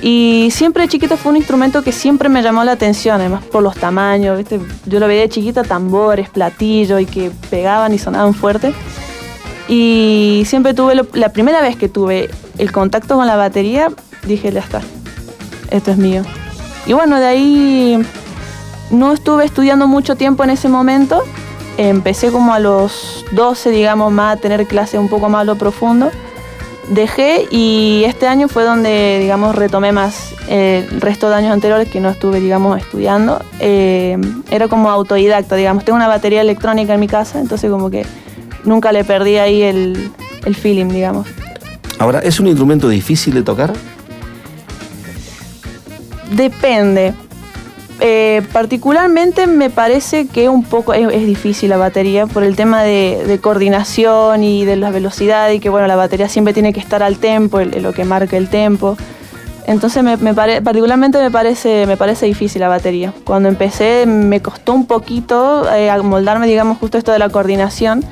Y 0.01 0.49
siempre 0.51 0.83
de 0.83 0.89
chiquita 0.89 1.17
fue 1.17 1.31
un 1.31 1.37
instrumento 1.37 1.81
que 1.83 1.91
siempre 1.91 2.29
me 2.29 2.41
llamó 2.43 2.63
la 2.63 2.73
atención, 2.73 3.19
además 3.19 3.43
por 3.45 3.63
los 3.63 3.75
tamaños. 3.75 4.43
Yo 4.85 4.99
lo 4.99 5.07
veía 5.07 5.21
de 5.21 5.29
chiquita, 5.29 5.63
tambores, 5.63 6.29
platillos 6.29 7.01
y 7.01 7.05
que 7.05 7.31
pegaban 7.49 7.93
y 7.93 7.97
sonaban 7.97 8.33
fuerte. 8.33 8.73
Y 9.67 10.43
siempre 10.45 10.73
tuve, 10.73 10.95
la 11.13 11.29
primera 11.29 11.61
vez 11.61 11.75
que 11.75 11.89
tuve 11.89 12.29
el 12.57 12.71
contacto 12.71 13.15
con 13.15 13.27
la 13.27 13.35
batería, 13.35 13.89
dije, 14.23 14.51
ya 14.51 14.61
está, 14.61 14.81
esto 15.71 15.91
es 15.91 15.97
mío. 15.97 16.23
Y 16.85 16.93
bueno, 16.93 17.19
de 17.19 17.25
ahí 17.25 18.05
no 18.89 19.13
estuve 19.13 19.45
estudiando 19.45 19.87
mucho 19.87 20.15
tiempo 20.15 20.43
en 20.43 20.51
ese 20.51 20.69
momento. 20.69 21.23
Empecé 21.77 22.31
como 22.31 22.53
a 22.53 22.59
los 22.59 23.25
12, 23.31 23.69
digamos, 23.69 24.11
más 24.11 24.37
a 24.37 24.39
tener 24.39 24.65
clases 24.65 24.99
un 24.99 25.09
poco 25.09 25.29
más 25.29 25.41
a 25.41 25.43
lo 25.43 25.55
profundo. 25.55 26.09
Dejé 26.89 27.47
y 27.51 28.03
este 28.05 28.27
año 28.27 28.47
fue 28.47 28.63
donde, 28.63 29.19
digamos, 29.19 29.55
retomé 29.55 29.91
más 29.91 30.33
eh, 30.47 30.87
el 30.89 31.01
resto 31.01 31.29
de 31.29 31.35
años 31.35 31.51
anteriores 31.51 31.89
que 31.89 31.99
no 31.99 32.09
estuve, 32.09 32.39
digamos, 32.39 32.79
estudiando. 32.79 33.43
Eh, 33.59 34.17
era 34.49 34.67
como 34.69 34.89
autodidacta, 34.89 35.55
digamos. 35.55 35.83
Tengo 35.83 35.97
una 35.97 36.07
batería 36.07 36.41
electrónica 36.41 36.93
en 36.93 36.99
mi 36.99 37.07
casa, 37.07 37.39
entonces 37.39 37.69
como 37.69 37.89
que 37.89 38.05
nunca 38.63 38.91
le 38.91 39.03
perdí 39.03 39.35
ahí 39.37 39.61
el, 39.61 40.11
el 40.45 40.55
feeling, 40.55 40.87
digamos. 40.87 41.27
Ahora, 41.99 42.19
¿es 42.19 42.39
un 42.39 42.47
instrumento 42.47 42.87
difícil 42.87 43.33
de 43.33 43.43
tocar? 43.43 43.73
Depende. 46.31 47.13
Eh, 47.99 48.43
particularmente 48.53 49.47
me 49.47 49.71
parece 49.71 50.27
que 50.27 50.49
un 50.49 50.63
poco 50.63 50.93
es, 50.93 51.25
difícil 51.25 51.69
la 51.71 51.77
batería 51.77 52.27
por 52.27 52.43
el 52.43 52.55
tema 52.55 52.83
de, 52.83 53.23
de 53.25 53.39
coordinación 53.39 54.43
y 54.43 54.65
de 54.65 54.75
la 54.75 54.91
velocidad 54.91 55.49
y 55.49 55.59
que 55.59 55.69
bueno 55.69 55.87
la 55.87 55.95
batería 55.95 56.29
siempre 56.29 56.53
tiene 56.53 56.73
que 56.73 56.79
estar 56.79 57.01
al 57.01 57.17
tempo, 57.17 57.59
el- 57.59 57.81
lo 57.81 57.93
que 57.93 58.05
marca 58.05 58.37
el 58.37 58.49
tempo. 58.49 58.97
Entonces 59.65 60.03
particularmente 60.63 61.17
me 61.19 61.31
parece, 61.31 61.85
me 61.87 61.97
parece 61.97 62.25
difícil 62.27 62.61
la 62.61 62.69
batería. 62.69 63.13
Cuando 63.25 63.49
empecé 63.49 64.05
me 64.05 64.41
costó 64.41 64.73
un 64.73 64.85
poquito 64.85 65.67
eh, 65.73 65.89
amoldarme 65.89 66.47
digamos 66.47 66.77
justo 66.77 66.97
esto 66.99 67.11
de 67.11 67.19
la 67.19 67.29
coordinación. 67.29 68.03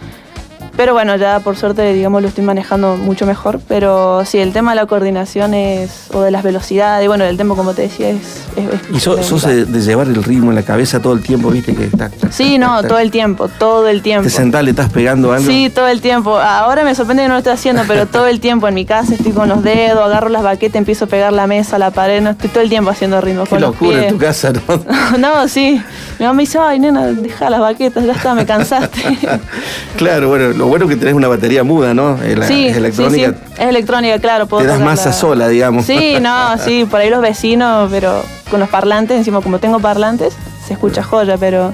Pero 0.77 0.93
bueno, 0.93 1.15
ya 1.15 1.39
por 1.39 1.55
suerte, 1.55 1.93
digamos, 1.93 2.21
lo 2.21 2.27
estoy 2.27 2.43
manejando 2.43 2.97
mucho 2.97 3.25
mejor. 3.25 3.59
Pero 3.67 4.23
sí, 4.25 4.39
el 4.39 4.51
tema 4.53 4.71
de 4.71 4.75
la 4.75 4.85
coordinación 4.85 5.53
es, 5.53 6.07
o 6.13 6.21
de 6.21 6.31
las 6.31 6.43
velocidades, 6.43 7.07
bueno, 7.07 7.23
el 7.23 7.37
tempo, 7.37 7.55
como 7.55 7.73
te 7.73 7.83
decía, 7.83 8.09
es... 8.09 8.17
es- 8.55 8.73
es 8.73 8.95
Y 8.95 8.99
sos, 8.99 9.25
sos 9.25 9.43
de, 9.45 9.65
de 9.65 9.81
llevar 9.81 10.07
el 10.07 10.23
ritmo 10.23 10.51
en 10.51 10.55
la 10.55 10.63
cabeza 10.63 11.01
todo 11.01 11.13
el 11.13 11.21
tiempo, 11.21 11.49
¿viste? 11.49 11.73
Que 11.75 11.87
tac, 11.87 12.11
Sí, 12.31 12.57
no, 12.57 12.79
tac, 12.81 12.89
todo 12.89 12.99
el 12.99 13.11
tiempo, 13.11 13.47
todo 13.47 13.87
el 13.87 14.01
tiempo. 14.01 14.23
Te 14.25 14.29
sentás, 14.29 14.63
le 14.63 14.71
estás 14.71 14.89
pegando 14.91 15.31
algo. 15.31 15.45
Sí, 15.45 15.69
todo 15.73 15.87
el 15.87 16.01
tiempo. 16.01 16.37
Ahora 16.37 16.83
me 16.83 16.93
sorprende 16.95 17.23
que 17.23 17.27
no 17.29 17.35
lo 17.35 17.39
estoy 17.39 17.53
haciendo, 17.53 17.83
pero 17.87 18.05
todo 18.11 18.27
el 18.27 18.39
tiempo 18.39 18.67
en 18.67 18.73
mi 18.73 18.85
casa 18.85 19.13
estoy 19.13 19.31
con 19.31 19.47
los 19.49 19.63
dedos, 19.63 20.03
agarro 20.03 20.29
las 20.29 20.43
baquetas, 20.43 20.75
empiezo 20.77 21.05
a 21.05 21.07
pegar 21.07 21.31
la 21.33 21.47
mesa, 21.47 21.77
la 21.79 21.91
pared, 21.91 22.21
no 22.21 22.31
estoy 22.31 22.49
todo 22.49 22.61
el 22.63 22.69
tiempo 22.69 22.89
haciendo 22.91 23.21
ritmo 23.21 23.43
Qué 23.45 23.49
con 23.51 23.61
los 23.61 23.71
locura 23.71 24.05
en 24.07 24.13
tu 24.13 24.17
casa, 24.17 24.51
¿no? 24.51 25.17
no, 25.17 25.47
sí. 25.47 25.81
Mi 26.19 26.25
mamá 26.25 26.33
me 26.35 26.43
dice, 26.43 26.57
ay, 26.59 26.79
nena, 26.79 27.07
deja 27.07 27.49
las 27.49 27.59
baquetas, 27.59 28.05
ya 28.05 28.13
está, 28.13 28.33
me 28.33 28.45
cansaste. 28.45 29.01
claro, 29.97 30.29
bueno, 30.29 30.49
lo 30.49 30.67
bueno 30.67 30.87
que 30.87 30.95
tenés 30.95 31.13
una 31.13 31.27
batería 31.27 31.63
muda, 31.63 31.93
¿no? 31.93 32.17
La- 32.35 32.47
sí, 32.47 32.67
es 32.67 32.77
electrónica. 32.77 33.31
sí, 33.31 33.35
sí. 33.47 33.53
Es 33.61 33.67
electrónica, 33.67 34.19
claro. 34.19 34.47
Puedo 34.47 34.63
Te 34.63 34.67
das 34.69 34.79
masa 34.79 35.11
sola, 35.11 35.47
digamos. 35.47 35.85
Sí, 35.85 36.15
no, 36.21 36.57
sí, 36.63 36.85
por 36.89 37.01
ahí 37.01 37.09
los 37.09 37.21
vecinos, 37.21 37.89
pero 37.91 38.21
con 38.49 38.59
los 38.59 38.69
parlantes, 38.69 39.17
encima 39.17 39.41
como 39.41 39.59
tengo 39.59 39.79
parlantes, 39.79 40.33
se 40.65 40.73
escucha 40.73 41.03
joya, 41.03 41.37
pero 41.37 41.73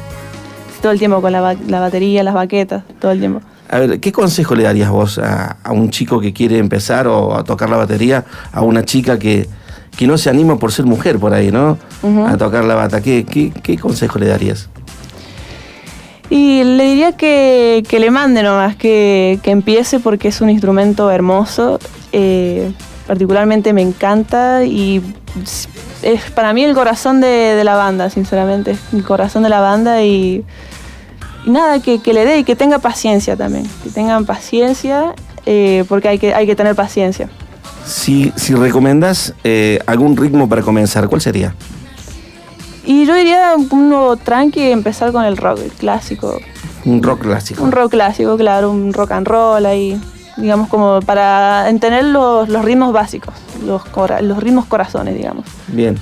todo 0.82 0.92
el 0.92 0.98
tiempo 1.00 1.22
con 1.22 1.32
la, 1.32 1.56
la 1.68 1.80
batería, 1.80 2.24
las 2.24 2.34
baquetas, 2.34 2.84
todo 3.00 3.12
el 3.12 3.20
tiempo. 3.20 3.42
A 3.70 3.78
ver, 3.80 4.00
¿qué 4.00 4.12
consejo 4.12 4.56
le 4.56 4.64
darías 4.64 4.90
vos 4.90 5.18
a, 5.20 5.58
a 5.64 5.72
un 5.72 5.92
chico 5.92 6.20
que 6.20 6.34
quiere 6.34 6.58
empezar 6.58 7.08
o 7.08 7.36
a 7.38 7.44
tocar 7.44 7.70
la 7.70 7.78
batería, 7.78 8.26
a 8.52 8.62
una 8.64 8.84
chica 8.84 9.18
que, 9.20 9.48
que 9.98 10.08
no 10.08 10.18
se 10.18 10.30
anima 10.30 10.58
por 10.58 10.72
ser 10.72 10.86
mujer 10.86 11.20
por 11.20 11.34
ahí, 11.34 11.52
¿no? 11.52 11.78
A 12.28 12.38
tocar 12.38 12.64
la 12.66 12.76
bata. 12.76 13.02
¿Qué, 13.02 13.26
qué, 13.26 13.52
qué 13.64 13.78
consejo 13.78 14.20
le 14.20 14.28
darías? 14.28 14.70
Y 16.30 16.64
le 16.64 16.86
diría 16.86 17.12
que, 17.12 17.84
que 17.88 18.00
le 18.00 18.10
mande 18.10 18.42
nomás, 18.42 18.76
que, 18.78 19.40
que 19.44 19.52
empiece 19.52 20.00
porque 20.00 20.30
es 20.30 20.40
un 20.42 20.50
instrumento 20.50 21.12
hermoso. 21.12 21.78
eh, 22.14 22.72
particularmente 23.06 23.74
me 23.74 23.82
encanta 23.82 24.64
y 24.64 25.02
es 26.02 26.32
para 26.32 26.54
mí 26.54 26.64
el 26.64 26.74
corazón 26.74 27.20
de, 27.20 27.28
de 27.28 27.64
la 27.66 27.76
banda, 27.76 28.10
sinceramente. 28.10 28.78
El 28.94 29.04
corazón 29.04 29.44
de 29.44 29.50
la 29.50 29.60
banda 29.60 30.02
y, 30.04 30.46
y 31.46 31.50
nada, 31.50 31.82
que, 31.82 32.00
que 32.00 32.14
le 32.14 32.24
dé 32.24 32.38
y 32.38 32.44
que 32.46 32.56
tenga 32.56 32.80
paciencia 32.80 33.36
también. 33.36 33.68
Que 33.84 33.90
tengan 33.90 34.26
paciencia 34.26 35.14
eh, 35.46 35.84
porque 35.90 36.08
hay 36.08 36.20
que, 36.20 36.34
hay 36.34 36.48
que 36.48 36.56
tener 36.56 36.76
paciencia. 36.76 37.28
Si, 37.86 38.32
si 38.36 38.54
recomendás 38.56 39.34
eh, 39.44 39.80
algún 39.86 40.16
ritmo 40.16 40.48
para 40.48 40.62
comenzar, 40.62 41.08
¿cuál 41.10 41.22
sería? 41.22 41.56
Y 42.86 43.06
yo 43.06 43.16
diría 43.16 43.54
uno 43.70 44.16
tranqui, 44.18 44.62
empezar 44.72 45.12
con 45.12 45.24
el 45.26 45.38
rock, 45.38 45.60
el 45.64 45.72
clásico. 45.72 46.40
Un 46.86 47.04
rock 47.04 47.22
clásico. 47.22 47.64
Un 47.64 47.72
rock 47.72 47.92
clásico, 47.92 48.38
claro, 48.38 48.72
un 48.72 48.92
rock 48.94 49.12
and 49.12 49.28
roll 49.28 49.66
ahí, 49.66 50.00
digamos 50.38 50.68
como 50.70 51.00
para 51.02 51.70
entender 51.70 52.04
los, 52.06 52.50
los 52.50 52.66
ritmos 52.66 52.92
básicos, 52.94 53.34
los, 53.66 53.84
cora- 53.86 54.22
los 54.22 54.42
ritmos 54.42 54.66
corazones, 54.66 55.16
digamos. 55.16 55.46
Bien. 55.68 55.98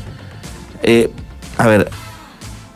Eh, 0.82 1.12
a 1.58 1.68
ver, 1.68 1.90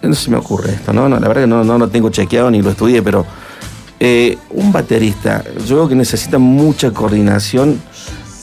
no 0.02 0.14
se 0.16 0.30
me 0.30 0.38
ocurre 0.38 0.72
esto, 0.74 0.92
¿no? 0.92 1.08
No, 1.08 1.18
la 1.20 1.28
verdad 1.28 1.44
que 1.44 1.48
no, 1.48 1.64
no 1.64 1.78
lo 1.78 1.88
tengo 1.88 2.10
chequeado 2.10 2.52
ni 2.52 2.62
lo 2.62 2.72
estudié, 2.72 3.02
pero 3.02 3.26
eh, 4.02 4.38
un 4.50 4.74
baterista, 4.74 5.44
yo 5.66 5.78
veo 5.78 5.88
que 5.88 5.96
necesita 5.96 6.38
mucha 6.38 6.92
coordinación 6.92 7.82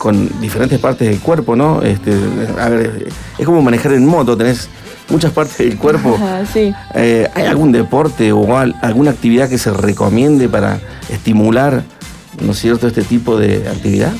con 0.00 0.40
diferentes 0.40 0.78
partes 0.78 1.06
del 1.10 1.20
cuerpo, 1.20 1.54
¿no? 1.54 1.82
Este, 1.82 2.10
a 2.58 2.70
ver, 2.70 3.08
es 3.38 3.44
como 3.44 3.60
manejar 3.60 3.92
en 3.92 4.06
moto, 4.06 4.34
tenés 4.34 4.70
muchas 5.10 5.30
partes 5.30 5.58
del 5.58 5.76
cuerpo. 5.76 6.14
Ajá, 6.16 6.40
sí. 6.50 6.74
Eh, 6.94 7.28
¿Hay 7.34 7.44
algún 7.44 7.70
deporte 7.70 8.32
o 8.32 8.56
al- 8.56 8.74
alguna 8.80 9.10
actividad 9.10 9.50
que 9.50 9.58
se 9.58 9.70
recomiende 9.70 10.48
para 10.48 10.78
estimular, 11.10 11.82
¿no 12.40 12.52
es 12.52 12.58
cierto?, 12.58 12.86
este 12.86 13.02
tipo 13.02 13.36
de 13.36 13.68
actividad? 13.68 14.10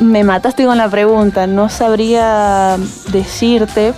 Me 0.00 0.24
mataste 0.24 0.64
con 0.66 0.76
la 0.76 0.88
pregunta, 0.88 1.46
no 1.46 1.68
sabría 1.68 2.76
decirte. 3.12 3.94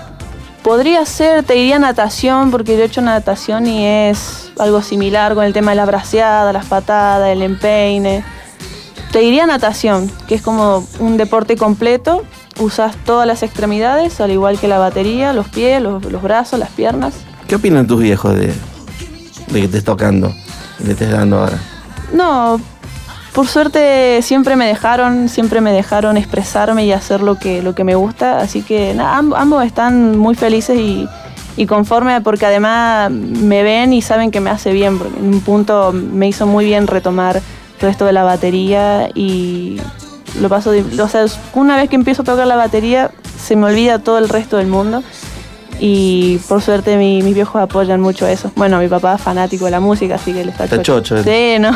Podría 0.63 1.07
ser, 1.07 1.43
te 1.43 1.55
diría 1.55 1.79
natación, 1.79 2.51
porque 2.51 2.77
yo 2.77 2.83
he 2.83 2.85
hecho 2.85 3.01
natación 3.01 3.67
y 3.67 3.87
es 3.87 4.51
algo 4.59 4.83
similar 4.83 5.35
con 5.35 5.45
el 5.45 5.55
tema 5.55 5.71
de 5.71 5.77
las 5.79 5.87
braceadas, 5.87 6.53
las 6.53 6.67
patadas, 6.67 7.31
el 7.31 7.41
empeine. 7.41 8.25
Te 9.17 9.23
diría 9.23 9.47
natación, 9.47 10.11
que 10.29 10.35
es 10.35 10.43
como 10.43 10.87
un 10.99 11.17
deporte 11.17 11.57
completo. 11.57 12.23
Usas 12.61 12.95
todas 13.07 13.27
las 13.27 13.43
extremidades, 13.43 14.21
al 14.21 14.31
igual 14.31 14.59
que 14.59 14.69
la 14.69 14.77
batería, 14.77 15.33
los 15.33 15.49
pies, 15.49 15.81
los, 15.81 16.05
los 16.05 16.23
brazos, 16.23 16.59
las 16.59 16.69
piernas. 16.69 17.15
¿Qué 17.49 17.55
opinan 17.55 17.87
tus 17.87 18.03
viejos 18.03 18.35
de, 18.35 18.49
de 18.49 18.55
que 19.55 19.65
estés 19.65 19.85
tocando 19.85 20.35
y 20.79 20.85
le 20.85 20.93
estés 20.93 21.11
dando 21.11 21.39
ahora? 21.39 21.59
No, 22.13 22.61
por 23.33 23.47
suerte 23.47 24.21
siempre 24.21 24.55
me 24.55 24.67
dejaron, 24.67 25.31
siempre 25.31 25.63
me 25.63 25.73
dejaron 25.73 26.19
expresarme 26.19 26.85
y 26.85 26.93
hacer 26.93 27.23
lo 27.23 27.39
que, 27.39 27.63
lo 27.63 27.75
que 27.75 27.85
me 27.85 27.95
gusta, 27.95 28.41
así 28.41 28.61
que 28.61 28.93
nada, 28.93 29.17
ambos 29.17 29.65
están 29.65 30.19
muy 30.19 30.35
felices 30.35 30.79
y, 30.79 31.09
y 31.57 31.65
conformes 31.65 32.21
porque 32.21 32.45
además 32.45 33.11
me 33.11 33.63
ven 33.63 33.95
y 33.95 34.03
saben 34.03 34.31
que 34.31 34.41
me 34.41 34.51
hace 34.51 34.75
bien, 34.75 34.99
porque 34.99 35.19
en 35.19 35.33
un 35.37 35.41
punto 35.41 35.95
me 35.95 36.29
hizo 36.29 36.47
muy 36.47 36.67
bien 36.67 36.87
retomar 36.87 37.41
todo 37.79 37.91
esto 37.91 38.05
de 38.05 38.13
la 38.13 38.23
batería 38.25 39.09
y 39.15 39.81
lo 40.41 40.49
paso, 40.49 40.71
de- 40.71 40.85
o 41.03 41.09
sea, 41.09 41.25
una 41.55 41.77
vez 41.77 41.89
que 41.89 41.97
empiezo 41.97 42.23
a 42.23 42.25
tocar 42.25 42.47
la 42.47 42.57
batería 42.57 43.11
se 43.39 43.57
me 43.57 43.67
olvida 43.67 43.99
todo 43.99 44.19
el 44.19 44.29
resto 44.29 44.57
del 44.57 44.67
mundo 44.67 45.03
y 45.79 46.39
por 46.49 46.63
suerte 46.63 46.97
mi- 46.97 47.23
mis 47.23 47.35
viejos 47.35 47.61
apoyan 47.61 48.01
mucho 48.01 48.27
eso. 48.27 48.51
Bueno, 48.57 48.79
mi 48.79 48.89
papá 48.89 49.15
es 49.17 49.21
fanático 49.21 49.67
de 49.67 49.71
la 49.73 49.81
música, 49.81 50.15
así 50.17 50.33
que 50.33 50.41
él 50.41 50.49
está, 50.49 50.65
Está 50.65 50.83
chocho 50.83 51.17
él. 51.19 51.25
Sí, 51.25 51.59
no. 51.61 51.71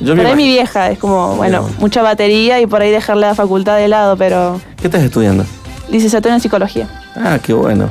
Yo 0.00 0.16
por 0.16 0.26
ahí 0.26 0.34
mi 0.36 0.46
vieja 0.48 0.90
es 0.90 0.98
como, 0.98 1.36
bueno, 1.36 1.62
Bien. 1.64 1.76
mucha 1.78 2.02
batería 2.02 2.60
y 2.60 2.66
por 2.66 2.82
ahí 2.82 2.90
dejarle 2.90 3.26
la 3.28 3.34
facultad 3.34 3.76
de 3.76 3.88
lado, 3.88 4.16
pero 4.16 4.60
¿Qué 4.76 4.88
estás 4.88 5.02
estudiando? 5.02 5.44
licenciatura 5.88 6.34
en 6.34 6.40
psicología. 6.40 6.88
Ah, 7.16 7.38
qué 7.42 7.52
bueno. 7.52 7.88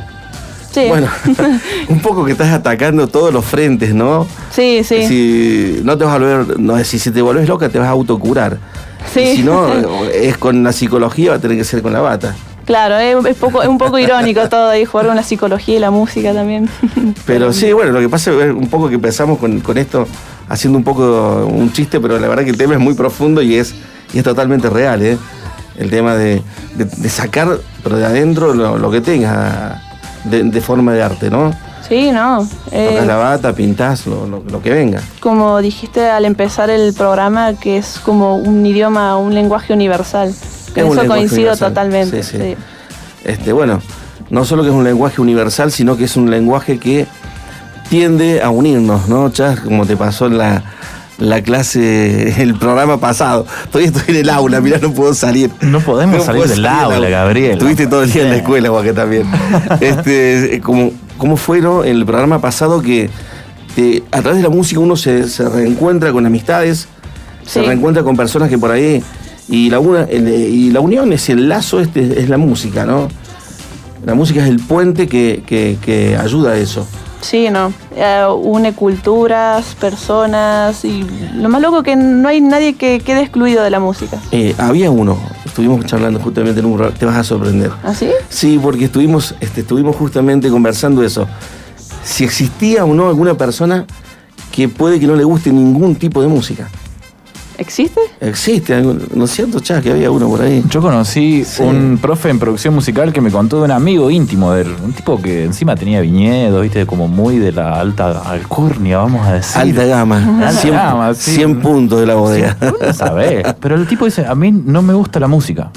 Sí. 0.74 0.86
Bueno, 0.88 1.08
un 1.90 2.00
poco 2.02 2.26
que 2.26 2.32
estás 2.32 2.52
atacando 2.52 3.08
todos 3.08 3.32
los 3.32 3.46
frentes, 3.46 3.94
¿no? 3.94 4.26
sí, 4.52 4.82
sí. 4.84 5.06
Si 5.08 5.82
no 5.84 5.98
te 5.98 6.04
vas 6.04 6.16
a 6.16 6.18
volver, 6.18 6.60
no, 6.60 6.84
si, 6.84 6.98
si 6.98 7.12
te 7.12 7.22
volvés 7.22 7.48
loca 7.48 7.70
te 7.70 7.78
vas 7.80 7.88
a 7.88 7.92
autocurar. 7.92 8.58
Sí. 9.14 9.20
Y 9.20 9.36
si 9.38 9.44
no, 9.44 9.68
es 10.14 10.38
con 10.38 10.64
la 10.64 10.72
psicología, 10.74 11.32
va 11.32 11.36
a 11.38 11.40
tener 11.40 11.58
que 11.58 11.64
ser 11.64 11.82
con 11.84 11.94
la 11.94 12.02
bata. 12.02 12.36
Claro, 12.66 12.98
es, 12.98 13.26
es 13.26 13.36
poco, 13.36 13.62
es 13.62 13.68
un 13.68 13.78
poco 13.78 14.00
irónico 14.00 14.48
todo 14.50 14.70
ahí, 14.70 14.86
jugar 14.86 15.08
con 15.08 15.16
la 15.16 15.24
psicología 15.24 15.76
y 15.76 15.80
la 15.80 15.92
música 15.92 16.34
también. 16.34 16.70
Pero 17.26 17.52
sí, 17.54 17.72
bueno, 17.74 17.92
lo 17.92 18.00
que 18.00 18.10
pasa 18.10 18.32
es 18.32 18.52
un 18.54 18.68
poco 18.70 18.88
que 18.90 18.96
empezamos 18.96 19.38
con, 19.38 19.60
con 19.60 19.78
esto 19.78 20.08
haciendo 20.50 20.78
un 20.78 20.84
poco 20.84 21.46
un 21.46 21.72
chiste, 21.74 22.00
pero 22.00 22.18
la 22.20 22.28
verdad 22.28 22.44
que 22.46 22.50
el 22.50 22.58
tema 22.58 22.74
es 22.74 22.80
muy 22.80 22.94
profundo 22.96 23.42
y 23.42 23.56
es, 23.56 23.76
y 24.14 24.18
es 24.20 24.24
totalmente 24.24 24.70
real, 24.70 25.02
¿eh? 25.04 25.18
El 25.78 25.90
tema 25.90 26.16
de, 26.16 26.42
de- 26.76 26.86
de 26.86 27.10
sacar, 27.10 27.58
pero 27.84 27.98
de 27.98 28.06
adentro, 28.06 28.54
lo, 28.54 28.78
lo 28.78 28.90
que 28.92 29.02
tengas 29.02 29.82
de, 30.26 30.44
de 30.44 30.62
forma 30.62 30.94
de 30.94 31.04
arte, 31.04 31.30
¿no? 31.30 31.54
Sí, 31.88 32.12
no. 32.12 32.48
eh, 32.72 32.88
Tocas 32.92 33.08
la 33.08 33.16
bata, 33.18 33.54
pintás, 33.54 34.08
lo, 34.08 34.26
lo- 34.26 34.44
lo 34.50 34.62
que 34.62 34.72
venga. 34.72 35.02
como 35.20 35.60
dijiste 35.62 36.10
al 36.10 36.24
empezar 36.26 36.70
el 36.70 36.94
programa, 36.94 37.54
que 37.56 37.78
es 37.78 38.00
como 38.00 38.38
un 38.38 38.66
idioma, 38.66 39.18
un 39.18 39.34
lenguaje 39.34 39.74
universal. 39.74 40.34
Con 40.74 40.86
eso 40.88 41.06
coincido 41.08 41.42
universal. 41.42 41.70
totalmente. 41.70 42.24
Sí, 42.24 42.38
sí. 42.38 42.44
sí. 42.44 42.56
Este, 43.26 43.52
bueno, 43.54 43.82
no 44.30 44.44
solo 44.46 44.64
que 44.64 44.70
es 44.70 44.76
un 44.76 44.84
lenguaje 44.86 45.22
universal, 45.22 45.72
sino 45.72 45.98
que 45.98 46.06
es 46.06 46.16
un 46.16 46.32
lenguaje 46.32 46.80
que 46.80 47.06
tiende 47.90 48.42
a 48.42 48.50
unirnos, 48.50 49.08
¿no, 49.10 49.30
Chas? 49.30 49.60
Como 49.60 49.86
te 49.86 49.96
pasó 49.98 50.26
en 50.28 50.38
la, 50.38 50.64
la 51.18 51.42
clase, 51.42 52.42
el 52.42 52.56
programa 52.56 53.00
pasado. 53.00 53.46
Todavía 53.72 53.92
estoy 53.96 54.16
en 54.16 54.22
el 54.22 54.30
aula, 54.30 54.60
mirá, 54.62 54.80
no 54.80 54.94
puedo 54.94 55.14
salir. 55.14 55.52
No 55.62 55.80
podemos 55.80 56.26
salir 56.26 56.42
del 56.56 56.66
aula, 56.66 57.10
Gabriel. 57.10 57.52
Estuviste 57.54 57.88
todo 57.88 58.04
el 58.04 58.12
día 58.12 58.24
en 58.24 58.30
la 58.30 58.38
escuela, 58.38 58.70
Guaque, 58.70 58.94
también. 58.94 59.24
este, 59.82 60.60
como, 60.64 60.92
¿Cómo 61.18 61.38
fue 61.38 61.60
el 61.86 62.06
programa 62.06 62.42
pasado 62.42 62.82
que 62.82 63.10
te- 63.76 64.04
a 64.12 64.22
través 64.22 64.38
de 64.38 64.44
la 64.44 64.50
música 64.50 64.80
uno 64.80 64.96
se, 64.96 65.30
se 65.30 65.48
reencuentra 65.48 66.12
con 66.12 66.26
amistades, 66.26 66.88
se 67.46 67.62
reencuentra 67.62 68.04
con 68.04 68.16
personas 68.18 68.50
que 68.50 68.58
por 68.58 68.72
ahí. 68.72 69.04
Y 69.50 69.70
la, 69.70 69.80
una, 69.80 70.04
el- 70.04 70.28
y 70.28 70.72
la 70.72 70.80
unión 70.80 71.14
es 71.14 71.30
el 71.30 71.48
lazo, 71.50 71.80
este 71.80 72.20
es 72.22 72.30
la 72.30 72.38
música, 72.38 72.86
¿no? 72.86 73.08
La 74.06 74.16
música 74.16 74.42
es 74.44 74.50
el 74.50 74.60
puente 74.60 75.08
que, 75.08 75.44
que- 75.46 75.78
que 75.82 76.18
ayuda 76.18 76.52
a 76.54 76.58
eso. 76.58 76.88
Sí, 77.24 77.50
no. 77.50 77.74
Eh, 77.96 78.26
une 78.44 78.74
culturas, 78.74 79.76
personas 79.80 80.84
y 80.84 81.06
lo 81.36 81.48
más 81.50 81.62
loco 81.62 81.82
que 81.82 81.96
no 81.96 82.28
hay 82.28 82.42
nadie 82.42 82.76
que 82.76 83.00
quede 83.00 83.22
excluido 83.22 83.64
de 83.64 83.70
la 83.70 83.80
música. 83.80 84.20
Eh, 84.32 84.54
había 84.58 84.92
uno, 84.92 85.18
estuvimos 85.46 85.86
charlando 85.86 86.20
justamente 86.20 86.60
en 86.60 86.66
un 86.66 86.74
programa, 86.74 86.98
te 86.98 87.06
vas 87.06 87.16
a 87.16 87.24
sorprender. 87.24 87.72
¿Ah, 87.84 87.94
sí? 87.94 88.10
Sí, 88.30 88.60
porque 88.62 88.86
estuvimos, 88.86 89.36
este, 89.40 89.62
estuvimos 89.62 89.96
justamente 89.96 90.50
conversando 90.50 91.02
eso. 91.02 91.28
Si 92.04 92.26
existía 92.26 92.84
o 92.84 92.94
no 92.94 93.08
alguna 93.08 93.36
persona 93.36 93.86
que 94.52 94.68
puede 94.68 95.00
que 95.00 95.08
no 95.08 95.16
le 95.16 95.24
guste 95.24 95.52
ningún 95.52 95.96
tipo 95.96 96.22
de 96.22 96.28
música. 96.28 96.70
¿Existe? 97.64 98.02
Existe, 98.20 98.74
algo- 98.76 98.94
¿no 99.16 99.24
es 99.24 99.32
cierto, 99.32 99.62
Chas? 99.62 99.82
Que 99.82 99.92
había 99.92 100.12
uno 100.12 100.28
por 100.28 100.42
ahí. 100.42 100.62
Yo 100.70 100.82
conocí 100.82 101.46
Sí. 101.46 101.64
un 101.64 101.98
profe 102.02 102.30
en 102.30 102.38
producción 102.38 102.76
musical 102.76 103.14
que 103.14 103.22
me 103.22 103.32
contó 103.32 103.60
de 103.60 103.64
un 103.64 103.72
amigo 103.72 104.12
íntimo 104.12 104.52
de 104.52 104.64
él, 104.64 104.76
un 104.84 104.92
tipo 104.92 105.22
que 105.22 105.46
encima 105.46 105.74
tenía 105.78 106.02
viñedos, 106.02 106.62
viste, 106.62 106.86
como 106.86 107.08
muy 107.08 107.38
de 107.40 107.54
la 107.54 107.80
alta 107.80 108.22
alcurnia, 108.30 108.98
vamos 108.98 109.26
a 109.26 109.34
decir. 109.36 109.62
Alta 109.62 109.86
gama. 109.86 110.18
Alta 110.48 110.52
100, 110.52 110.74
gama, 110.74 111.14
sí. 111.14 111.36
100 111.36 111.62
puntos 111.62 112.02
de 112.02 112.06
la 112.06 112.16
bodega. 112.16 112.58
No 112.62 112.94
sabés. 112.94 113.46
Pero 113.62 113.76
el 113.76 113.88
tipo 113.88 114.04
dice, 114.04 114.26
a 114.26 114.36
mí 114.36 114.52
no 114.52 114.82
me 114.82 114.94
gusta 114.94 115.20
la 115.22 115.28
música. 115.30 115.70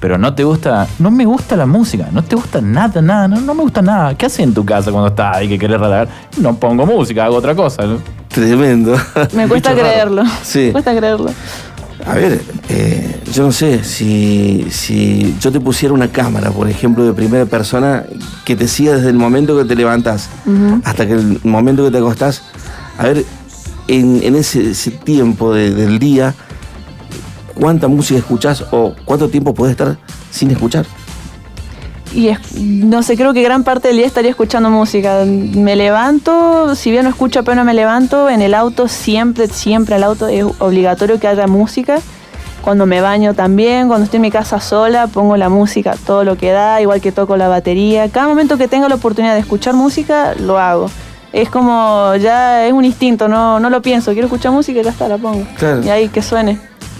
Pero 0.00 0.16
no 0.16 0.32
te 0.32 0.44
gusta, 0.44 0.86
no 1.00 1.10
me 1.10 1.26
gusta 1.26 1.56
la 1.56 1.66
música, 1.66 2.08
no 2.12 2.22
te 2.24 2.36
gusta 2.36 2.60
nada, 2.62 3.02
nada, 3.02 3.26
no, 3.28 3.40
no 3.40 3.52
me 3.52 3.62
gusta 3.62 3.82
nada. 3.82 4.14
¿Qué 4.16 4.26
haces 4.26 4.40
en 4.40 4.54
tu 4.54 4.64
casa 4.64 4.90
cuando 4.92 5.08
estás 5.08 5.36
ahí 5.36 5.48
que 5.48 5.58
querés 5.58 5.78
relajar? 5.78 6.08
No 6.40 6.54
pongo 6.54 6.86
música, 6.86 7.24
hago 7.24 7.36
otra 7.36 7.54
cosa. 7.54 7.82
Tremendo. 8.38 8.96
Me 9.34 9.48
cuesta 9.48 9.72
creerlo. 9.74 10.22
Sí. 10.42 10.66
Me 10.66 10.72
cuesta 10.72 10.96
creerlo. 10.96 11.30
A 12.06 12.14
ver, 12.14 12.40
eh, 12.68 13.20
yo 13.32 13.42
no 13.42 13.50
sé, 13.52 13.82
si, 13.82 14.66
si 14.70 15.34
yo 15.40 15.50
te 15.50 15.58
pusiera 15.60 15.92
una 15.92 16.08
cámara, 16.08 16.50
por 16.52 16.68
ejemplo, 16.70 17.04
de 17.04 17.12
primera 17.12 17.44
persona, 17.46 18.04
que 18.44 18.54
te 18.54 18.68
siga 18.68 18.94
desde 18.94 19.08
el 19.10 19.16
momento 19.16 19.58
que 19.58 19.64
te 19.64 19.74
levantas 19.74 20.28
hasta 20.84 21.06
que 21.06 21.14
el 21.14 21.40
momento 21.42 21.84
que 21.84 21.90
te 21.90 21.98
acostás, 21.98 22.42
a 22.96 23.02
ver, 23.04 23.24
en, 23.88 24.20
en 24.22 24.36
ese, 24.36 24.70
ese 24.70 24.92
tiempo 24.92 25.52
de- 25.52 25.74
del 25.74 25.98
día, 25.98 26.34
¿cuánta 27.54 27.88
música 27.88 28.18
escuchás 28.20 28.64
o 28.70 28.94
cuánto 29.04 29.28
tiempo 29.28 29.52
podés 29.52 29.72
estar 29.72 29.98
sin 30.30 30.50
escuchar? 30.52 30.86
Y 32.14 32.28
es- 32.28 32.54
no 32.60 33.02
sé, 33.02 33.16
creo 33.16 33.32
que 33.34 33.42
gran 33.42 33.64
parte 33.64 33.88
del 33.88 33.98
día 33.98 34.06
estaría 34.06 34.30
escuchando 34.30 34.70
música. 34.70 35.24
Me 35.26 35.76
levanto, 35.76 36.74
si 36.74 36.90
bien 36.90 37.04
no 37.04 37.10
escucho 37.10 37.40
apenas 37.40 37.64
me 37.64 37.74
levanto, 37.74 38.28
en 38.30 38.40
el 38.42 38.54
auto 38.54 38.88
siempre, 38.88 39.46
siempre 39.48 39.94
al 39.94 40.04
auto 40.04 40.26
es 40.28 40.44
obligatorio 40.58 41.20
que 41.20 41.28
haya 41.28 41.46
música. 41.46 41.98
Cuando 42.62 42.86
me 42.86 43.00
baño 43.00 43.34
también, 43.34 43.88
cuando 43.88 44.04
estoy 44.04 44.16
en 44.18 44.22
mi 44.22 44.30
casa 44.30 44.60
sola, 44.60 45.06
pongo 45.06 45.36
la 45.36 45.48
música, 45.48 45.94
todo 46.06 46.24
lo 46.24 46.36
que 46.36 46.50
da, 46.50 46.80
igual 46.80 47.00
que 47.00 47.12
toco 47.12 47.36
la 47.36 47.48
batería. 47.48 48.08
Cada 48.08 48.26
momento 48.28 48.58
que 48.58 48.68
tenga 48.68 48.88
la 48.88 48.96
oportunidad 48.96 49.34
de 49.34 49.40
escuchar 49.40 49.74
música, 49.74 50.34
lo 50.38 50.58
hago. 50.58 50.90
Es 51.32 51.50
como, 51.50 52.14
ya 52.16 52.66
es 52.66 52.72
un 52.72 52.84
instinto, 52.84 53.28
no, 53.28 53.60
no 53.60 53.70
lo 53.70 53.80
pienso, 53.82 54.12
quiero 54.12 54.26
escuchar 54.26 54.50
música 54.50 54.80
y 54.80 54.82
ya 54.84 54.90
está, 54.90 55.08
la 55.08 55.18
pongo. 55.18 55.46
Claro. 55.56 55.82
Y 55.84 55.88
ahí 55.90 56.08
que 56.08 56.20
suene. 56.22 56.58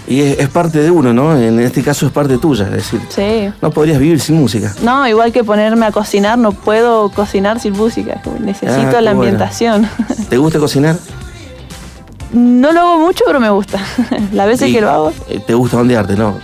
Y 0.09 0.21
es, 0.21 0.39
es 0.39 0.49
parte 0.49 0.79
de 0.79 0.89
uno, 0.91 1.13
¿no? 1.13 1.37
En 1.37 1.59
este 1.59 1.83
caso 1.83 2.05
es 2.07 2.11
parte 2.11 2.37
tuya, 2.39 2.65
es 2.65 2.71
decir, 2.71 2.99
Sí. 3.09 3.49
no 3.61 3.69
podrías 3.71 3.99
vivir 3.99 4.19
sin 4.19 4.35
música. 4.37 4.73
No, 4.81 5.07
igual 5.07 5.31
que 5.31 5.43
ponerme 5.43 5.85
a 5.85 5.91
cocinar, 5.91 6.37
no 6.37 6.51
puedo 6.51 7.09
cocinar 7.11 7.59
sin 7.59 7.73
música. 7.73 8.19
Necesito 8.39 8.71
Ah, 8.97 9.01
la 9.01 9.13
bueno. 9.13 9.21
ambientación. 9.21 9.87
¿Te 10.27 10.37
gusta 10.37 10.57
cocinar? 10.59 10.97
no 12.33 12.71
lo 12.71 12.79
hago 12.81 12.97
mucho, 12.99 13.23
pero 13.27 13.39
me 13.39 13.49
gusta. 13.51 13.79
Las 14.33 14.47
veces 14.47 14.73
que 14.73 14.81
lo 14.81 14.89
hago, 14.89 15.13
eh, 15.29 15.39
¿Te 15.45 15.53
gusta 15.53 15.77
ondearte, 15.77 16.15
no? 16.15 16.37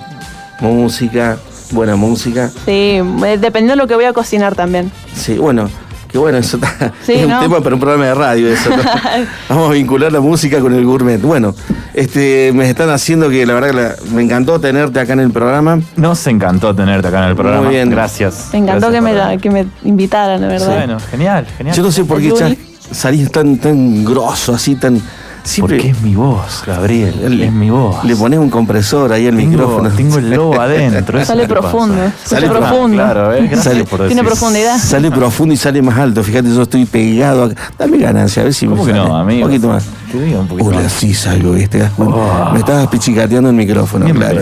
Música, 0.61 1.37
buena 1.71 1.95
música. 1.95 2.49
sí, 2.65 2.71
eh, 3.01 3.37
dependiendo 3.39 3.71
de 3.73 3.77
lo 3.77 3.87
que 3.87 3.95
voy 3.95 4.05
a 4.05 4.13
cocinar 4.13 4.55
también. 4.55 4.91
Sí, 5.13 5.37
bueno, 5.37 5.69
que 6.15 6.19
bueno, 6.19 6.37
eso 6.37 6.55
está- 6.55 6.93
Sí, 7.05 7.11
es 7.13 7.25
un 7.25 7.31
¿no? 7.31 7.41
tema 7.41 7.59
para 7.61 7.75
un 7.75 7.81
programa 7.81 8.05
de 8.05 8.15
radio 8.15 8.47
eso. 8.47 8.69
¿no? 8.69 8.77
Vamos 9.49 9.69
a 9.69 9.73
vincular 9.73 10.13
la 10.13 10.21
música 10.21 10.61
con 10.61 10.73
el 10.73 10.85
gourmet. 10.85 11.19
Bueno, 11.21 11.53
este, 11.93 12.51
me 12.53 12.69
están 12.69 12.89
haciendo 12.89 13.29
que 13.29 13.45
la 13.45 13.53
verdad 13.55 13.69
que 13.71 13.75
la- 13.75 13.95
me 14.13 14.21
encantó 14.23 14.57
tenerte 14.59 14.97
acá 14.97 15.11
en 15.11 15.19
el 15.19 15.31
programa. 15.31 15.81
Nos 15.97 16.25
encantó 16.27 16.73
tenerte 16.73 17.09
acá 17.09 17.23
en 17.23 17.29
el 17.31 17.35
programa. 17.35 17.63
Muy 17.63 17.73
bien. 17.75 17.89
Gracias. 17.89 18.47
Me 18.53 18.59
encantó 18.59 18.89
Gracias 18.89 19.41
que 19.41 19.49
me, 19.49 19.63
que 19.63 19.65
me 19.83 19.89
invitaran, 19.89 20.39
de 20.39 20.47
verdad. 20.47 20.73
Bueno, 20.77 20.97
genial, 21.11 21.45
genial. 21.57 21.75
Yo 21.75 21.83
no 21.83 21.91
sé 21.91 22.05
por 22.05 22.21
qué 22.21 22.57
salís 22.91 23.29
tan, 23.29 23.57
tan 23.57 24.05
grosso, 24.05 24.53
así 24.53 24.75
tan. 24.75 25.01
Siempre 25.45 25.77
Porque 25.77 25.91
es 25.91 26.01
mi 26.01 26.15
voz, 26.15 26.63
Gabriel. 26.65 27.37
le- 27.37 27.45
es 27.45 27.51
mi 27.53 27.69
voz. 27.69 28.03
Le 28.03 28.15
pones 28.15 28.39
un 28.39 28.49
compresor 28.49 29.13
ahí 29.13 29.27
al 29.27 29.35
tengo, 29.37 29.51
micrófono. 29.51 29.89
tengo 29.91 30.17
el 30.17 30.31
lobo 30.31 30.59
adentro. 30.59 31.23
Sale 31.25 31.47
profundo, 31.47 31.95
sale 32.25 32.49
profundo. 32.49 32.97
Claro, 32.97 33.31
¿eh? 33.31 33.41
gracias 33.43 33.63
Sale- 33.63 33.85
por 33.85 34.07
Tiene 34.07 34.23
profundidad. 34.23 34.77
Sale 34.79 35.11
profundo 35.11 35.53
y 35.53 35.57
sale 35.57 35.81
más 35.83 35.97
alto. 35.99 36.23
Fíjate, 36.23 36.49
yo 36.49 36.63
estoy 36.63 36.85
pegado 36.85 37.43
acá. 37.43 37.61
Dame 37.77 37.97
ganancia, 37.99 38.41
a 38.41 38.45
ver 38.45 38.53
si 38.55 38.65
¿Cómo 38.65 38.83
me 38.83 38.91
que 38.91 38.97
sale. 38.97 39.07
no, 39.09 39.17
amigo? 39.17 39.45
Un 39.45 39.51
poquito 39.51 39.67
más. 39.67 39.85
Te 40.11 40.19
digo 40.21 40.39
un 40.39 40.47
poquito 40.47 40.67
Hola, 40.69 40.81
más. 40.81 40.91
sí 40.91 41.13
salgo, 41.13 41.51
¿viste? 41.51 41.77
¿Te 41.77 41.83
das 41.83 41.91
cuenta? 41.91 42.15
Oh. 42.15 42.51
Me 42.51 42.59
estabas 42.59 42.87
pichicateando 42.87 43.49
el 43.49 43.55
micrófono, 43.55 44.05
Bien 44.05 44.17
claro. 44.17 44.41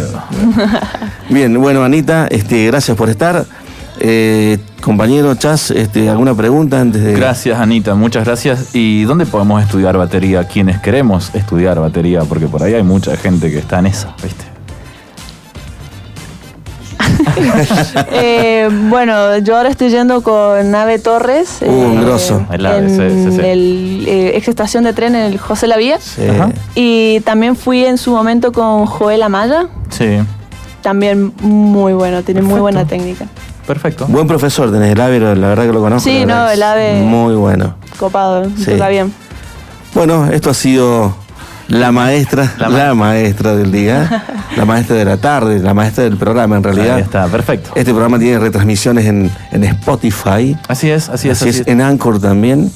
Bien, 1.30 1.60
bueno, 1.60 1.84
Anita, 1.84 2.28
este, 2.28 2.66
gracias 2.68 2.96
por 2.96 3.10
estar. 3.10 3.46
Eh, 4.06 4.60
compañero 4.82 5.34
Chas, 5.36 5.72
este, 5.72 6.10
¿alguna 6.10 6.36
pregunta 6.36 6.82
antes 6.82 7.02
de.? 7.02 7.14
Gracias, 7.14 7.58
Anita, 7.58 7.96
muchas 7.96 8.26
gracias. 8.26 8.76
¿Y 8.76 9.04
dónde 9.04 9.26
podemos 9.26 9.64
estudiar 9.64 9.96
batería? 9.98 10.44
Quienes 10.44 10.80
queremos 10.80 11.34
estudiar 11.34 11.80
batería, 11.80 12.20
porque 12.28 12.48
por 12.48 12.62
ahí 12.64 12.74
hay 12.74 12.84
mucha 12.84 13.16
gente 13.16 13.50
que 13.50 13.60
está 13.60 13.80
en 13.80 13.86
esa, 13.86 14.14
¿viste? 14.22 14.44
Eh, 18.12 18.70
bueno, 18.90 19.38
yo 19.40 19.56
ahora 19.56 19.70
estoy 19.70 19.90
yendo 19.90 20.22
con 20.22 20.70
Nave 20.70 21.00
Torres. 21.00 21.60
Uh, 21.62 21.72
un 21.72 22.04
grosso. 22.04 22.46
El 22.52 22.66
AVE, 22.66 22.80
en 22.80 22.90
sí, 22.90 23.24
sí, 23.24 23.36
sí. 23.38 23.42
el 23.42 24.06
eh, 24.08 24.32
ex 24.36 24.50
estación 24.50 24.84
de 24.84 24.94
tren 24.94 25.16
en 25.16 25.32
el 25.32 25.38
José 25.38 25.68
Lavía. 25.68 26.00
Y 26.76 27.22
también 27.22 27.56
fui 27.56 27.86
en 27.86 27.98
su 27.98 28.12
momento 28.12 28.52
con 28.52 28.86
Joel 28.86 29.24
Amaya. 29.24 29.68
Sí, 29.90 30.20
También 30.82 31.34
muy 31.42 31.94
bueno, 31.94 32.24
tiene 32.24 32.42
muy 32.42 32.60
buena 32.60 32.86
técnica. 32.86 33.28
Perfecto. 33.66 34.06
Buen 34.08 34.28
profesor 34.28 34.72
tenés, 34.72 34.92
el 34.92 35.02
AVE, 35.02 35.20
la 35.20 35.48
verdad 35.50 35.66
que 35.66 35.74
lo 35.74 35.82
conozco. 35.82 36.10
Sí, 36.10 36.26
no, 36.26 36.50
el 36.50 36.62
AVE- 36.62 37.02
Muy 37.04 37.36
bueno. 37.36 37.76
Copado, 37.98 38.46
Sí. 38.58 38.72
toca 38.72 38.90
bien. 38.90 39.14
Bueno, 39.94 40.28
esto 40.32 40.50
ha 40.50 40.54
sido 40.54 41.16
la 41.68 41.92
maestra, 41.92 42.52
la, 42.58 42.70
La 42.70 42.94
ma- 42.94 43.12
maestra 43.12 43.56
del 43.56 43.72
día, 43.72 44.26
la 44.58 44.66
maestra 44.66 44.96
de 44.96 45.06
la 45.06 45.18
tarde, 45.18 45.60
la 45.60 45.74
maestra 45.74 46.04
del 46.04 46.18
programa 46.18 46.58
en 46.58 46.64
realidad. 46.64 46.96
Ahí 46.98 47.02
está, 47.04 47.28
perfecto. 47.28 47.72
Este 47.76 47.92
programa 47.92 48.20
tiene 48.20 48.40
retransmisiones 48.40 49.06
en, 49.06 49.32
en 49.52 49.64
Spotify, 49.64 50.58
Así 50.68 50.90
es, 50.90 51.10
así 51.10 51.30
es. 51.30 51.42
así 51.42 51.50
es, 51.50 51.64
en 51.68 51.82
Anchor 51.82 52.20
también. 52.20 52.72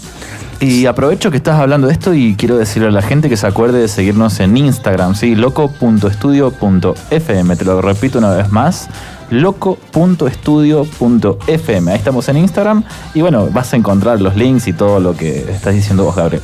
Y 0.60 0.88
aprovecho 0.88 1.30
que 1.30 1.38
estás 1.38 1.60
hablando 1.60 1.86
de 1.86 1.94
esto 1.94 2.16
y 2.16 2.34
quiero 2.36 2.58
decirle 2.58 2.88
a 2.88 2.92
la 2.92 3.04
gente 3.04 3.30
que 3.30 3.38
se 3.38 3.46
acuerde 3.46 3.80
de 3.80 3.88
seguirnos 3.88 4.40
en 4.40 4.58
Instagram, 4.58 5.14
¿sí? 5.14 5.36
loco.estudio.fm. 5.36 7.56
Te 7.56 7.66
lo 7.66 7.82
repito 7.82 8.18
una 8.20 8.30
vez 8.32 8.50
más, 8.52 8.88
loco.studio.fm. 9.30 11.92
Ahí 11.92 11.98
estamos 11.98 12.30
en 12.30 12.38
Instagram 12.38 12.84
y 13.14 13.22
bueno, 13.22 13.50
vas 13.52 13.74
a 13.74 13.76
encontrar 13.76 14.22
los 14.22 14.36
links 14.36 14.68
y 14.68 14.74
todo 14.74 15.00
lo 15.00 15.16
que 15.16 15.52
estás 15.52 15.74
diciendo 15.74 16.04
vos, 16.04 16.16
Gabriel. 16.16 16.44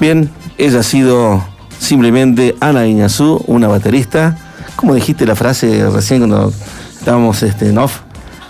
Bien, 0.00 0.30
ella 0.58 0.80
ha 0.80 0.82
sido 0.82 1.42
simplemente 1.78 2.56
Ana 2.60 2.86
Iñazú, 2.86 3.42
una 3.46 3.68
baterista. 3.68 4.36
Como 4.76 4.94
dijiste 4.94 5.26
la 5.26 5.36
frase 5.36 5.88
recién 5.90 6.20
cuando 6.20 6.52
estábamos 6.98 7.42
este, 7.42 7.68
en 7.68 7.78
off? 7.78 8.00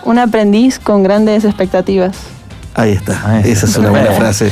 Un 0.03 0.19
aprendiz 0.19 0.79
con 0.79 1.03
grandes 1.03 1.45
expectativas. 1.45 2.17
Ahí 2.73 2.91
está. 2.91 3.21
Ah, 3.25 3.39
esa 3.39 3.67
es 3.67 3.77
una 3.77 3.89
buena 3.89 4.11
frase. 4.11 4.51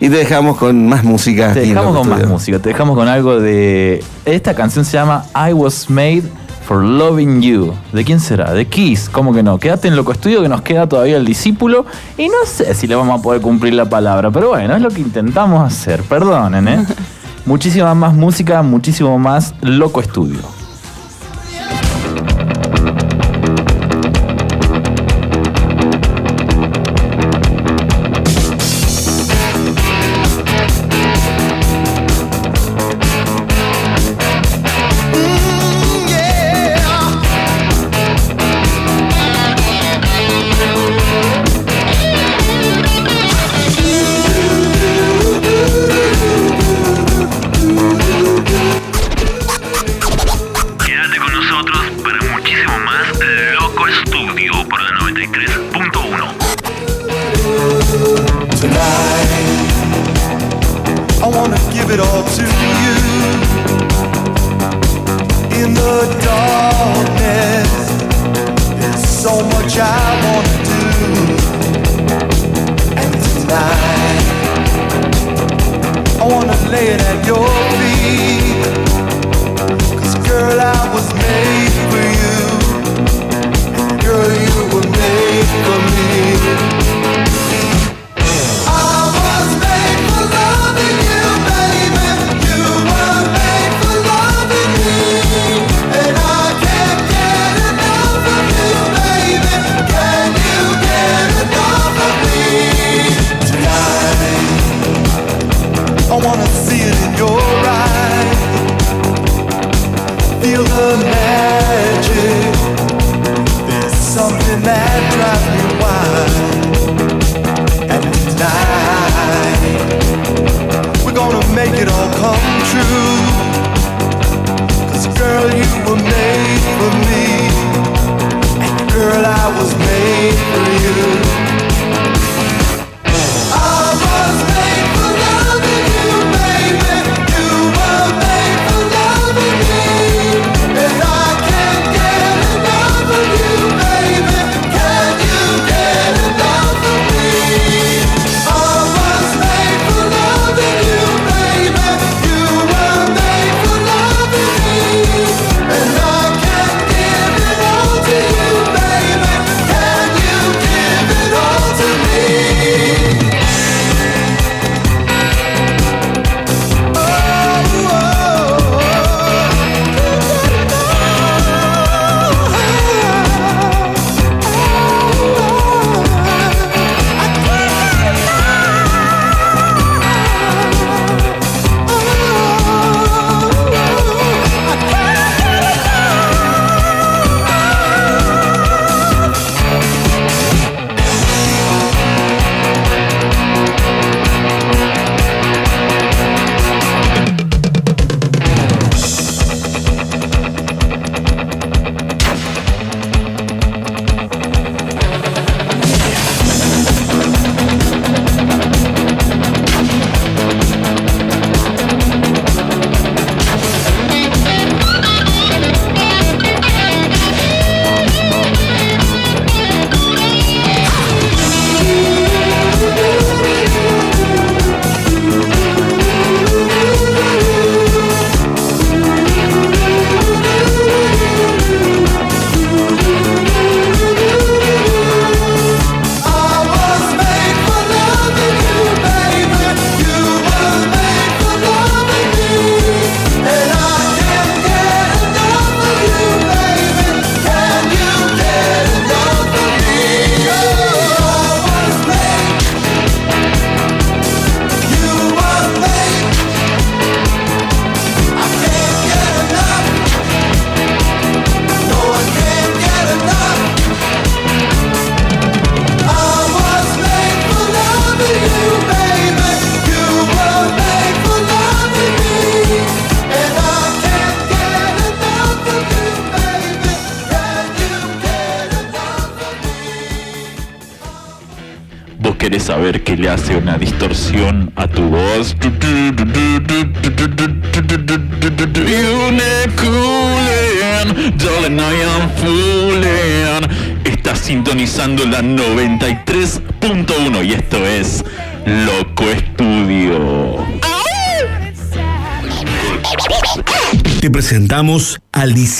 Y 0.00 0.08
te 0.08 0.16
dejamos 0.16 0.56
con 0.56 0.88
más 0.88 1.04
música. 1.04 1.52
Te 1.52 1.60
dejamos 1.60 1.96
con 1.96 2.08
más 2.08 2.26
música. 2.26 2.58
Te 2.58 2.70
dejamos 2.70 2.96
con 2.96 3.06
algo 3.06 3.38
de. 3.38 4.02
Esta 4.24 4.54
canción 4.54 4.84
se 4.84 4.92
llama 4.92 5.24
I 5.34 5.52
Was 5.52 5.88
Made 5.88 6.24
for 6.70 6.84
Loving 6.84 7.42
You. 7.42 7.74
¿De 7.92 8.04
quién 8.04 8.20
será? 8.20 8.52
De 8.52 8.64
Kiss. 8.68 9.08
¿Cómo 9.08 9.34
que 9.34 9.42
no? 9.42 9.58
Quédate 9.58 9.88
en 9.88 9.96
loco 9.96 10.12
estudio 10.12 10.40
que 10.40 10.48
nos 10.48 10.62
queda 10.62 10.88
todavía 10.88 11.16
el 11.16 11.24
discípulo. 11.24 11.84
Y 12.16 12.28
no 12.28 12.46
sé 12.46 12.74
si 12.74 12.86
le 12.86 12.94
vamos 12.94 13.18
a 13.18 13.20
poder 13.20 13.42
cumplir 13.42 13.74
la 13.74 13.86
palabra. 13.86 14.30
Pero 14.30 14.50
bueno, 14.50 14.76
es 14.76 14.80
lo 14.80 14.88
que 14.88 15.00
intentamos 15.00 15.66
hacer. 15.66 16.00
Perdonen, 16.04 16.68
¿eh? 16.68 16.86
Muchísima 17.44 17.92
más 17.96 18.14
música, 18.14 18.62
muchísimo 18.62 19.18
más 19.18 19.52
loco 19.62 20.00
estudio. 20.00 20.59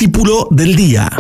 Discípulo 0.01 0.49
del 0.51 0.77
día. 0.77 1.11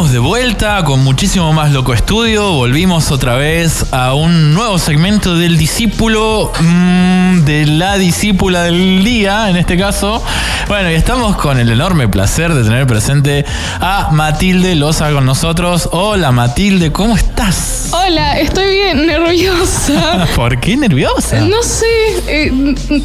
Estamos 0.00 0.12
de 0.12 0.18
vuelta 0.18 0.82
con 0.82 1.04
muchísimo 1.04 1.52
más 1.52 1.72
Loco 1.72 1.92
Estudio. 1.92 2.52
Volvimos 2.52 3.10
otra 3.10 3.34
vez 3.34 3.84
a 3.92 4.14
un 4.14 4.54
nuevo 4.54 4.78
segmento 4.78 5.36
del 5.36 5.58
discípulo, 5.58 6.52
mm, 6.58 7.40
de 7.40 7.66
la 7.66 7.98
discípula 7.98 8.62
del 8.62 9.04
día, 9.04 9.50
en 9.50 9.56
este 9.56 9.76
caso. 9.76 10.22
Bueno, 10.68 10.90
y 10.90 10.94
estamos 10.94 11.36
con 11.36 11.58
el 11.58 11.68
enorme 11.68 12.08
placer 12.08 12.54
de 12.54 12.64
tener 12.64 12.86
presente 12.86 13.44
a 13.78 14.08
Matilde 14.12 14.74
Loza 14.74 15.12
con 15.12 15.26
nosotros. 15.26 15.90
Hola 15.92 16.32
Matilde, 16.32 16.92
¿cómo 16.92 17.16
estás? 17.16 17.88
Hola, 17.92 18.38
estoy 18.38 18.70
bien 18.70 19.06
nerviosa. 19.06 20.28
¿Por 20.36 20.60
qué 20.60 20.76
nerviosa? 20.76 21.40
No 21.40 21.60
sé, 21.62 21.86
eh, 22.28 22.52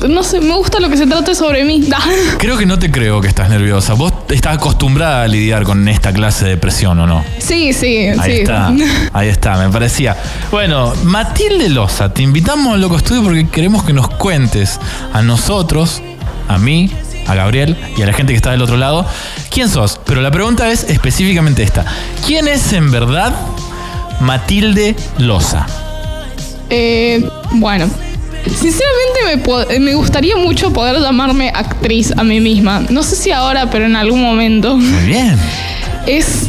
no 0.07 0.21
sé, 0.21 0.41
me 0.41 0.53
gusta 0.53 0.79
lo 0.79 0.89
que 0.89 0.97
se 0.97 1.07
trate 1.07 1.33
sobre 1.33 1.65
mí. 1.65 1.89
Creo 2.37 2.55
que 2.55 2.67
no 2.67 2.77
te 2.77 2.91
creo 2.91 3.19
que 3.19 3.27
estás 3.27 3.49
nerviosa. 3.49 3.93
Vos 3.93 4.13
estás 4.29 4.57
acostumbrada 4.57 5.23
a 5.23 5.27
lidiar 5.27 5.63
con 5.63 5.87
esta 5.87 6.13
clase 6.13 6.45
de 6.45 6.57
presión, 6.57 6.84
¿o 6.91 7.07
no? 7.07 7.23
Sí, 7.39 7.73
sí, 7.73 8.07
Ahí 8.07 8.17
sí. 8.23 8.31
está, 8.41 8.71
ahí 9.13 9.27
está, 9.29 9.57
me 9.57 9.69
parecía. 9.69 10.15
Bueno, 10.51 10.93
Matilde 11.03 11.69
Loza, 11.69 12.13
te 12.13 12.21
invitamos 12.23 12.73
al 12.73 12.81
Loco 12.81 12.97
Estudio 12.97 13.23
porque 13.23 13.47
queremos 13.47 13.83
que 13.83 13.93
nos 13.93 14.07
cuentes 14.09 14.79
a 15.13 15.21
nosotros, 15.21 16.01
a 16.47 16.57
mí, 16.57 16.89
a 17.27 17.33
Gabriel 17.36 17.75
y 17.97 18.01
a 18.01 18.05
la 18.05 18.13
gente 18.13 18.33
que 18.33 18.38
está 18.38 18.51
del 18.51 18.61
otro 18.61 18.77
lado, 18.77 19.05
quién 19.49 19.67
sos. 19.69 19.99
Pero 20.05 20.21
la 20.21 20.31
pregunta 20.31 20.69
es 20.71 20.83
específicamente 20.89 21.63
esta. 21.63 21.86
¿Quién 22.25 22.47
es 22.47 22.71
en 22.73 22.91
verdad 22.91 23.33
Matilde 24.21 24.95
Loza? 25.17 25.65
Eh, 26.69 27.27
bueno, 27.53 27.88
sinceramente 28.45 29.19
me, 29.25 29.38
po- 29.38 29.65
me 29.79 29.93
gustaría 29.95 30.36
mucho 30.36 30.71
poder 30.73 30.99
llamarme 31.01 31.49
actriz 31.49 32.13
a 32.17 32.23
mí 32.23 32.39
misma. 32.39 32.81
No 32.89 33.03
sé 33.03 33.15
si 33.15 33.31
ahora, 33.31 33.69
pero 33.69 33.86
en 33.86 33.95
algún 33.95 34.21
momento. 34.21 34.75
Muy 34.77 35.03
bien. 35.05 35.38
Es, 36.07 36.47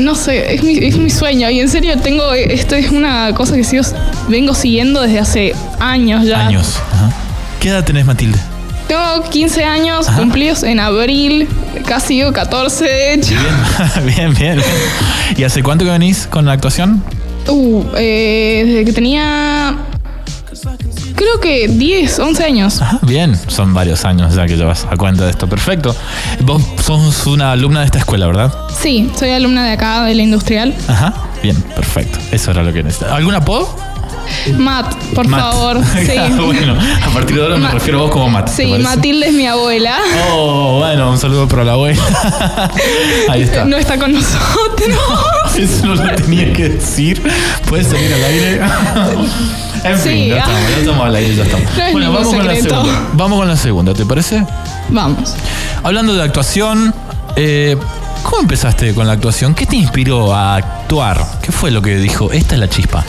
no 0.00 0.14
sé, 0.14 0.54
es 0.54 0.62
mi, 0.62 0.78
es 0.78 0.96
mi 0.96 1.10
sueño. 1.10 1.48
Y 1.50 1.60
en 1.60 1.68
serio, 1.68 1.98
tengo, 1.98 2.32
esto 2.32 2.74
es 2.74 2.90
una 2.90 3.32
cosa 3.34 3.56
que 3.56 3.64
sigo, 3.64 3.84
vengo 4.28 4.54
siguiendo 4.54 5.02
desde 5.02 5.20
hace 5.20 5.54
años 5.78 6.24
ya. 6.24 6.46
Años. 6.46 6.76
Ajá. 6.92 7.10
¿Qué 7.60 7.68
edad 7.68 7.84
tenés, 7.84 8.04
Matilde? 8.04 8.38
Tengo 8.88 9.28
15 9.28 9.64
años 9.64 10.08
Ajá. 10.08 10.18
cumplidos 10.18 10.62
en 10.62 10.78
abril, 10.78 11.48
casi 11.86 12.14
digo 12.14 12.32
14 12.32 12.84
de 12.84 13.14
hecho. 13.14 13.34
Bien, 14.04 14.32
bien, 14.38 14.58
bien. 14.58 14.62
¿Y 15.36 15.42
hace 15.42 15.62
cuánto 15.62 15.84
que 15.84 15.90
venís 15.90 16.26
con 16.28 16.44
la 16.46 16.52
actuación? 16.52 17.02
Uh, 17.48 17.82
eh, 17.96 18.62
desde 18.66 18.84
que 18.84 18.92
tenía. 18.92 19.76
Creo 21.14 21.40
que 21.40 21.66
10, 21.68 22.18
11 22.18 22.44
años. 22.44 22.82
Ajá, 22.82 22.98
bien. 23.02 23.38
Son 23.48 23.72
varios 23.72 24.04
años 24.04 24.34
ya 24.34 24.46
que 24.46 24.56
llevas 24.56 24.86
a 24.90 24.96
cuenta 24.96 25.24
de 25.24 25.30
esto. 25.30 25.48
Perfecto. 25.48 25.96
Vos 26.40 26.62
sos 26.84 27.26
una 27.26 27.52
alumna 27.52 27.80
de 27.80 27.86
esta 27.86 27.98
escuela, 27.98 28.26
¿verdad? 28.26 28.52
Sí, 28.78 29.10
soy 29.18 29.30
alumna 29.30 29.64
de 29.64 29.72
acá, 29.72 30.02
de 30.04 30.14
la 30.14 30.22
industrial. 30.22 30.74
Ajá. 30.88 31.14
Bien, 31.42 31.56
perfecto. 31.74 32.18
Eso 32.32 32.50
era 32.50 32.62
lo 32.62 32.72
que 32.72 32.82
necesitaba. 32.82 33.16
¿Algún 33.16 33.34
apodo? 33.34 33.74
Matt, 34.58 34.92
por 35.14 35.26
Matt. 35.28 35.40
favor. 35.40 35.80
Sí. 35.94 36.18
bueno, 36.44 36.76
a 37.02 37.08
partir 37.10 37.36
de 37.36 37.42
ahora 37.42 37.56
me 37.56 37.70
refiero 37.70 38.00
a 38.00 38.02
vos 38.02 38.10
como 38.10 38.28
Matt. 38.28 38.46
¿te 38.54 38.64
Sí? 38.66 38.82
Matilde 38.82 39.28
es 39.28 39.32
mi 39.34 39.46
abuela. 39.46 39.96
Oh, 40.32 40.78
bueno, 40.80 41.10
un 41.12 41.18
saludo 41.18 41.48
para 41.48 41.64
la 41.64 41.72
abuela. 41.72 42.02
Ahí 43.30 43.42
está. 43.42 43.64
No 43.64 43.76
está 43.76 43.98
con 43.98 44.12
nosotros. 44.12 44.98
Eso 45.58 45.86
no 45.86 45.94
lo 45.94 46.14
tenía 46.16 46.52
que 46.52 46.68
decir. 46.70 47.22
Puedes 47.68 47.86
salir 47.88 48.12
al 48.12 48.24
aire. 48.24 48.60
En 49.84 49.96
fin, 49.98 50.12
Sí, 50.12 50.32
ah. 50.32 50.38
estamos, 50.38 50.70
ya 50.70 50.76
estamos 50.78 51.06
al 51.06 51.14
aire, 51.14 51.34
ya 51.36 51.42
estamos. 51.44 51.66
No 51.76 51.82
es 51.84 51.92
bueno, 51.92 52.08
ningún 52.08 52.14
vamos 52.24 52.34
con 52.34 52.46
la 52.46 52.54
secreto. 52.56 52.74
segunda. 52.82 53.08
Vamos 53.12 53.38
con 53.38 53.48
la 53.48 53.56
segunda, 53.56 53.94
¿te 53.94 54.04
parece? 54.06 54.44
Vamos. 54.88 55.34
Hablando 55.84 56.14
de 56.14 56.22
actuación, 56.24 56.92
eh, 57.36 57.76
¿cómo 58.24 58.40
empezaste 58.42 58.94
con 58.94 59.06
la 59.06 59.12
actuación? 59.12 59.54
¿Qué 59.54 59.64
te 59.64 59.76
inspiró 59.76 60.34
a 60.34 60.56
actuar? 60.56 61.24
¿Qué 61.40 61.52
fue 61.52 61.70
lo 61.70 61.82
que 61.82 61.98
dijo? 61.98 62.32
Esta 62.32 62.54
es 62.54 62.60
la 62.60 62.68
chispa. 62.68 63.04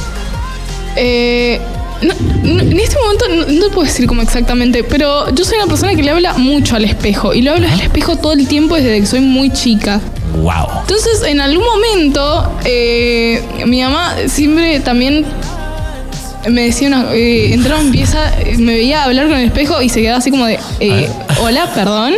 Eh, 0.95 1.59
no- 2.03 2.13
no- 2.43 2.61
en 2.61 2.79
este 2.79 2.95
momento 2.99 3.25
no, 3.29 3.59
no 3.59 3.69
puedo 3.73 3.87
decir 3.87 4.05
como 4.05 4.21
exactamente, 4.21 4.83
pero 4.83 5.33
yo 5.33 5.45
soy 5.45 5.57
una 5.57 5.65
persona 5.67 5.95
que 5.95 6.03
le 6.03 6.11
habla 6.11 6.33
mucho 6.33 6.75
al 6.75 6.85
espejo. 6.85 7.33
Y 7.33 7.41
lo 7.41 7.53
hablo 7.53 7.67
al 7.67 7.81
espejo 7.81 8.17
todo 8.17 8.33
el 8.33 8.47
tiempo 8.47 8.75
desde 8.75 8.99
que 8.99 9.05
soy 9.07 9.21
muy 9.21 9.49
chica. 9.51 9.99
Wow. 10.35 10.81
Entonces, 10.81 11.23
en 11.23 11.41
algún 11.41 11.65
momento, 11.65 12.51
eh, 12.65 13.43
mi 13.65 13.81
mamá 13.81 14.15
siempre 14.27 14.79
también 14.81 15.25
me 16.47 16.63
decía 16.63 16.87
una. 16.89 17.13
eh, 17.13 17.53
entraba 17.53 17.81
en 17.81 17.91
pieza, 17.91 18.31
me 18.57 18.73
veía 18.73 19.03
hablar 19.03 19.27
con 19.27 19.37
el 19.37 19.45
espejo 19.45 19.81
y 19.81 19.89
se 19.89 20.01
quedaba 20.01 20.19
así 20.19 20.31
como 20.31 20.45
de. 20.45 20.59
eh, 20.79 21.09
Hola, 21.41 21.71
perdón. 21.73 22.15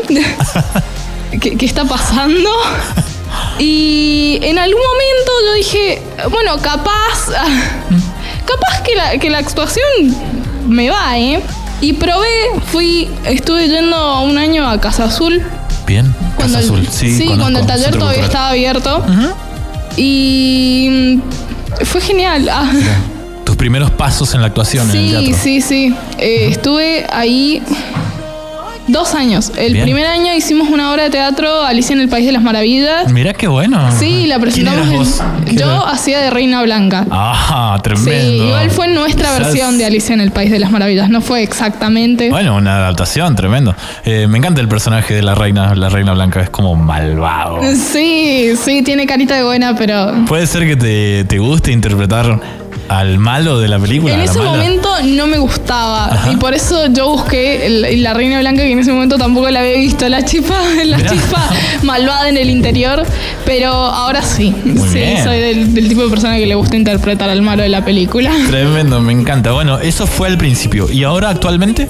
¿Qué, 1.42 1.56
qué 1.58 1.66
está 1.66 1.86
pasando? 1.86 2.50
Y 3.60 4.40
en 4.42 4.58
algún 4.58 4.82
momento 4.82 5.32
yo 5.48 5.54
dije, 5.54 6.02
bueno, 6.30 6.58
capaz. 6.62 7.28
Capaz 8.46 8.82
que 8.82 8.96
la, 8.96 9.18
que 9.20 9.30
la 9.30 9.38
actuación 9.38 9.86
me 10.68 10.90
va, 10.90 11.20
¿eh? 11.20 11.40
Y 11.82 11.94
probé, 11.94 12.26
fui, 12.72 13.08
estuve 13.26 13.68
yendo 13.68 14.22
un 14.22 14.40
año 14.40 14.68
a 14.68 14.82
Casa 14.82 15.04
Azul. 15.04 15.44
Bien. 15.90 16.14
Cuando 16.36 16.58
Casa 16.58 16.60
el, 16.60 16.66
Azul. 16.66 16.88
Sí, 16.92 17.18
sí, 17.18 17.24
conozco, 17.26 17.42
cuando 17.42 17.60
el 17.62 17.66
taller 17.66 17.92
todavía 17.92 18.22
Cultural. 18.22 18.26
estaba 18.26 18.50
abierto. 18.50 19.06
Y 19.98 20.88
mm, 21.22 21.84
fue 21.86 22.00
genial. 22.02 22.48
Ah, 22.52 22.72
Tus 23.44 23.56
primeros 23.56 23.90
pasos 23.92 24.34
en 24.36 24.42
la 24.42 24.48
actuación 24.48 24.90
en 24.92 24.96
el 24.96 25.04
sí, 25.08 25.12
teatro. 25.12 25.38
sí, 25.44 25.62
sí. 25.62 25.96
Eh, 26.20 26.48
Estuve 26.52 27.08
ahí 27.12 27.64
dos 28.92 29.14
años. 29.16 29.52
El 29.58 29.74
Bien. 29.74 29.84
primer 29.86 30.06
año 30.08 30.34
hicimos 30.36 30.70
una 30.70 30.92
obra 30.92 31.04
de 31.04 31.10
teatro, 31.10 31.64
Alicia 31.64 31.94
en 31.94 32.02
el 32.02 32.10
País 32.10 32.26
de 32.26 32.32
las 32.32 32.42
Maravillas. 32.42 33.12
Mira 33.12 33.34
qué 33.34 33.48
bueno. 33.48 33.90
Sí, 33.98 34.28
la 34.28 34.36
¿Quién 34.36 34.42
presentamos. 34.42 34.80
eras 34.88 34.92
en- 34.92 34.98
vos? 34.98 35.46
¿Qué 35.46 35.56
yo 35.56 35.66
era? 35.66 35.92
hacía 35.92 36.20
de 36.20 36.30
Reina 36.30 36.62
Blanca. 36.64 37.06
Ah, 37.12 37.76
Sí, 37.78 37.84
tremendo. 37.84 38.46
igual 38.46 38.72
fue 38.72 38.88
nuestra 38.88 39.32
versión 39.38 39.78
de 39.78 39.86
Alicia 39.86 40.14
en 40.14 40.22
el 40.22 40.32
País 40.32 40.52
de 40.52 40.60
las 40.60 40.72
Maravillas. 40.72 41.10
No 41.10 41.22
fue 41.22 41.44
exactamente. 41.44 42.30
Bueno, 42.30 42.56
una 42.56 42.78
adaptación, 42.78 43.36
tremendo. 43.36 43.76
Eh, 44.06 44.28
me 44.28 44.38
encanta 44.38 44.62
el 44.62 44.68
personaje 44.68 45.14
de 45.14 45.22
la 45.22 45.36
reina, 45.36 45.76
la 45.76 45.90
reina 45.90 46.14
blanca, 46.14 46.42
es 46.42 46.50
como 46.50 46.76
malvado. 46.76 47.60
Sí, 47.76 48.52
sí, 48.64 48.82
tiene 48.84 49.06
carita 49.06 49.36
de 49.36 49.44
buena, 49.44 49.76
pero 49.76 50.14
Puede 50.28 50.48
ser 50.48 50.66
que 50.66 50.76
te, 50.76 51.24
te 51.26 51.38
guste 51.40 51.72
interpretar 51.72 52.40
al 52.90 53.20
malo 53.20 53.60
de 53.60 53.68
la 53.68 53.80
película. 53.80 54.14
En 54.16 54.22
ese 54.22 54.40
mala. 54.40 54.52
momento 54.52 54.90
no 55.04 55.28
me 55.28 55.38
gustaba 55.38 56.10
y 56.32 56.36
por 56.38 56.54
eso 56.56 56.88
yo 56.88 57.10
busqué 57.12 57.66
el- 57.68 58.04
la 58.04 58.14
Reina 58.14 58.40
Blanca 58.40 58.64
que 58.64 58.72
en 58.72 58.80
ese 58.80 58.92
momento 58.92 59.18
tampoco 59.18 59.50
la 59.50 59.60
había 59.62 59.74
visto, 59.78 60.10
la 60.10 60.26
chispa, 60.26 60.56
la 60.86 60.98
Mirá. 60.98 61.10
chispa 61.12 61.50
malvada 61.84 62.28
en 62.30 62.38
el 62.38 62.50
interior, 62.50 63.06
pero 63.46 63.72
ahora 63.72 64.22
sí, 64.24 64.54
Muy 64.66 64.88
sí, 64.90 64.96
bien. 64.98 65.24
soy 65.24 65.40
del, 65.40 65.74
del 65.76 65.88
tipo 65.88 66.02
de 66.04 66.10
persona 66.10 66.36
que 66.38 66.46
le 66.48 66.56
gusta 66.56 66.76
interpretar 66.76 67.30
al 67.30 67.42
malo 67.44 67.62
de 67.64 67.70
la 67.70 67.86
película. 67.86 68.32
Tremendo, 68.48 69.00
me 69.00 69.14
encanta. 69.14 69.52
Bueno, 69.52 69.78
eso 69.80 70.08
fue 70.08 70.28
al 70.28 70.38
principio. 70.38 70.92
¿Y 70.92 71.04
ahora 71.04 71.30
actualmente? 71.30 71.88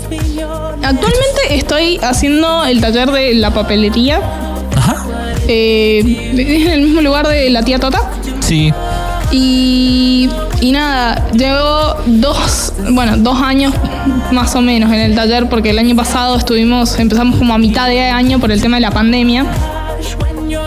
Actualmente 0.83 1.41
estoy 1.51 1.97
haciendo 2.03 2.65
el 2.65 2.81
taller 2.81 3.09
de 3.11 3.33
la 3.35 3.51
papelería, 3.53 4.19
Ajá. 4.75 5.05
eh, 5.47 5.99
en 6.35 6.69
el 6.71 6.81
mismo 6.81 7.01
lugar 7.01 7.27
de 7.27 7.49
la 7.49 7.63
tía 7.63 7.79
Tota. 7.79 8.01
Sí. 8.41 8.73
Y, 9.31 10.27
y 10.61 10.71
nada, 10.71 11.27
llevo 11.31 11.95
dos, 12.05 12.73
bueno, 12.91 13.17
dos 13.17 13.41
años 13.41 13.73
más 14.31 14.55
o 14.55 14.61
menos 14.61 14.91
en 14.91 14.99
el 14.99 15.15
taller 15.15 15.47
porque 15.47 15.69
el 15.69 15.79
año 15.79 15.95
pasado 15.95 16.35
estuvimos, 16.37 16.99
empezamos 16.99 17.37
como 17.37 17.53
a 17.53 17.57
mitad 17.57 17.87
de 17.87 18.01
año 18.01 18.39
por 18.39 18.51
el 18.51 18.61
tema 18.61 18.77
de 18.77 18.81
la 18.81 18.91
pandemia. 18.91 19.45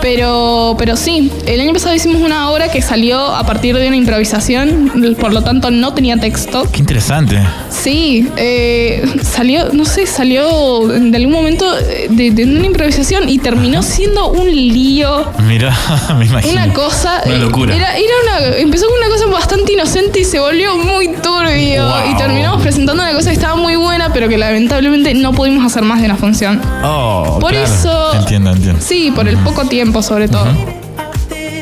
Pero, 0.00 0.74
pero 0.78 0.96
sí, 0.96 1.30
el 1.46 1.60
año 1.60 1.72
pasado 1.72 1.94
hicimos 1.94 2.22
una 2.22 2.50
obra 2.50 2.70
que 2.70 2.82
salió 2.82 3.18
a 3.20 3.44
partir 3.44 3.76
de 3.76 3.86
una 3.86 3.96
improvisación, 3.96 5.16
por 5.18 5.32
lo 5.32 5.42
tanto 5.42 5.70
no 5.70 5.94
tenía 5.94 6.16
texto. 6.16 6.66
Qué 6.72 6.80
interesante. 6.80 7.38
Sí, 7.70 8.28
eh, 8.36 9.04
salió, 9.22 9.72
no 9.72 9.84
sé, 9.84 10.06
salió 10.06 10.88
de 10.88 11.16
algún 11.16 11.32
momento 11.32 11.66
de, 12.10 12.30
de 12.30 12.44
una 12.44 12.66
improvisación 12.66 13.28
y 13.28 13.38
terminó 13.38 13.82
siendo 13.82 14.28
un 14.28 14.50
lío. 14.50 15.26
Mira, 15.46 15.76
me 16.18 16.26
imagino. 16.26 16.52
Una 16.52 16.72
cosa. 16.72 17.22
Una 17.26 17.34
eh, 17.34 17.38
locura. 17.38 17.74
Era, 17.74 17.96
era 17.96 18.12
una, 18.24 18.56
empezó 18.56 18.86
con 18.86 18.96
una 18.98 19.08
cosa 19.08 19.26
bastante 19.26 19.72
inocente 19.72 20.20
y 20.20 20.24
se 20.24 20.38
volvió 20.38 20.76
muy 20.76 21.08
turbio. 21.08 21.84
Wow. 21.86 22.10
Y 22.10 22.16
terminamos 22.16 22.62
presentando 22.62 23.02
una 23.02 23.12
cosa 23.12 23.30
que 23.30 23.34
estaba 23.36 23.56
muy 23.56 23.76
buena, 23.76 24.12
pero 24.12 24.28
que 24.28 24.38
lamentablemente 24.38 25.14
no 25.14 25.32
pudimos 25.32 25.64
hacer 25.64 25.82
más 25.82 26.00
de 26.00 26.06
una 26.06 26.16
función. 26.16 26.60
Oh, 26.82 27.38
Por 27.40 27.50
claro. 27.50 27.66
eso. 27.66 28.14
Entiendo, 28.14 28.52
entiendo. 28.52 28.80
Sí, 28.80 29.12
por 29.14 29.28
el 29.28 29.36
poco 29.38 29.64
tiempo 29.64 29.71
sobre 30.02 30.28
todo. 30.28 30.46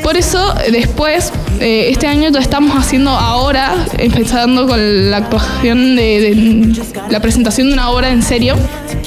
Por 0.03 0.17
eso, 0.17 0.53
después, 0.69 1.31
eh, 1.61 1.87
este 1.91 2.07
año 2.07 2.29
ya 2.29 2.39
estamos 2.41 2.75
haciendo 2.75 3.11
ahora, 3.11 3.73
empezando 3.97 4.67
con 4.67 5.09
la 5.09 5.17
actuación 5.17 5.95
de, 5.95 6.19
de 6.19 6.83
la 7.09 7.21
presentación 7.21 7.67
de 7.67 7.73
una 7.73 7.89
obra 7.89 8.09
en 8.09 8.21
serio. 8.21 8.57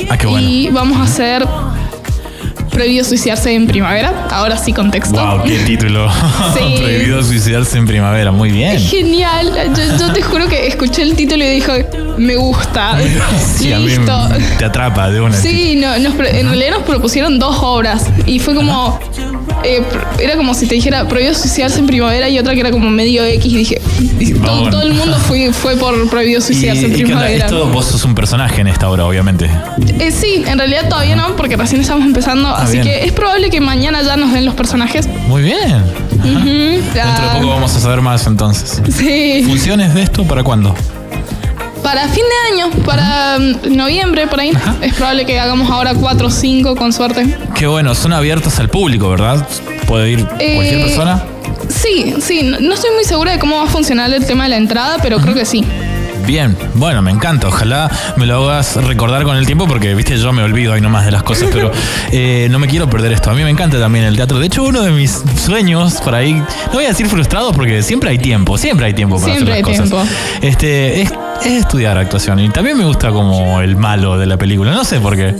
Ah, 0.09 0.17
qué 0.17 0.27
bueno. 0.27 0.49
Y 0.49 0.71
vamos 0.71 0.97
a 0.99 1.03
hacer 1.03 1.47
Prohibido 2.75 3.05
suicidarse 3.05 3.55
en 3.55 3.67
primavera. 3.67 4.27
Ahora 4.31 4.59
sí, 4.59 4.73
contexto. 4.73 5.15
Wow, 5.15 5.45
qué 5.45 5.59
título. 5.61 6.11
Sí. 6.55 6.77
Prohibido 6.79 7.23
suicidarse 7.23 7.79
en 7.79 7.87
primavera. 7.87 8.31
Muy 8.31 8.51
bien. 8.51 8.77
Es 8.77 8.91
genial. 8.91 9.51
Yo, 9.77 9.99
yo 9.99 10.13
te 10.13 10.23
juro 10.23 10.49
que 10.49 10.67
escuché 10.67 11.03
el 11.03 11.15
título 11.15 11.45
y 11.45 11.49
dije, 11.49 11.87
me 12.19 12.37
gusta. 12.37 12.99
Sí, 13.57 13.73
a 13.73 13.79
mí 13.79 13.87
Listo. 13.87 14.29
te 14.59 14.65
atrapa 14.65 15.11
de 15.11 15.21
una. 15.21 15.37
Sí, 15.37 15.77
no, 15.77 15.97
nos 15.99 16.15
en 16.15 16.49
realidad 16.49 16.73
nos 16.73 16.83
propusieron 16.83 17.39
dos 17.39 17.57
obras 17.61 18.11
y 18.27 18.39
fue 18.41 18.55
como. 18.55 18.99
Eh, 19.65 19.83
era 20.19 20.37
como 20.37 20.55
si 20.55 20.67
te 20.67 20.75
dijera 20.75 21.07
prohibido 21.09 21.35
suicidarse 21.35 21.79
en 21.81 21.87
primavera 21.87 22.29
y 22.29 22.39
otra 22.39 22.55
que 22.55 22.61
era 22.61 22.71
como 22.71 22.91
medio 22.91 23.25
X 23.25 23.53
y 23.53 23.57
dije. 23.57 23.81
y 24.21 24.33
todo, 24.35 24.83
el 24.83 24.95
mundo 24.95 25.17
fue, 25.19 25.53
fue 25.53 25.77
por 25.77 26.09
prohibido 26.09 26.39
¿Y, 26.41 26.43
suicidarse 26.43 26.87
en 26.87 26.93
y 26.99 27.03
primavera. 27.05 27.45
Esto, 27.47 27.67
vos 27.69 27.87
sos 27.87 28.05
un 28.05 28.15
personaje 28.15 28.61
en 28.61 28.69
esta 28.69 28.89
obra, 28.91 29.07
obviamente. 29.07 29.51
Eh, 29.99 30.11
sí, 30.11 30.45
en 30.47 30.59
realidad 30.59 30.89
todavía 30.89 31.17
no, 31.17 31.35
porque 31.37 31.57
recién 31.57 31.81
estamos 31.81 32.05
empezando, 32.07 32.49
así 32.49 32.79
Ah, 32.79 32.83
bien. 32.83 32.85
que 32.85 33.05
es 33.07 33.13
probable 33.13 33.51
que 33.51 33.61
mañana 33.61 34.03
ya 34.03 34.17
nos 34.17 34.33
den 34.33 34.45
los 34.45 34.55
personajes. 34.55 35.09
Muy 35.29 35.43
bien. 35.43 35.83
Dentro 36.23 37.03
de 37.03 37.41
poco 37.41 37.49
vamos 37.49 37.75
a 37.77 37.81
saber 37.81 38.01
más 38.01 38.27
entonces. 38.27 38.81
Sí. 38.97 39.43
¿Funciones 39.47 39.95
de 39.95 40.03
esto 40.03 40.25
para 40.25 40.43
cuándo? 40.43 40.75
Para 41.85 42.09
fin 42.09 42.25
de 42.25 42.55
año, 42.55 42.71
para 42.85 43.39
mm, 43.39 43.77
noviembre, 43.77 44.27
por 44.27 44.41
ahí. 44.41 44.53
Es 44.81 44.95
probable 44.95 45.27
que 45.27 45.39
hagamos 45.39 45.71
ahora 45.71 45.93
cuatro 45.95 46.29
o 46.29 46.31
cinco 46.31 46.75
con 46.75 46.95
suerte. 46.95 47.37
Qué 47.55 47.67
bueno, 47.67 47.95
son 47.95 48.15
abiertas 48.15 48.59
al 48.59 48.71
público, 48.71 49.11
¿verdad? 49.11 49.47
¿Puede 49.87 50.13
ir 50.13 50.25
cualquier 50.27 50.81
Eh, 50.81 50.85
persona? 50.87 51.23
Sí, 51.69 52.15
sí, 52.21 52.43
no 52.43 52.59
no 52.59 52.75
estoy 52.75 52.91
muy 52.95 53.05
segura 53.05 53.33
de 53.33 53.39
cómo 53.39 53.57
va 53.57 53.65
a 53.65 53.67
funcionar 53.67 54.13
el 54.13 54.25
tema 54.25 54.45
de 54.45 54.51
la 54.51 54.57
entrada, 54.57 54.97
pero 55.03 55.19
creo 55.19 55.35
que 55.35 55.45
sí. 55.45 55.63
Bien, 56.27 56.57
bueno, 56.75 57.03
me 57.03 57.11
encanta. 57.11 57.49
Ojalá 57.49 57.91
me 58.17 58.25
lo 58.25 58.49
hagas 58.51 58.77
recordar 58.77 59.25
con 59.25 59.37
el 59.37 59.45
tiempo 59.45 59.67
porque, 59.67 59.95
viste, 59.95 60.17
yo 60.17 60.33
me 60.33 60.43
olvido 60.43 60.73
ahí 60.73 60.81
nomás 60.81 61.05
de 61.05 61.11
las 61.11 61.23
cosas, 61.23 61.51
pero 61.53 61.71
eh, 62.13 62.49
no 62.51 62.59
me 62.59 62.67
quiero 62.67 62.89
perder 62.89 63.13
esto. 63.13 63.31
A 63.31 63.35
mí 63.35 63.43
me 63.45 63.51
encanta 63.51 63.79
también 63.79 64.07
el 64.07 64.17
teatro. 64.17 64.39
De 64.39 64.47
hecho, 64.47 64.63
uno 64.63 64.81
de 64.81 64.91
mis 64.91 65.21
sueños 65.45 66.01
por 66.01 66.15
ahí, 66.15 66.33
no 66.33 66.73
voy 66.73 66.87
a 66.87 66.89
decir 66.89 67.07
frustrados 67.09 67.55
porque 67.55 67.83
siempre 67.83 68.09
hay 68.09 68.19
tiempo, 68.19 68.57
siempre 68.57 68.87
hay 68.87 68.95
tiempo 68.95 69.21
para 69.21 69.35
Siempre 69.35 69.53
hacer 69.53 69.67
hay 69.67 69.77
las 69.77 69.91
cosas. 69.91 70.09
Este, 70.41 71.03
es, 71.03 71.13
es 71.45 71.53
estudiar 71.61 71.97
actuación 71.99 72.41
y 72.41 72.49
también 72.51 72.77
me 72.79 72.85
gusta 72.85 73.11
como 73.11 73.61
el 73.61 73.77
malo 73.77 74.19
de 74.19 74.27
la 74.27 74.37
película. 74.37 74.73
No 74.73 74.85
sé 74.85 75.01
por 75.01 75.17
qué. 75.17 75.35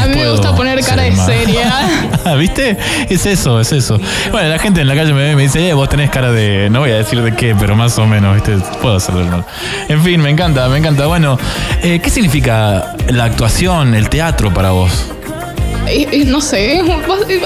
A 0.00 0.06
mí 0.06 0.14
me 0.16 0.30
gusta 0.30 0.54
poner 0.54 0.80
cara 0.84 1.02
de 1.02 1.16
seria. 1.16 1.72
¿Viste? 2.38 2.76
Es 3.08 3.26
eso, 3.26 3.60
es 3.60 3.72
eso. 3.72 4.00
Bueno, 4.32 4.48
la 4.48 4.58
gente 4.58 4.80
en 4.80 4.88
la 4.88 4.94
calle 4.94 5.12
me 5.12 5.22
ve 5.22 5.32
y 5.32 5.36
me 5.36 5.42
dice, 5.42 5.68
eh, 5.68 5.74
vos 5.74 5.88
tenés 5.88 6.10
cara 6.10 6.32
de. 6.32 6.68
No 6.70 6.80
voy 6.80 6.90
a 6.90 6.96
decir 6.96 7.20
de 7.22 7.34
qué, 7.34 7.54
pero 7.58 7.76
más 7.76 7.98
o 7.98 8.06
menos, 8.06 8.34
¿viste? 8.34 8.56
Puedo 8.80 8.96
hacerlo. 8.96 9.44
En 9.88 10.02
fin, 10.02 10.20
me 10.20 10.30
encanta, 10.30 10.68
me 10.68 10.78
encanta. 10.78 11.06
Bueno, 11.06 11.38
eh, 11.82 12.00
¿qué 12.02 12.10
significa 12.10 12.94
la 13.08 13.24
actuación, 13.24 13.94
el 13.94 14.08
teatro 14.08 14.52
para 14.52 14.70
vos? 14.70 14.90
Eh, 15.88 16.08
eh, 16.10 16.24
no 16.26 16.40
sé, 16.40 16.82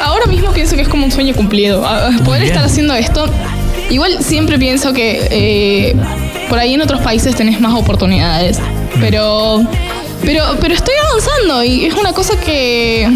ahora 0.02 0.26
mismo 0.26 0.50
pienso 0.52 0.74
que 0.76 0.82
es 0.82 0.88
como 0.88 1.04
un 1.04 1.12
sueño 1.12 1.34
cumplido. 1.34 1.86
a- 1.86 2.06
a 2.08 2.10
Poder 2.24 2.40
bien. 2.42 2.52
estar 2.52 2.64
haciendo 2.64 2.94
esto. 2.94 3.26
Igual 3.90 4.22
siempre 4.22 4.58
pienso 4.58 4.92
que 4.92 5.26
eh, 5.30 5.96
por 6.50 6.58
ahí 6.58 6.74
en 6.74 6.82
otros 6.82 7.00
países 7.00 7.34
tenés 7.34 7.60
más 7.60 7.72
oportunidades. 7.72 8.58
Pero, 9.00 9.64
pero, 10.22 10.44
pero 10.60 10.74
estoy 10.74 10.94
avanzando 11.08 11.64
y 11.64 11.86
es 11.86 11.94
una 11.94 12.12
cosa 12.12 12.38
que. 12.38 13.08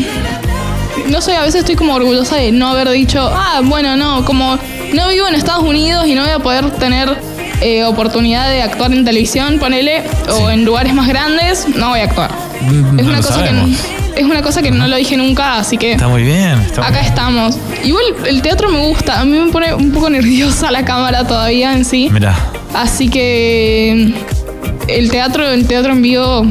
No 1.09 1.20
sé, 1.20 1.37
a 1.37 1.43
veces 1.43 1.57
estoy 1.57 1.74
como 1.74 1.93
orgullosa 1.95 2.37
de 2.37 2.53
no 2.53 2.68
haber 2.68 2.89
dicho, 2.89 3.28
ah, 3.30 3.61
bueno, 3.64 3.97
no, 3.97 4.24
como 4.24 4.59
no 4.95 5.09
vivo 5.09 5.28
en 5.28 5.35
Estados 5.35 5.64
Unidos 5.64 6.07
y 6.07 6.14
no 6.14 6.22
voy 6.22 6.30
a 6.30 6.39
poder 6.39 6.70
tener 6.70 7.14
eh, 7.61 7.85
oportunidad 7.85 8.49
de 8.49 8.62
actuar 8.62 8.93
en 8.93 9.05
televisión, 9.05 9.59
ponele, 9.59 10.05
o 10.41 10.49
en 10.51 10.64
lugares 10.64 10.95
más 10.95 11.09
grandes, 11.09 11.66
no 11.76 11.91
voy 11.91 12.01
a 12.01 12.05
actuar. 12.05 12.30
Mm, 12.62 13.01
Es 13.01 13.07
una, 13.07 13.16
cosa 13.16 13.35
sabemos. 13.35 13.70
que, 14.14 14.20
es 14.20 14.26
una 14.26 14.41
cosa 14.43 14.62
que 14.62 14.70
no 14.70 14.87
lo 14.87 14.97
dije 14.97 15.16
nunca, 15.16 15.59
así 15.59 15.76
que 15.76 15.93
Está 15.93 16.09
muy 16.09 16.22
bien. 16.22 16.59
Está 16.61 16.82
acá 16.82 17.01
bien. 17.01 17.05
estamos. 17.05 17.59
Igual 17.82 18.05
el 18.26 18.41
teatro 18.41 18.70
me 18.70 18.78
gusta, 18.87 19.20
a 19.20 19.24
mí 19.24 19.37
me 19.37 19.51
pone 19.51 19.74
un 19.74 19.93
poco 19.93 20.09
nerviosa 20.09 20.70
la 20.70 20.85
cámara 20.85 21.26
todavía 21.26 21.74
en 21.74 21.85
sí. 21.85 22.09
Mirá. 22.11 22.35
Así 22.74 23.08
que 23.08 24.12
el 24.88 25.10
teatro, 25.10 25.48
el 25.48 25.66
teatro 25.66 25.92
en 25.92 26.02
vivo, 26.02 26.44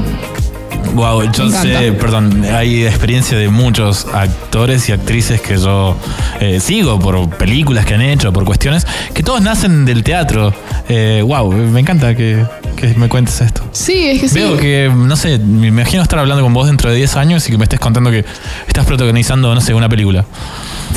Wow, 0.95 1.31
yo 1.31 1.49
sé, 1.49 1.91
perdón, 1.93 2.45
hay 2.45 2.85
experiencia 2.85 3.35
de 3.35 3.49
muchos 3.49 4.05
actores 4.13 4.87
y 4.89 4.91
actrices 4.91 5.41
que 5.41 5.57
yo 5.57 5.97
eh, 6.39 6.59
sigo 6.59 6.99
por 6.99 7.29
películas 7.35 7.83
que 7.87 7.95
han 7.95 8.01
hecho, 8.01 8.31
por 8.31 8.45
cuestiones, 8.45 8.85
que 9.11 9.23
todos 9.23 9.41
nacen 9.41 9.85
del 9.85 10.03
teatro. 10.03 10.53
Eh, 10.87 11.23
wow, 11.25 11.51
me 11.51 11.79
encanta 11.79 12.15
que, 12.15 12.45
que 12.75 12.93
me 12.95 13.07
cuentes 13.09 13.39
esto. 13.41 13.61
sí, 13.71 14.07
es 14.09 14.21
que 14.21 14.29
sí. 14.29 14.35
Veo 14.35 14.57
que, 14.57 14.91
no 14.93 15.15
sé, 15.15 15.39
me 15.39 15.67
imagino 15.67 16.01
estar 16.03 16.19
hablando 16.19 16.43
con 16.43 16.53
vos 16.53 16.67
dentro 16.67 16.89
de 16.89 16.95
10 16.97 17.15
años 17.17 17.47
y 17.47 17.51
que 17.51 17.57
me 17.57 17.63
estés 17.65 17.79
contando 17.79 18.11
que 18.11 18.25
estás 18.67 18.85
protagonizando, 18.85 19.53
no 19.53 19.61
sé, 19.61 19.73
una 19.73 19.89
película. 19.89 20.25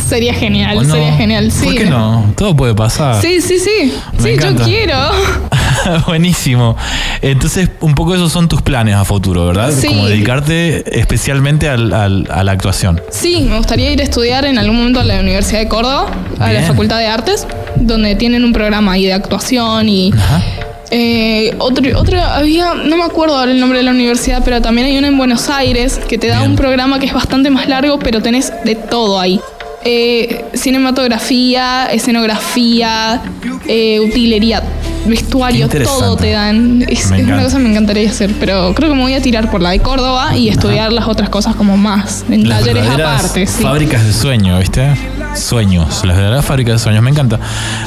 Sería 0.08 0.34
genial, 0.34 0.84
sería 0.86 1.16
genial, 1.16 1.50
sí. 1.50 1.64
¿Por 1.64 1.74
qué 1.74 1.86
no? 1.86 2.32
Todo 2.36 2.54
puede 2.56 2.74
pasar. 2.74 3.20
Sí, 3.20 3.40
sí, 3.40 3.58
sí. 3.58 3.92
Me 4.18 4.22
Sí, 4.22 4.28
encanta. 4.30 4.62
yo 4.62 4.68
quiero. 4.68 4.96
Buenísimo. 6.06 6.76
Entonces, 7.22 7.70
un 7.80 7.94
poco 7.94 8.14
esos 8.14 8.30
son 8.32 8.48
tus 8.48 8.62
planes 8.62 8.94
a 8.94 9.04
futuro, 9.04 9.46
¿verdad? 9.46 9.72
Sí. 9.72 9.86
Como 9.88 10.06
dedicarte 10.06 10.98
especialmente 10.98 11.68
al- 11.68 11.92
al- 11.92 12.28
a 12.30 12.44
la 12.44 12.52
actuación. 12.52 13.00
Sí, 13.10 13.46
me 13.48 13.56
gustaría 13.56 13.90
ir 13.90 14.00
a 14.00 14.04
estudiar 14.04 14.44
en 14.44 14.58
algún 14.58 14.76
momento 14.78 15.00
a 15.00 15.04
la 15.04 15.20
Universidad 15.20 15.60
de 15.60 15.68
Córdoba, 15.68 16.06
a 16.38 16.52
la. 16.52 16.62
Facultad 16.66 16.98
de 16.98 17.06
Artes, 17.06 17.46
donde 17.76 18.16
tienen 18.16 18.44
un 18.44 18.52
programa 18.52 18.92
ahí 18.92 19.06
de 19.06 19.12
actuación 19.12 19.88
y 19.88 20.12
Ajá. 20.12 20.42
Eh, 20.91 21.55
otro, 21.59 21.99
otro, 21.99 22.20
había, 22.20 22.74
no 22.74 22.97
me 22.97 23.05
acuerdo 23.05 23.37
ahora 23.37 23.51
el 23.51 23.59
nombre 23.61 23.78
de 23.78 23.84
la 23.84 23.91
universidad, 23.91 24.43
pero 24.45 24.61
también 24.62 24.87
hay 24.87 24.99
una 24.99 25.09
en 25.09 25.18
Buenos 25.18 25.49
Aires 25.49 26.01
que 26.09 26.16
te 26.18 26.28
da 26.28 26.39
Bien. 26.39 26.51
un 26.51 26.57
programa 26.57 26.99
que 26.99 27.07
es 27.07 27.12
bastante 27.12 27.51
más 27.51 27.68
largo, 27.68 27.99
pero 27.99 28.22
tenés 28.22 28.53
de 28.64 28.76
todo 28.76 29.18
ahí. 29.18 29.41
Eh, 29.89 30.45
cinematografía, 30.55 31.87
escenografía, 31.87 33.22
eh, 33.68 34.01
utilería, 34.01 34.61
vestuario, 35.07 35.68
todo 35.68 36.16
te 36.16 36.32
dan. 36.32 36.84
Es, 36.89 37.09
una 37.11 37.43
cosa 37.43 37.59
que 37.59 37.62
me 37.62 37.70
encantaría 37.70 38.11
hacer, 38.11 38.32
pero 38.41 38.74
creo 38.74 38.89
que 38.89 38.97
me 38.97 39.03
voy 39.03 39.14
a 39.14 39.22
tirar 39.22 39.49
por 39.49 39.62
la 39.62 39.70
de 39.70 39.78
Córdoba 39.78 40.37
y 40.37 40.49
estudiar 40.49 40.93
las 40.93 41.07
otras 41.07 41.28
cosas 41.28 41.55
como 41.55 41.76
más, 41.76 42.24
en 42.28 42.49
Las 42.49 42.61
talleres 42.61 42.89
aparte. 42.89 43.47
Sí. 43.47 43.62
Fábricas 43.62 44.05
de 44.05 44.12
sueño, 44.12 44.59
¿viste? 44.59 44.89
Sueños, 45.37 46.05
las 46.05 46.16
verdaderas 46.16 46.45
fábricas 46.45 46.74
de 46.74 46.78
sueños, 46.78 47.03
me 47.03 47.11
encanta. 47.11 47.39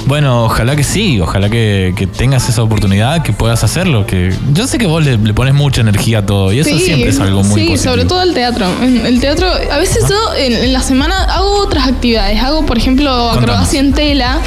Bueno, 0.05 0.45
ojalá 0.45 0.75
que 0.75 0.83
sí, 0.83 1.19
ojalá 1.19 1.49
que, 1.49 1.93
que 1.95 2.07
tengas 2.07 2.47
esa 2.49 2.61
oportunidad, 2.63 3.23
que 3.23 3.33
puedas 3.33 3.63
hacerlo. 3.63 4.05
Que 4.05 4.33
yo 4.53 4.67
sé 4.67 4.77
que 4.77 4.85
vos 4.87 5.03
le, 5.03 5.17
le 5.17 5.33
pones 5.33 5.53
mucha 5.53 5.81
energía 5.81 6.19
a 6.19 6.25
todo 6.25 6.51
y 6.53 6.59
eso 6.59 6.69
Sí, 6.69 6.79
siempre 6.79 7.09
es 7.09 7.19
algo 7.19 7.43
muy 7.43 7.61
Sí, 7.61 7.67
positivo. 7.69 7.91
sobre 7.93 8.05
todo 8.05 8.21
el 8.23 8.33
teatro. 8.33 8.67
El 8.81 9.19
teatro, 9.19 9.47
a 9.71 9.77
veces 9.77 10.03
yo 10.09 10.15
en, 10.37 10.53
en 10.53 10.73
la 10.73 10.81
semana 10.81 11.23
hago 11.25 11.59
otras 11.61 11.87
actividades. 11.87 12.41
Hago, 12.41 12.65
por 12.65 12.77
ejemplo, 12.77 13.31
acrobacia 13.31 13.79
en 13.79 13.93
tela. 13.93 14.37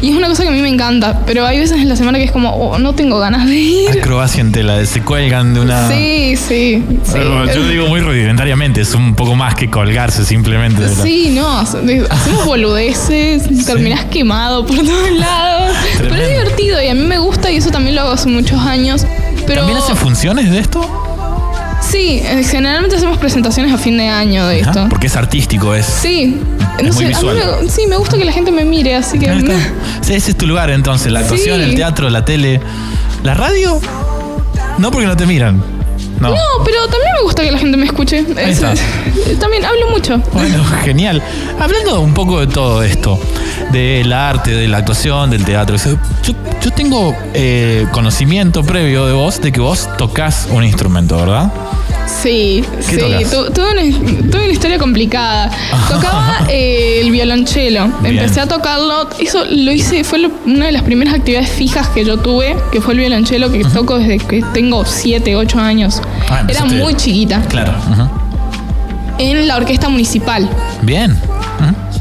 Y 0.00 0.10
es 0.10 0.16
una 0.16 0.28
cosa 0.28 0.44
que 0.44 0.48
a 0.50 0.52
mí 0.52 0.60
me 0.62 0.68
encanta. 0.68 1.20
Pero 1.26 1.44
hay 1.44 1.58
veces 1.58 1.78
en 1.78 1.88
la 1.88 1.96
semana 1.96 2.18
que 2.18 2.24
es 2.24 2.30
como, 2.30 2.50
oh, 2.50 2.78
no 2.78 2.94
tengo 2.94 3.18
ganas 3.18 3.46
de 3.46 3.56
ir. 3.56 3.90
Acrobacia 3.98 4.40
en 4.40 4.52
tela, 4.52 4.84
se 4.86 5.02
cuelgan 5.02 5.54
de 5.54 5.60
una. 5.60 5.88
Sí, 5.88 6.36
sí. 6.36 6.84
sí. 7.04 7.10
Pero 7.12 7.46
Yo 7.52 7.66
digo 7.68 7.86
muy 7.88 8.00
rudimentariamente, 8.00 8.80
es 8.82 8.94
un 8.94 9.14
poco 9.16 9.34
más 9.34 9.54
que 9.56 9.68
colgarse 9.68 10.24
simplemente. 10.24 10.82
de 10.82 10.94
la- 10.96 11.02
Sí, 11.02 11.32
no, 11.34 11.58
hacemos 11.58 12.44
boludeces, 12.44 13.42
terminás 13.66 14.04
quemado 14.06 14.64
por 14.64 14.76
todos 14.76 15.10
lados. 15.12 15.74
Pero 15.98 16.14
es 16.14 16.28
divertido 16.28 16.80
y 16.82 16.88
a 16.88 16.94
mí 16.94 17.02
me 17.02 17.18
gusta 17.18 17.50
y 17.50 17.56
eso 17.56 17.70
también 17.70 17.96
lo 17.96 18.02
hago 18.02 18.12
hace 18.12 18.28
muchos 18.28 18.60
años. 18.60 19.04
Pero 19.46 19.62
¿También 19.62 19.78
hacen 19.78 19.96
funciones 19.96 20.50
de 20.50 20.58
esto? 20.60 20.80
sí, 21.80 22.20
eh, 22.22 22.44
generalmente 22.44 22.96
hacemos 22.96 23.16
presentaciones 23.18 23.72
a 23.72 23.78
fin 23.78 23.96
de 23.96 24.08
año 24.08 24.46
de 24.46 24.60
Ajá, 24.60 24.70
esto. 24.72 24.86
Porque 24.90 25.06
es 25.06 25.16
artístico, 25.16 25.74
es. 25.74 25.86
Sí, 25.86 26.36
Es 26.78 26.84
no 26.84 26.92
muy 26.92 26.92
sé, 26.92 27.04
a 27.04 27.06
mí 27.06 27.28
visual. 27.30 27.36
me, 27.62 27.70
sí, 27.70 27.86
me 27.88 27.96
gusta 27.96 28.18
que 28.18 28.24
la 28.26 28.32
gente 28.32 28.50
me 28.52 28.64
mire, 28.66 28.94
así 28.94 29.18
que... 29.18 29.26
Sí, 29.40 29.46
ese 30.16 30.30
es 30.32 30.36
tu 30.38 30.46
lugar 30.46 30.70
entonces, 30.70 31.12
la 31.12 31.20
actuación, 31.20 31.58
Sí. 31.58 31.64
el 31.70 31.74
teatro, 31.74 32.08
la 32.10 32.24
tele. 32.24 32.60
¿La 33.22 33.34
radio? 33.34 33.80
No 34.78 34.90
porque 34.90 35.06
no 35.06 35.16
te 35.16 35.26
miran. 35.26 35.62
No. 36.20 36.30
No, 36.30 36.36
pero 36.64 36.82
también 36.88 37.12
me 37.16 37.22
gusta 37.22 37.42
que 37.42 37.52
la 37.52 37.58
gente 37.58 37.76
me 37.76 37.86
escuche. 37.86 38.18
Ahí 38.36 38.50
Es- 38.50 38.62
está. 38.62 38.74
también 39.40 39.64
hablo 39.64 39.90
mucho. 39.90 40.18
Bueno, 40.32 40.64
genial. 40.84 41.22
Hablando 41.60 42.00
un 42.00 42.12
poco 42.14 42.40
de 42.40 42.46
todo 42.48 42.82
esto, 42.82 43.18
del 43.72 44.12
arte, 44.12 44.50
de 44.52 44.66
la 44.68 44.78
actuación, 44.78 45.30
del 45.30 45.44
teatro, 45.44 45.76
yo, 45.76 46.32
yo 46.62 46.70
tengo 46.72 47.14
eh, 47.34 47.86
conocimiento 47.92 48.64
previo 48.64 49.06
de 49.06 49.12
vos 49.12 49.40
de 49.40 49.52
que 49.52 49.60
vos 49.60 49.88
tocas 49.96 50.48
un 50.50 50.64
instrumento, 50.64 51.16
¿verdad? 51.18 51.52
Sí, 52.08 52.64
¿Qué 52.88 52.96
sí, 52.96 53.24
tu- 53.30 53.52
tuve 53.52 53.70
una, 53.72 53.82
tuve 54.30 54.44
una 54.44 54.52
historia 54.52 54.78
complicada. 54.78 55.50
Tocaba 55.90 56.38
eh, 56.48 57.00
el 57.02 57.10
violonchelo. 57.10 57.88
Bien. 58.00 58.18
Empecé 58.18 58.40
a 58.40 58.46
tocarlo. 58.46 59.08
Eso 59.20 59.44
lo 59.44 59.70
hice, 59.72 60.04
fue 60.04 60.18
lo- 60.18 60.30
una 60.46 60.66
de 60.66 60.72
las 60.72 60.82
primeras 60.82 61.14
actividades 61.14 61.50
fijas 61.50 61.88
que 61.88 62.04
yo 62.06 62.16
tuve, 62.18 62.56
que 62.72 62.80
fue 62.80 62.94
el 62.94 63.00
violonchelo, 63.00 63.52
que 63.52 63.62
toco 63.64 63.98
desde 63.98 64.18
que 64.18 64.42
tengo 64.54 64.84
7, 64.86 65.36
8 65.36 65.58
años. 65.60 66.00
Ah, 66.30 66.44
Era 66.48 66.64
muy 66.64 66.94
chiquita. 66.94 67.42
Claro. 67.42 67.74
En 69.18 69.46
la 69.48 69.56
orquesta 69.56 69.88
municipal. 69.88 70.48
Bien. 70.82 71.18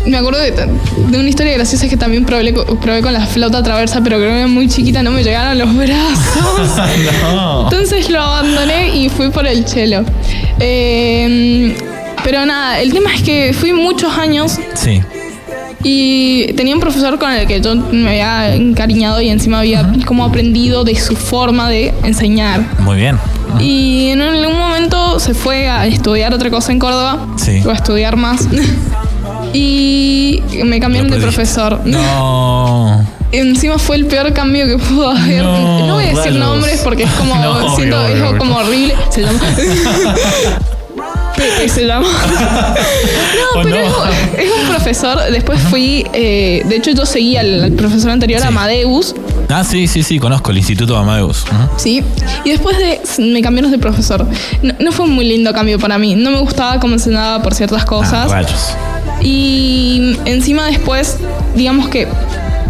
Me 0.07 0.17
acuerdo 0.17 0.39
de, 0.39 0.51
de 0.51 1.17
una 1.19 1.27
historia 1.29 1.53
graciosa 1.53 1.87
que 1.89 1.97
también 1.97 2.23
probé, 2.25 2.53
probé 2.81 3.01
con 3.01 3.13
la 3.13 3.25
flauta 3.25 3.61
traversa, 3.61 4.01
pero 4.03 4.17
creo 4.17 4.29
que 4.31 4.37
era 4.39 4.47
muy 4.47 4.67
chiquita, 4.69 5.03
no 5.03 5.11
me 5.11 5.23
llegaron 5.23 5.57
los 5.57 5.75
brazos. 5.75 6.77
no. 7.23 7.63
Entonces 7.63 8.09
lo 8.09 8.21
abandoné 8.21 8.95
y 8.95 9.09
fui 9.09 9.29
por 9.29 9.45
el 9.45 9.65
chelo. 9.65 10.03
Eh, 10.59 11.75
pero 12.23 12.45
nada, 12.45 12.79
el 12.81 12.91
tema 12.93 13.13
es 13.13 13.21
que 13.21 13.53
fui 13.53 13.73
muchos 13.73 14.11
años 14.17 14.57
Sí. 14.73 15.01
y 15.83 16.51
tenía 16.53 16.73
un 16.73 16.81
profesor 16.81 17.19
con 17.19 17.31
el 17.31 17.47
que 17.47 17.61
yo 17.61 17.75
me 17.75 18.09
había 18.21 18.55
encariñado 18.55 19.21
y 19.21 19.29
encima 19.29 19.59
había 19.59 19.89
como 20.05 20.25
aprendido 20.25 20.83
de 20.83 20.95
su 20.95 21.15
forma 21.15 21.69
de 21.69 21.93
enseñar. 22.03 22.61
Muy 22.79 22.97
bien. 22.97 23.17
Y 23.59 24.09
en 24.09 24.21
algún 24.21 24.57
momento 24.57 25.19
se 25.19 25.33
fue 25.33 25.67
a 25.69 25.85
estudiar 25.87 26.33
otra 26.33 26.49
cosa 26.49 26.71
en 26.71 26.79
Córdoba. 26.79 27.27
Sí. 27.37 27.61
O 27.65 27.69
a 27.69 27.73
estudiar 27.73 28.15
más. 28.17 28.47
y 29.53 30.41
me 30.63 30.79
cambiaron 30.79 31.09
de 31.11 31.17
profesor. 31.17 31.79
No. 31.85 33.05
Encima 33.31 33.77
fue 33.77 33.97
el 33.97 34.05
peor 34.05 34.31
cambio 34.33 34.65
que 34.67 34.77
pudo 34.77 35.09
haber. 35.11 35.43
No, 35.43 35.87
No, 35.87 35.93
voy 35.95 36.05
a 36.05 36.13
decir 36.13 36.31
nombres 36.33 36.81
porque 36.83 37.03
es 37.03 37.11
como. 37.11 37.35
No, 37.41 37.75
siento 37.75 38.01
obvio, 38.01 38.25
es 38.31 38.33
como 38.37 38.55
horrible. 38.57 38.95
Se 39.09 39.21
llama. 39.21 39.39
Pepe 41.35 41.69
se 41.69 41.85
llama. 41.85 42.07
No, 42.07 43.61
pero 43.63 43.75
no. 43.75 44.05
Es, 44.37 44.45
es 44.45 44.51
un 44.59 44.67
profesor. 44.69 45.19
Después 45.31 45.59
fui. 45.69 46.05
eh, 46.13 46.63
de 46.65 46.75
hecho, 46.77 46.91
yo 46.91 47.05
seguí 47.05 47.37
al, 47.37 47.63
al 47.65 47.71
profesor 47.73 48.09
anterior, 48.11 48.41
Sí. 48.41 48.47
Amadeus. 48.47 49.13
Ah, 49.49 49.63
sí, 49.63 49.87
sí, 49.87 50.03
sí, 50.03 50.19
conozco 50.19 50.51
el 50.51 50.57
Instituto 50.57 50.97
Amadeus. 50.97 51.43
Ujú. 51.43 51.69
Sí, 51.77 52.03
y 52.43 52.49
después 52.49 52.77
de 52.77 52.99
me 53.23 53.41
cambiaron 53.41 53.71
de 53.71 53.77
profesor. 53.79 54.27
No, 54.61 54.73
no 54.79 54.91
fue 54.91 55.05
un 55.05 55.13
muy 55.13 55.25
lindo 55.25 55.53
cambio 55.53 55.79
para 55.79 55.97
mí. 55.97 56.15
No 56.15 56.31
me 56.31 56.39
gustaba 56.39 56.79
cómo 56.79 56.93
enseñaba 56.93 57.41
por 57.41 57.53
ciertas 57.53 57.83
Ah, 57.83 57.85
cosas. 57.85 58.31
rayos. 58.31 58.75
y 59.21 60.15
encima 60.25 60.65
después, 60.67 61.17
digamos 61.55 61.87
que 61.89 62.07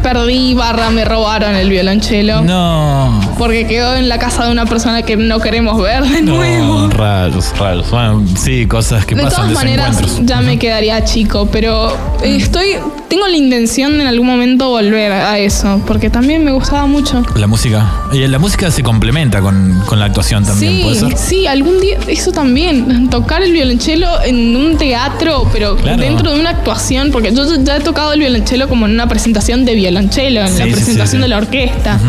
perdí 0.08 0.54
barra, 0.54 0.90
me 0.90 1.04
robaron 1.04 1.54
el 1.56 1.70
violonchelo. 1.70 2.42
No. 2.42 3.20
Porque 3.38 3.68
quedó 3.68 3.96
en 3.96 4.08
la 4.08 4.18
casa 4.18 4.46
de 4.46 4.52
una 4.52 4.66
persona 4.66 5.02
que 5.02 5.18
no 5.18 5.40
queremos 5.42 5.82
ver 5.82 6.04
de 6.06 6.22
nuevo. 6.22 6.88
No, 6.88 6.90
rayos, 6.90 7.58
rayos. 7.58 7.92
Bueno, 7.92 8.24
sí, 8.38 8.66
cosas 8.68 9.06
que 9.06 9.16
de 9.16 9.24
pasan, 9.24 9.42
todas 9.50 9.54
maneras, 9.54 10.02
ya 10.24 10.40
me 10.42 10.58
quedaría 10.58 11.04
chico, 11.04 11.50
pero 11.52 11.90
eh, 12.24 12.38
estoy, 12.38 12.68
tengo 13.10 13.28
la 13.28 13.36
intención 13.36 14.00
en 14.00 14.08
algún 14.08 14.28
momento 14.28 14.70
volver 14.70 15.12
a 15.12 15.38
eso, 15.40 15.82
porque 15.86 16.10
también 16.10 16.44
me 16.46 16.52
gustaba 16.52 16.86
mucho. 16.86 17.22
La 17.36 17.48
música. 17.48 17.86
Y 18.14 18.26
la 18.28 18.40
música 18.40 18.72
se 18.72 18.84
complementa 18.84 19.42
con, 19.42 19.82
con 19.88 20.00
la 20.00 20.06
actuación 20.06 20.46
también, 20.46 20.82
¿puede 20.84 20.96
Sí, 20.96 21.02
ser? 21.02 21.18
sí, 21.18 21.48
algún 21.48 21.82
día, 21.82 21.98
eso 22.08 22.32
también, 22.32 23.10
tocar 23.10 23.42
el 23.44 23.52
violonchelo 23.52 24.08
en 24.24 24.56
un 24.56 24.78
teatro, 24.78 25.48
pero 25.52 25.76
Claro. 25.76 26.02
dentro 26.02 26.32
de 26.34 26.40
una 26.40 26.52
actuación, 26.52 27.12
porque 27.12 27.34
yo 27.34 27.44
ya 27.64 27.76
he 27.78 27.80
tocado 27.82 28.14
el 28.14 28.20
violonchelo 28.22 28.70
como 28.70 28.86
en 28.86 28.94
una 28.94 29.08
presentación 29.08 29.66
de 29.66 29.76
violonchelo, 29.76 29.97
en 30.00 30.12
Sí, 30.12 30.30
la 30.30 30.48
sí, 30.48 30.72
presentación 30.72 31.08
sí, 31.08 31.18
de 31.18 31.28
la 31.28 31.38
orquesta. 31.38 32.00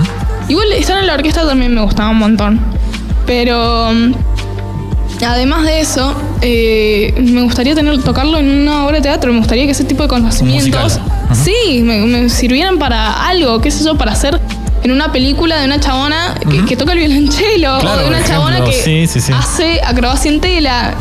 Igual 0.48 0.72
estar 0.72 0.98
en 0.98 1.06
la 1.06 1.14
orquesta 1.14 1.46
también 1.46 1.74
me 1.74 1.82
gustaba 1.82 2.10
un 2.10 2.18
montón, 2.18 2.60
pero 3.26 3.90
mm, 3.92 4.14
además 5.24 5.64
de 5.64 5.80
eso, 5.80 6.14
eh, 6.40 7.14
me 7.20 7.42
gustaría 7.42 7.74
tener 7.74 8.02
tocarlo 8.02 8.38
en 8.38 8.62
una 8.62 8.86
obra 8.86 8.96
de 8.96 9.02
teatro, 9.02 9.32
me 9.32 9.38
gustaría 9.40 9.66
que 9.66 9.72
ese 9.72 9.84
tipo 9.84 10.04
de 10.04 10.08
conocimientos, 10.08 11.00
sí, 11.44 11.82
me, 11.82 12.00
me 12.06 12.28
sirvieran 12.30 12.78
para 12.78 13.26
algo, 13.28 13.60
qué 13.60 13.70
sé 13.70 13.84
yo, 13.84 13.96
para 13.96 14.12
hacer... 14.12 14.40
En 14.80 14.92
una 14.92 15.10
película 15.10 15.58
de 15.58 15.66
una 15.66 15.80
chabona 15.80 16.36
que, 16.48 16.64
que 16.64 16.76
toca 16.76 16.92
el 16.92 17.00
violonchelo 17.00 17.80
Claro, 17.80 17.98
o 17.98 18.02
de 18.04 18.08
una 18.08 18.22
chabona 18.24 18.60
que 18.64 19.08
hace 19.34 19.80
acrobacia 19.84 20.30
en 20.30 20.40
tela. 20.40 20.94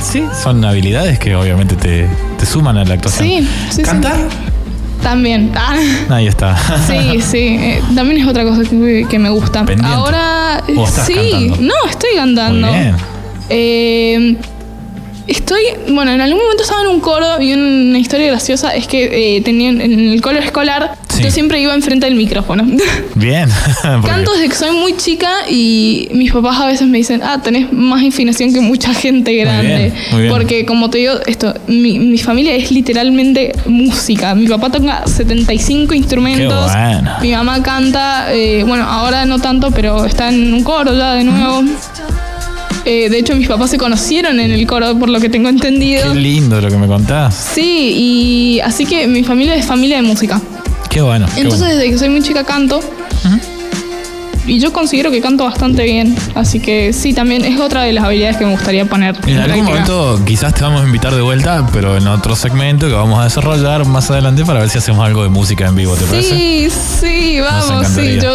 Sí, 0.00 0.24
son 0.40 0.64
habilidades 0.64 1.18
que 1.18 1.34
obviamente 1.34 1.74
te, 1.74 2.08
te 2.38 2.46
suman 2.46 2.78
a 2.78 2.84
la 2.84 2.94
actuación. 2.94 3.26
Sí, 3.26 3.48
sí, 3.70 3.84
sí. 3.84 3.90
También. 5.02 5.50
Ah, 5.54 5.76
Ahí 6.10 6.26
está. 6.26 6.56
sí, 6.86 7.20
sí. 7.20 7.56
eh, 7.60 7.82
también 7.94 8.20
es 8.20 8.26
otra 8.26 8.44
cosa 8.44 8.62
que, 8.62 9.06
que 9.08 9.18
me 9.18 9.30
gusta. 9.30 9.64
Pendiente. 9.64 9.86
Ahora. 9.86 10.62
¿O 10.76 10.84
estás 10.84 11.06
sí. 11.06 11.14
cantando? 11.14 11.56
No, 11.60 11.90
estoy 11.90 12.10
cantando. 12.16 12.66
Muy 12.68 12.78
bien. 12.78 12.96
Eh, 13.48 14.36
estoy. 15.26 15.62
Bueno, 15.88 16.12
en 16.12 16.20
algún 16.20 16.40
momento 16.42 16.62
estaba 16.62 16.82
en 16.82 16.88
un 16.88 17.00
coro 17.00 17.40
y 17.40 17.52
una 17.52 17.98
historia 17.98 18.28
graciosa 18.28 18.74
es 18.74 18.86
que 18.86 19.36
eh, 19.36 19.40
tenían 19.42 19.80
en 19.80 20.10
el 20.10 20.20
coro 20.20 20.38
escolar. 20.38 20.96
Sí. 21.08 21.22
Yo 21.22 21.30
siempre 21.30 21.60
iba 21.60 21.74
enfrente 21.74 22.06
del 22.06 22.14
micrófono. 22.14 22.64
Bien. 23.14 23.48
Canto 23.82 24.32
desde 24.32 24.48
que 24.48 24.54
soy 24.54 24.70
muy 24.70 24.96
chica 24.96 25.30
y 25.48 26.08
mis 26.12 26.32
papás 26.32 26.58
a 26.58 26.66
veces 26.66 26.88
me 26.88 26.98
dicen, 26.98 27.20
ah, 27.22 27.40
tenés 27.42 27.70
más 27.72 28.02
afinación 28.02 28.52
que 28.52 28.60
mucha 28.60 28.94
gente 28.94 29.34
grande. 29.36 29.76
bien, 29.76 29.94
muy 30.10 30.20
bien. 30.22 30.32
Porque 30.32 30.64
como 30.64 30.88
te 30.88 30.98
digo, 30.98 31.14
esto, 31.26 31.52
mi, 31.66 31.98
mi 31.98 32.18
familia 32.18 32.54
es 32.56 32.70
literalmente 32.70 33.52
música. 33.66 34.34
Mi 34.34 34.48
papá 34.48 34.70
toca 34.70 35.06
75 35.06 35.94
instrumentos. 35.94 36.72
Qué 36.72 36.78
bueno. 36.78 37.10
Mi 37.20 37.32
mamá 37.32 37.62
canta, 37.62 38.32
eh, 38.32 38.64
bueno, 38.66 38.84
ahora 38.84 39.26
no 39.26 39.38
tanto, 39.38 39.70
pero 39.70 40.06
está 40.06 40.30
en 40.30 40.54
un 40.54 40.64
coro 40.64 40.94
ya 40.96 41.14
de 41.14 41.24
nuevo. 41.24 41.62
Eh, 42.84 43.08
de 43.08 43.18
hecho, 43.18 43.34
mis 43.36 43.48
papás 43.48 43.70
se 43.70 43.78
conocieron 43.78 44.40
en 44.40 44.50
el 44.50 44.66
coro, 44.66 44.98
por 44.98 45.08
lo 45.08 45.20
que 45.20 45.28
tengo 45.28 45.48
entendido. 45.48 46.12
Qué 46.12 46.18
lindo 46.18 46.60
lo 46.60 46.68
que 46.68 46.76
me 46.76 46.86
contás. 46.86 47.50
Sí, 47.54 47.94
y 47.96 48.60
así 48.60 48.86
que 48.86 49.06
mi 49.06 49.22
familia 49.22 49.54
es 49.54 49.66
familia 49.66 49.96
de 49.96 50.02
música. 50.02 50.40
Qué 50.90 51.00
bueno. 51.00 51.26
qué 51.34 51.40
Entonces, 51.42 51.60
bueno. 51.60 51.76
desde 51.76 51.90
que 51.90 51.98
soy 51.98 52.08
muy 52.08 52.22
chica 52.22 52.44
canto. 52.44 52.80
Y 54.44 54.58
yo 54.58 54.72
considero 54.72 55.12
que 55.12 55.20
canto 55.20 55.44
bastante 55.44 55.84
bien. 55.84 56.16
Así 56.34 56.58
que 56.58 56.92
sí, 56.92 57.12
también 57.14 57.44
es 57.44 57.60
otra 57.60 57.82
de 57.82 57.92
las 57.92 58.02
habilidades 58.04 58.38
que 58.38 58.44
me 58.44 58.50
gustaría 58.50 58.84
poner. 58.84 59.14
En 59.22 59.34
en 59.34 59.38
algún 59.38 59.64
práctica. 59.66 59.92
momento 59.94 60.24
quizás 60.26 60.52
te 60.52 60.62
vamos 60.62 60.82
a 60.82 60.84
invitar 60.84 61.14
de 61.14 61.22
vuelta, 61.22 61.64
pero 61.72 61.96
en 61.96 62.08
otro 62.08 62.34
segmento 62.34 62.88
que 62.88 62.92
vamos 62.94 63.20
a 63.20 63.24
desarrollar 63.24 63.86
más 63.86 64.10
adelante 64.10 64.44
para 64.44 64.58
ver 64.58 64.68
si 64.68 64.78
hacemos 64.78 65.06
algo 65.06 65.22
de 65.22 65.28
música 65.28 65.68
en 65.68 65.76
vivo, 65.76 65.94
¿te 65.94 66.04
parece? 66.06 66.36
Sí, 66.36 66.68
sí, 67.00 67.40
vamos, 67.40 67.86
sí, 67.86 68.18
yo 68.20 68.34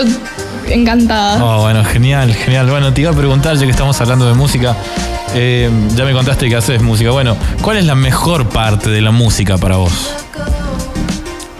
encantada. 0.69 1.43
Oh, 1.43 1.61
bueno, 1.61 1.83
genial, 1.83 2.33
genial. 2.33 2.69
Bueno, 2.69 2.93
te 2.93 3.01
iba 3.01 3.11
a 3.11 3.13
preguntar, 3.13 3.55
ya 3.57 3.65
que 3.65 3.71
estamos 3.71 3.99
hablando 4.01 4.27
de 4.27 4.33
música, 4.33 4.75
eh, 5.33 5.69
ya 5.95 6.05
me 6.05 6.13
contaste 6.13 6.49
que 6.49 6.55
haces 6.55 6.81
música. 6.81 7.11
Bueno, 7.11 7.35
¿cuál 7.61 7.77
es 7.77 7.85
la 7.85 7.95
mejor 7.95 8.47
parte 8.49 8.89
de 8.89 9.01
la 9.01 9.11
música 9.11 9.57
para 9.57 9.77
vos? 9.77 9.91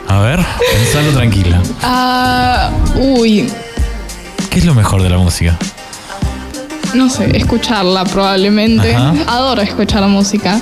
A 0.07 0.19
ver, 0.19 0.39
pensalo 0.73 1.11
tranquila. 1.11 1.61
Ah, 1.83 2.69
uy, 2.95 3.49
¿Qué 4.49 4.59
es 4.59 4.65
lo 4.65 4.73
mejor 4.73 5.03
de 5.03 5.09
la 5.09 5.17
música? 5.17 5.57
no 6.93 7.09
sé, 7.09 7.35
escucharla 7.37 8.05
probablemente. 8.05 8.95
Ajá. 8.95 9.13
Adoro 9.27 9.61
escuchar 9.61 10.01
la 10.01 10.07
música. 10.07 10.59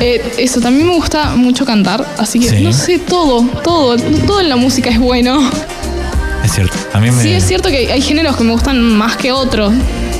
Eh, 0.00 0.34
eso, 0.38 0.60
también 0.60 0.86
me 0.88 0.94
gusta 0.94 1.36
mucho 1.36 1.64
cantar, 1.64 2.04
así 2.18 2.40
que 2.40 2.48
Sí. 2.48 2.62
no 2.64 2.72
sé, 2.72 2.98
todo, 2.98 3.42
todo, 3.62 3.96
todo 4.26 4.40
en 4.40 4.48
la 4.48 4.56
música 4.56 4.90
es 4.90 4.98
bueno. 4.98 5.38
Es 6.46 6.52
cierto, 6.52 6.76
a 6.92 7.00
mí 7.00 7.10
me... 7.10 7.20
Sí, 7.22 7.32
es 7.32 7.44
cierto 7.44 7.68
que 7.70 7.90
hay 7.92 8.00
géneros 8.00 8.36
que 8.36 8.44
me 8.44 8.52
gustan 8.52 8.80
más 8.80 9.16
que 9.16 9.32
otros. 9.32 9.74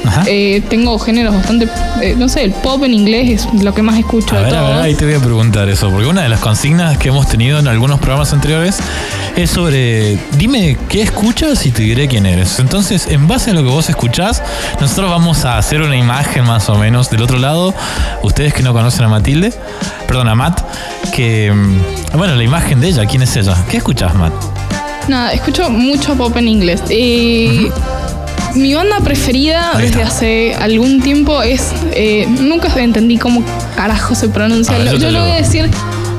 Ajá. 0.05 0.25
Eh, 0.27 0.61
tengo 0.69 0.99
géneros 0.99 1.37
bastante, 1.37 1.69
eh, 2.03 2.17
no 2.19 2.29
sé, 2.29 2.43
el 2.43 2.51
pop 2.51 2.83
en 2.83 2.95
inglés 2.95 3.47
es 3.55 3.63
lo 3.63 3.73
que 3.73 3.83
más 3.83 3.97
escucho 3.97 4.35
A 4.35 4.39
de 4.39 4.45
ver, 4.47 4.55
a 4.57 4.61
ver, 4.63 4.71
todos. 4.73 4.85
ahí 4.85 4.95
te 4.97 5.05
voy 5.05 5.15
a 5.15 5.21
preguntar 5.21 5.69
eso, 5.69 5.89
porque 5.89 6.07
una 6.07 6.23
de 6.23 6.29
las 6.29 6.41
consignas 6.41 6.99
que 6.99 7.11
hemos 7.11 7.29
tenido 7.29 7.61
en 7.61 7.69
algunos 7.69 8.01
programas 8.01 8.33
anteriores 8.33 8.79
es 9.37 9.51
sobre, 9.51 10.19
dime 10.37 10.77
qué 10.89 11.03
escuchas 11.03 11.65
y 11.65 11.71
te 11.71 11.83
diré 11.83 12.09
quién 12.09 12.27
eres. 12.27 12.59
Entonces, 12.59 13.07
en 13.07 13.29
base 13.29 13.53
a 13.53 13.55
lo 13.55 13.63
que 13.63 13.69
vos 13.69 13.89
escuchás, 13.89 14.43
nosotros 14.81 15.09
vamos 15.09 15.45
a 15.45 15.59
hacer 15.59 15.81
una 15.81 15.97
imagen 15.97 16.45
más 16.45 16.69
o 16.69 16.77
menos 16.77 17.09
del 17.09 17.23
otro 17.23 17.39
lado. 17.39 17.73
Ustedes 18.23 18.53
que 18.53 18.65
no 18.65 18.73
conocen 18.73 19.05
a 19.05 19.09
Matilde, 19.09 19.53
perdón, 20.09 20.29
a 20.29 20.35
Matt, 20.35 20.61
que, 21.13 21.53
mm, 21.53 22.17
bueno, 22.19 22.35
la 22.35 22.43
imagen 22.43 22.81
de 22.81 22.89
ella, 22.89 23.07
¿quién 23.07 23.23
es 23.23 23.37
ella? 23.37 23.57
¿Qué 23.71 23.77
escuchás, 23.77 24.13
Matt? 24.17 24.33
Nada, 25.09 25.33
escucho 25.33 25.71
mucho 25.71 26.15
pop 26.17 26.37
en 26.37 26.49
inglés. 26.49 26.83
Eh, 26.91 27.71
Mi 28.55 28.75
banda 28.75 29.01
preferida 29.01 29.73
desde 29.79 30.03
hace 30.03 30.55
algún 30.55 31.01
tiempo 31.03 31.43
es. 31.43 31.73
eh, 31.93 32.27
nunca 32.41 32.69
entendí 32.83 33.19
cómo 33.19 33.43
carajo 33.77 34.15
se 34.15 34.29
pronuncia. 34.29 34.77
Ver, 34.79 34.93
yo 34.93 34.99
yo 34.99 35.11
lo 35.11 35.21
voy 35.21 35.31
a 35.33 35.37
decir. 35.37 35.69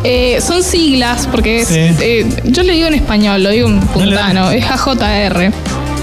eh, 0.04 0.40
son 0.46 0.62
siglas, 0.64 1.28
porque 1.32 1.62
es, 1.62 1.68
Sí. 1.68 1.76
eh, 2.00 2.26
yo 2.46 2.62
le 2.64 2.74
digo 2.74 2.88
en 2.88 2.94
español, 2.94 3.42
lo 3.44 3.50
digo 3.50 3.68
en 3.68 3.80
puntano, 3.80 4.52
es 4.52 4.64
AJR. 4.66 5.52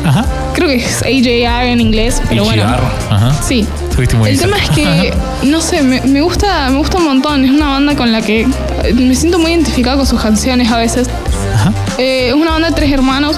Ajá. 0.04 0.26
Creo 0.54 0.68
que 0.68 0.74
es 0.76 1.02
AJR 1.02 1.68
en 1.68 1.80
inglés, 1.80 2.20
pero 2.28 2.44
bueno. 2.44 2.64
HGR, 2.64 2.82
Ajá. 3.14 3.42
Sí. 3.42 3.66
El 3.96 4.08
tema 4.38 4.56
es 4.58 4.70
que, 4.70 5.14
no 5.44 5.60
sé, 5.60 5.82
me, 5.82 6.00
me 6.02 6.20
gusta, 6.20 6.68
me 6.70 6.78
gusta 6.78 6.98
un 6.98 7.04
montón. 7.04 7.44
Es 7.44 7.50
una 7.52 7.68
banda 7.68 7.94
con 7.94 8.10
la 8.10 8.20
que 8.20 8.44
me 8.92 9.14
siento 9.14 9.38
muy 9.38 9.52
identificada 9.52 9.96
con 9.96 10.06
sus 10.06 10.20
canciones 10.20 10.70
a 10.72 10.76
veces. 10.78 11.08
Ajá. 11.94 12.02
Eh, 12.02 12.28
es 12.28 12.34
una 12.34 12.52
banda 12.52 12.68
de 12.68 12.74
tres 12.74 12.92
hermanos. 12.92 13.36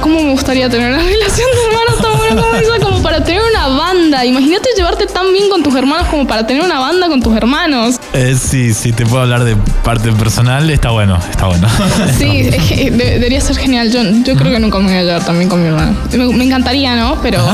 ¿Cómo 0.00 0.22
me 0.22 0.30
gustaría 0.30 0.68
tener 0.70 0.92
una 0.92 1.02
relación 1.02 1.48
de 1.52 1.64
hermanos 1.66 2.00
tan 2.00 2.16
buena 2.18 2.40
como 2.42 2.54
esa? 2.56 2.84
Como 2.84 3.02
para 3.02 3.24
tener 3.24 3.42
una 3.50 3.68
banda. 3.68 4.24
Imagínate 4.24 4.68
llevarte 4.76 5.06
tan 5.06 5.32
bien 5.32 5.50
con 5.50 5.62
tus 5.62 5.74
hermanos 5.74 6.06
como 6.08 6.26
para 6.26 6.46
tener 6.46 6.62
una 6.62 6.78
banda 6.78 7.08
con 7.08 7.20
tus 7.20 7.36
hermanos. 7.36 7.96
Eh, 8.12 8.36
sí, 8.40 8.72
sí, 8.74 8.92
te 8.92 9.04
puedo 9.04 9.22
hablar 9.22 9.44
de 9.44 9.56
parte 9.84 10.12
personal, 10.12 10.70
está 10.70 10.90
bueno, 10.90 11.18
está 11.30 11.46
bueno. 11.46 11.66
Sí, 12.16 12.48
es 12.52 12.62
que 12.64 12.90
de- 12.90 13.10
debería 13.18 13.40
ser 13.40 13.56
genial. 13.56 13.90
Yo, 13.90 14.02
yo 14.24 14.36
creo 14.36 14.52
que 14.52 14.60
nunca 14.60 14.78
me 14.78 14.84
voy 14.86 14.94
a 14.98 15.02
llevar 15.02 15.24
también 15.24 15.48
con 15.50 15.60
mi 15.60 15.68
hermano. 15.68 15.94
Me, 16.12 16.26
me 16.26 16.44
encantaría, 16.44 16.94
¿no? 16.94 17.20
Pero 17.20 17.44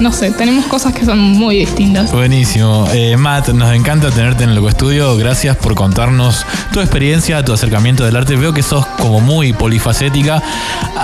no 0.00 0.12
sé, 0.12 0.30
tenemos 0.32 0.66
cosas 0.66 0.92
que 0.92 1.04
son 1.04 1.18
muy 1.18 1.58
distintas. 1.58 2.10
Buenísimo. 2.12 2.86
Eh, 2.92 3.16
Matt, 3.16 3.48
nos 3.50 3.72
encanta 3.74 4.10
tenerte 4.10 4.44
en 4.44 4.50
el 4.50 4.64
Estudio. 4.66 5.16
Gracias 5.16 5.56
por 5.56 5.74
contarnos 5.74 6.44
tu 6.72 6.80
experiencia, 6.80 7.44
tu 7.44 7.52
acercamiento 7.52 8.04
del 8.04 8.16
arte. 8.16 8.34
Veo 8.36 8.52
que 8.52 8.62
sos 8.62 8.84
como 8.98 9.20
muy 9.20 9.52
polifacética. 9.52 10.42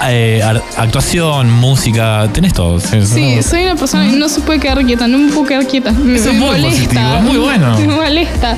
Eh, 0.09 0.43
actuación, 0.77 1.51
música, 1.53 2.29
tenés 2.33 2.53
todo. 2.55 2.81
Sí, 2.81 3.43
soy 3.43 3.65
una 3.65 3.77
persona 3.77 4.11
que 4.11 4.17
no 4.17 4.29
se 4.29 4.41
puede 4.41 4.59
quedar 4.61 4.85
quieta, 4.85 5.07
no 5.07 5.19
me 5.19 5.31
puedo 5.33 5.47
quedar 5.47 5.67
quieta. 5.67 5.93
Me, 5.93 6.17
Eso 6.19 6.31
es 6.31 6.37
muy 6.37 6.49
molesta. 6.49 6.69
positivo, 6.71 7.15
es 7.17 7.23
muy 7.23 7.37
bueno. 7.39 7.79
Me 7.79 7.87
molesta. 7.89 8.57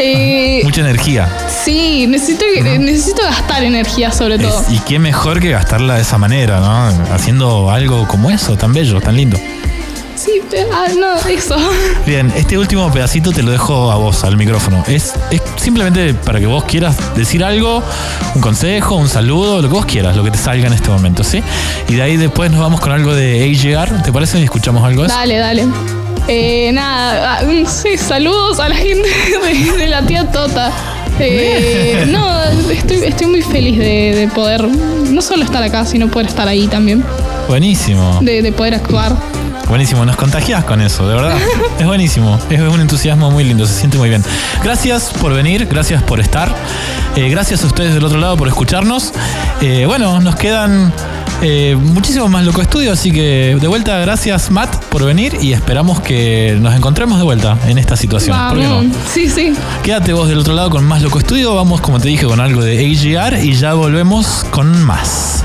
Eh, 0.00 0.60
Mucha 0.64 0.80
energía. 0.82 1.28
sí, 1.64 2.06
necesito, 2.06 2.44
necesito 2.78 3.20
gastar 3.22 3.64
energía 3.64 4.12
sobre 4.12 4.38
todo. 4.38 4.60
Es- 4.62 4.72
y 4.72 4.78
qué 4.80 4.98
mejor 5.00 5.40
que 5.40 5.50
gastarla 5.50 5.96
de 5.96 6.02
esa 6.02 6.18
manera, 6.18 6.60
¿no? 6.60 6.86
Haciendo 7.12 7.70
algo 7.70 8.06
como 8.06 8.30
eso, 8.30 8.56
tan 8.56 8.72
bello, 8.72 9.00
tan 9.00 9.16
lindo. 9.16 9.36
Sí, 10.28 10.42
ah, 10.70 10.86
no, 10.98 11.16
eso. 11.30 11.56
Bien, 12.06 12.30
este 12.36 12.58
último 12.58 12.92
pedacito 12.92 13.32
te 13.32 13.42
lo 13.42 13.50
dejo 13.50 13.90
a 13.90 13.96
vos, 13.96 14.24
al 14.24 14.36
micrófono. 14.36 14.84
Es, 14.86 15.14
es 15.30 15.40
simplemente 15.56 16.12
para 16.12 16.38
que 16.38 16.46
vos 16.46 16.64
quieras 16.64 16.96
decir 17.16 17.42
algo, 17.42 17.82
un 18.34 18.40
consejo, 18.42 18.96
un 18.96 19.08
saludo, 19.08 19.62
lo 19.62 19.68
que 19.68 19.74
vos 19.74 19.86
quieras, 19.86 20.16
lo 20.16 20.24
que 20.24 20.30
te 20.30 20.36
salga 20.38 20.66
en 20.66 20.74
este 20.74 20.90
momento, 20.90 21.24
¿sí? 21.24 21.42
Y 21.88 21.94
de 21.94 22.02
ahí 22.02 22.16
después 22.18 22.50
nos 22.50 22.60
vamos 22.60 22.80
con 22.80 22.92
algo 22.92 23.14
de 23.14 23.42
AJR, 23.42 24.02
¿te 24.02 24.12
parece? 24.12 24.38
Y 24.38 24.44
escuchamos 24.44 24.84
algo 24.84 25.02
de 25.02 25.08
eso. 25.08 25.16
Dale, 25.16 25.38
dale. 25.38 25.66
Eh, 26.28 26.72
nada, 26.74 27.38
ah, 27.38 27.42
mm, 27.44 27.64
sí, 27.66 27.96
saludos 27.96 28.60
a 28.60 28.68
la 28.68 28.74
gente 28.76 29.08
de, 29.72 29.78
de 29.78 29.88
la 29.88 30.02
tía 30.02 30.30
Tota. 30.30 30.70
Eh, 31.20 32.04
no, 32.10 32.44
estoy, 32.70 32.98
estoy 33.04 33.26
muy 33.28 33.40
feliz 33.42 33.78
de, 33.78 34.14
de 34.14 34.28
poder 34.28 34.62
no 34.68 35.22
solo 35.22 35.42
estar 35.42 35.62
acá, 35.62 35.86
sino 35.86 36.08
poder 36.08 36.28
estar 36.28 36.46
ahí 36.46 36.66
también, 36.68 37.02
Buenísimo. 37.48 38.18
de, 38.20 38.42
de 38.42 38.52
poder 38.52 38.74
actuar. 38.74 39.16
Buenísimo, 39.68 40.06
nos 40.06 40.16
contagias 40.16 40.64
con 40.64 40.80
eso, 40.80 41.06
de 41.06 41.14
verdad. 41.14 41.36
Es 41.78 41.86
buenísimo, 41.86 42.38
es 42.50 42.60
un 42.60 42.80
entusiasmo 42.80 43.30
muy 43.30 43.44
lindo, 43.44 43.66
se 43.66 43.74
siente 43.74 43.98
muy 43.98 44.08
bien. 44.08 44.24
Gracias 44.62 45.10
por 45.20 45.32
venir, 45.32 45.66
gracias 45.66 46.02
por 46.02 46.20
estar. 46.20 46.52
Eh, 47.14 47.28
gracias 47.28 47.62
a 47.62 47.66
ustedes 47.66 47.94
del 47.94 48.04
otro 48.04 48.18
lado 48.18 48.36
por 48.36 48.48
escucharnos. 48.48 49.12
Eh, 49.60 49.84
bueno, 49.86 50.20
nos 50.20 50.36
quedan 50.36 50.92
eh, 51.42 51.76
muchísimo 51.80 52.28
más 52.28 52.44
Loco 52.44 52.62
Estudio, 52.62 52.92
así 52.92 53.12
que 53.12 53.56
de 53.60 53.68
vuelta, 53.68 53.98
gracias 53.98 54.50
Matt 54.50 54.74
por 54.86 55.04
venir 55.04 55.36
y 55.40 55.52
esperamos 55.52 56.00
que 56.00 56.56
nos 56.60 56.74
encontremos 56.74 57.18
de 57.18 57.24
vuelta 57.24 57.56
en 57.66 57.78
esta 57.78 57.96
situación. 57.96 58.36
¿Por 58.48 58.58
qué 58.58 58.66
no? 58.66 58.82
Sí, 59.12 59.28
sí. 59.28 59.52
Quédate 59.82 60.14
vos 60.14 60.28
del 60.28 60.38
otro 60.38 60.54
lado 60.54 60.70
con 60.70 60.84
más 60.84 61.02
Loco 61.02 61.18
Estudio. 61.18 61.54
Vamos, 61.54 61.80
como 61.80 62.00
te 62.00 62.08
dije, 62.08 62.26
con 62.26 62.40
algo 62.40 62.62
de 62.62 62.78
AGR 62.78 63.44
y 63.44 63.54
ya 63.54 63.74
volvemos 63.74 64.44
con 64.50 64.82
más. 64.84 65.44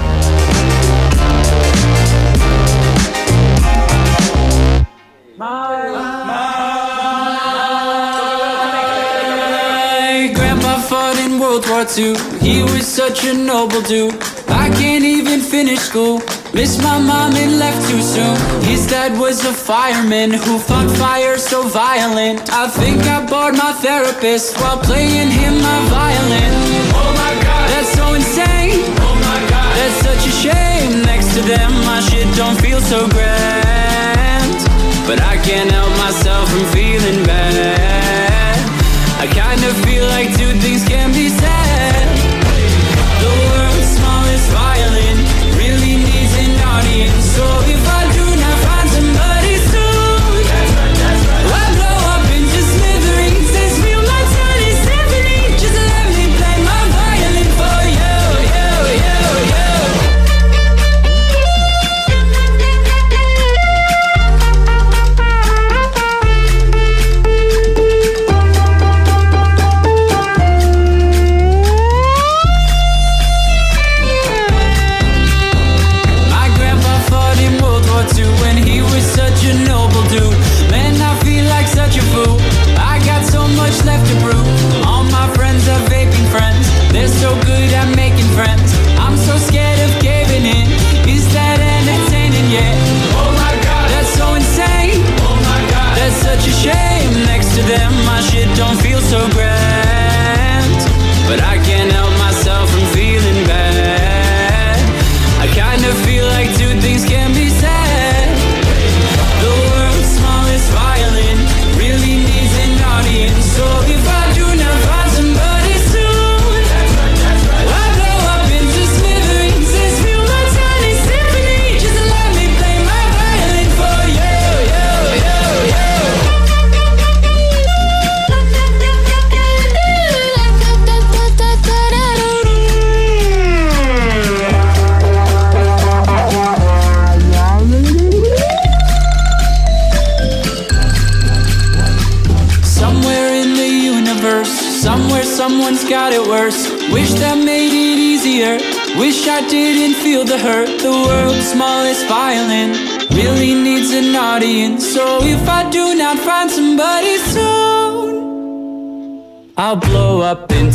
World 11.84 12.42
He 12.42 12.64
was 12.64 12.88
such 12.88 13.26
a 13.26 13.34
noble 13.34 13.82
dude. 13.82 14.16
I 14.48 14.70
can't 14.70 15.04
even 15.04 15.42
finish 15.42 15.80
school. 15.80 16.22
Missed 16.54 16.82
my 16.82 16.98
mom 16.98 17.36
and 17.36 17.60
left 17.60 17.90
too 17.90 18.02
soon. 18.02 18.38
His 18.64 18.88
dad 18.88 19.20
was 19.20 19.44
a 19.44 19.52
fireman 19.52 20.32
who 20.32 20.60
fought 20.60 20.90
fire 20.96 21.38
so 21.38 21.68
violent. 21.68 22.50
I 22.54 22.70
think 22.70 23.04
I 23.04 23.26
bored 23.26 23.58
my 23.58 23.74
therapist 23.84 24.58
while 24.62 24.78
playing 24.78 25.30
him 25.30 25.56
my 25.60 25.80
violin. 25.92 26.54
Oh 26.96 27.12
my 27.20 27.34
god, 27.44 27.66
that's 27.72 27.92
so 28.00 28.14
insane. 28.14 28.80
Oh 29.04 29.16
my 29.28 29.40
god, 29.52 29.72
that's 29.76 30.00
such 30.08 30.24
a 30.24 30.34
shame. 30.40 31.04
Next 31.04 31.36
to 31.36 31.42
them, 31.42 31.72
my 31.84 32.00
shit 32.00 32.34
don't 32.38 32.58
feel 32.62 32.80
so 32.80 33.10
grand. 33.10 34.56
But 35.04 35.20
I 35.20 35.36
can't 35.44 35.70
help 35.70 35.92
myself 36.00 36.48
from 36.50 36.64
feeling 36.72 37.26
bad. 37.26 38.56
I 39.20 39.28
kinda 39.28 39.70
feel 39.84 40.06
like 40.16 40.30
two 40.38 40.54
things 40.64 40.88
can 40.88 41.12
be 41.12 41.28
said. 41.28 41.53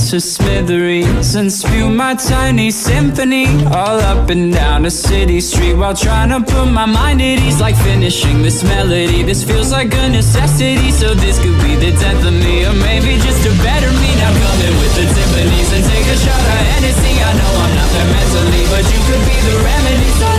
Into 0.08 0.20
smithereens 0.20 1.34
and 1.34 1.52
spew 1.52 1.90
my 1.90 2.14
tiny 2.14 2.70
symphony 2.70 3.44
all 3.66 4.00
up 4.00 4.30
and 4.30 4.54
down 4.54 4.86
a 4.86 4.90
city 4.90 5.38
street 5.38 5.74
while 5.74 5.92
trying 5.92 6.30
to 6.30 6.40
put 6.40 6.64
my 6.64 6.86
mind 6.86 7.20
at 7.20 7.38
ease. 7.44 7.60
Like 7.60 7.76
finishing 7.76 8.40
this 8.40 8.64
melody, 8.64 9.22
this 9.22 9.44
feels 9.44 9.70
like 9.70 9.92
a 9.92 10.08
necessity. 10.08 10.90
So 10.92 11.12
this 11.14 11.36
could 11.36 11.60
be 11.60 11.76
the 11.76 11.92
death 11.92 12.24
of 12.24 12.32
me, 12.32 12.64
or 12.64 12.72
maybe 12.72 13.20
just 13.20 13.44
a 13.44 13.52
better 13.60 13.92
me. 14.00 14.10
Now 14.16 14.32
come 14.32 14.60
in 14.64 14.74
with 14.80 14.94
the 14.96 15.04
Tiffany's 15.12 15.72
and 15.76 15.84
take 15.84 16.06
a 16.08 16.16
shot 16.16 16.40
of 16.40 16.60
Hennessy. 16.72 17.14
I 17.20 17.32
know 17.36 17.52
I'm 17.60 17.74
not 17.76 17.88
there 17.92 18.08
mentally, 18.08 18.64
but 18.72 18.84
you 18.88 19.00
could 19.04 19.24
be 19.28 19.36
the 19.44 19.56
remedy. 19.60 20.08
So 20.16 20.37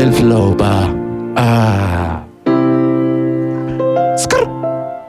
El 0.00 0.12
flow, 0.14 0.56
pa. 0.56 0.88
Ah. 1.36 2.24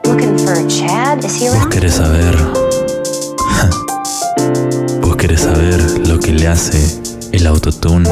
Looking 0.04 0.36
for 0.36 0.60
Chad? 0.68 1.24
Is 1.24 1.40
he 1.40 1.48
¿Vos 1.48 1.66
querés 1.68 1.94
saber? 1.94 2.36
¿Vos 5.00 5.16
querés 5.16 5.40
saber 5.40 5.80
lo 6.06 6.20
que 6.20 6.32
le 6.32 6.46
hace 6.46 7.00
el 7.32 7.46
autotune 7.46 8.06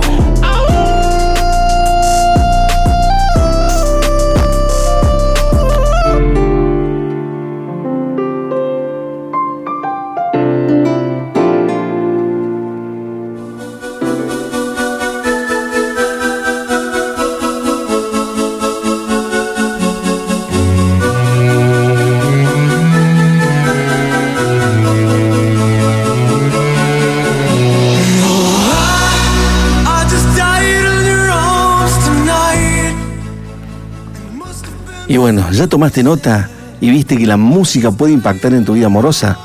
¿ya 35.53 35.67
tomaste 35.67 36.03
nota 36.03 36.49
y 36.81 36.89
viste 36.89 37.17
que 37.17 37.27
la 37.27 37.37
música 37.37 37.91
puede 37.91 38.13
impactar 38.13 38.53
en 38.53 38.65
tu 38.65 38.73
vida 38.73 38.87
amorosa? 38.87 39.37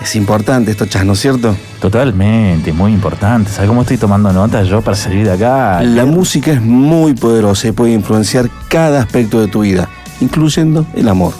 Es 0.00 0.16
importante 0.16 0.70
esto, 0.70 0.86
Chas, 0.86 1.04
¿no 1.04 1.14
es 1.14 1.20
cierto? 1.20 1.56
Totalmente, 1.80 2.72
muy 2.72 2.92
importante. 2.92 3.50
¿Sabes 3.50 3.68
cómo 3.68 3.82
estoy 3.82 3.96
tomando 3.96 4.32
nota 4.32 4.62
yo 4.62 4.80
para 4.80 4.96
salir 4.96 5.26
de 5.26 5.32
acá? 5.32 5.82
La 5.82 6.04
música 6.04 6.52
es 6.52 6.60
muy 6.60 7.14
poderosa 7.14 7.68
y 7.68 7.72
puede 7.72 7.92
influenciar 7.92 8.48
cada 8.68 9.00
aspecto 9.00 9.40
de 9.40 9.48
tu 9.48 9.60
vida, 9.60 9.88
incluyendo 10.20 10.86
el 10.94 11.08
amor. 11.08 11.32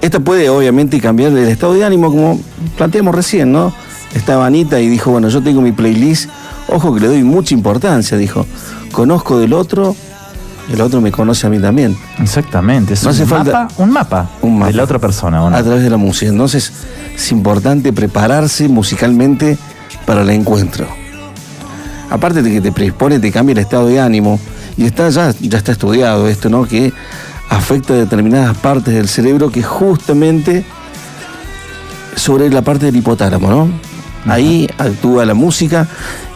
Esta 0.00 0.20
puede 0.20 0.48
obviamente 0.48 1.00
cambiar 1.00 1.32
el 1.32 1.48
estado 1.48 1.74
de 1.74 1.84
ánimo, 1.84 2.10
como 2.10 2.40
planteamos 2.76 3.14
recién, 3.14 3.50
¿no? 3.52 3.72
Estaba 4.14 4.46
Anita 4.46 4.80
y 4.80 4.88
dijo, 4.88 5.10
bueno, 5.10 5.28
yo 5.28 5.42
tengo 5.42 5.60
mi 5.60 5.72
playlist, 5.72 6.30
ojo 6.68 6.94
que 6.94 7.00
le 7.00 7.08
doy 7.08 7.22
mucha 7.22 7.54
importancia, 7.54 8.16
dijo, 8.16 8.46
conozco 8.92 9.38
del 9.38 9.52
otro, 9.52 9.94
el 10.72 10.80
otro 10.80 11.00
me 11.00 11.10
conoce 11.10 11.46
a 11.46 11.50
mí 11.50 11.58
también. 11.58 11.96
Exactamente, 12.20 12.94
es 12.94 13.02
No 13.04 13.10
un, 13.10 13.14
hace 13.16 13.24
mapa, 13.24 13.36
falta- 13.44 13.68
un 13.82 13.90
mapa 13.90 14.30
Un 14.42 14.54
mapa. 14.58 14.66
de 14.70 14.74
la 14.74 14.84
otra 14.84 14.98
persona. 14.98 15.42
¿o 15.42 15.50
no? 15.50 15.56
a 15.56 15.62
través 15.62 15.82
de 15.82 15.90
la 15.90 15.96
música. 15.96 16.30
Entonces 16.30 16.72
es 17.14 17.32
importante 17.32 17.92
prepararse 17.92 18.68
musicalmente 18.68 19.56
para 20.06 20.22
el 20.22 20.30
encuentro. 20.30 20.86
Aparte 22.10 22.42
de 22.42 22.50
que 22.50 22.60
te 22.60 22.72
predispone, 22.72 23.18
te 23.18 23.30
cambia 23.32 23.52
el 23.52 23.58
estado 23.58 23.86
de 23.86 24.00
ánimo. 24.00 24.38
Y 24.76 24.84
está 24.84 25.08
ya, 25.10 25.34
ya 25.40 25.58
está 25.58 25.72
estudiado 25.72 26.28
esto, 26.28 26.48
¿no? 26.48 26.64
Que 26.64 26.92
afecta 27.50 27.94
determinadas 27.94 28.56
partes 28.58 28.94
del 28.94 29.08
cerebro 29.08 29.50
que 29.50 29.62
justamente 29.62 30.64
sobre 32.16 32.50
la 32.50 32.62
parte 32.62 32.86
del 32.86 32.96
hipotálamo, 32.96 33.48
¿no? 33.48 33.68
Ahí 34.26 34.68
actúa 34.78 35.24
la 35.24 35.34
música 35.34 35.86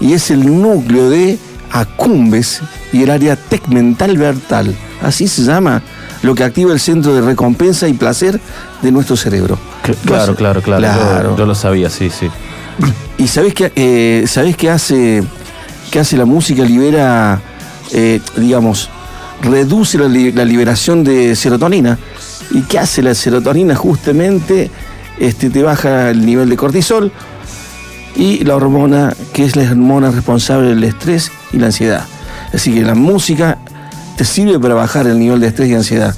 y 0.00 0.12
es 0.14 0.30
el 0.30 0.60
núcleo 0.60 1.10
de 1.10 1.38
acumbes 1.70 2.60
y 2.92 3.02
el 3.02 3.10
área 3.10 3.36
tegmental 3.36 4.16
vertal. 4.18 4.74
Así 5.02 5.26
se 5.28 5.42
llama 5.42 5.82
lo 6.22 6.34
que 6.34 6.44
activa 6.44 6.72
el 6.72 6.80
centro 6.80 7.14
de 7.14 7.20
recompensa 7.20 7.88
y 7.88 7.94
placer 7.94 8.40
de 8.82 8.92
nuestro 8.92 9.16
cerebro. 9.16 9.58
Cl- 9.84 9.96
Claro, 10.04 10.34
claro, 10.34 10.62
claro. 10.62 10.80
Claro. 10.82 11.30
Yo, 11.32 11.36
yo 11.38 11.46
lo 11.46 11.54
sabía, 11.54 11.90
sí, 11.90 12.10
sí. 12.10 12.28
¿Y 13.18 13.28
sabés 13.28 13.54
qué, 13.54 13.72
eh, 13.76 14.24
sabés 14.26 14.56
qué 14.56 14.70
hace, 14.70 15.22
qué 15.90 15.98
hace 16.00 16.16
la 16.16 16.24
música? 16.24 16.62
Libera, 16.64 17.40
eh, 17.92 18.20
digamos, 18.36 18.88
reduce 19.42 19.98
la, 19.98 20.06
la 20.08 20.44
liberación 20.44 21.02
de 21.04 21.34
serotonina. 21.36 21.98
¿Y 22.52 22.62
qué 22.62 22.78
hace 22.78 23.02
la 23.02 23.14
serotonina? 23.14 23.74
Justamente 23.74 24.70
este, 25.18 25.50
te 25.50 25.62
baja 25.62 26.10
el 26.10 26.24
nivel 26.24 26.48
de 26.48 26.56
cortisol 26.56 27.10
y 28.14 28.44
la 28.44 28.56
hormona, 28.56 29.14
que 29.32 29.44
es 29.44 29.56
la 29.56 29.62
hormona 29.62 30.10
responsable 30.10 30.68
del 30.68 30.84
estrés 30.84 31.30
y 31.52 31.58
la 31.58 31.66
ansiedad. 31.66 32.04
Así 32.52 32.74
que 32.74 32.82
la 32.82 32.94
música 32.94 33.58
te 34.16 34.24
sirve 34.24 34.58
para 34.58 34.74
bajar 34.74 35.06
el 35.06 35.18
nivel 35.18 35.40
de 35.40 35.48
estrés 35.48 35.70
y 35.70 35.74
ansiedad. 35.74 36.14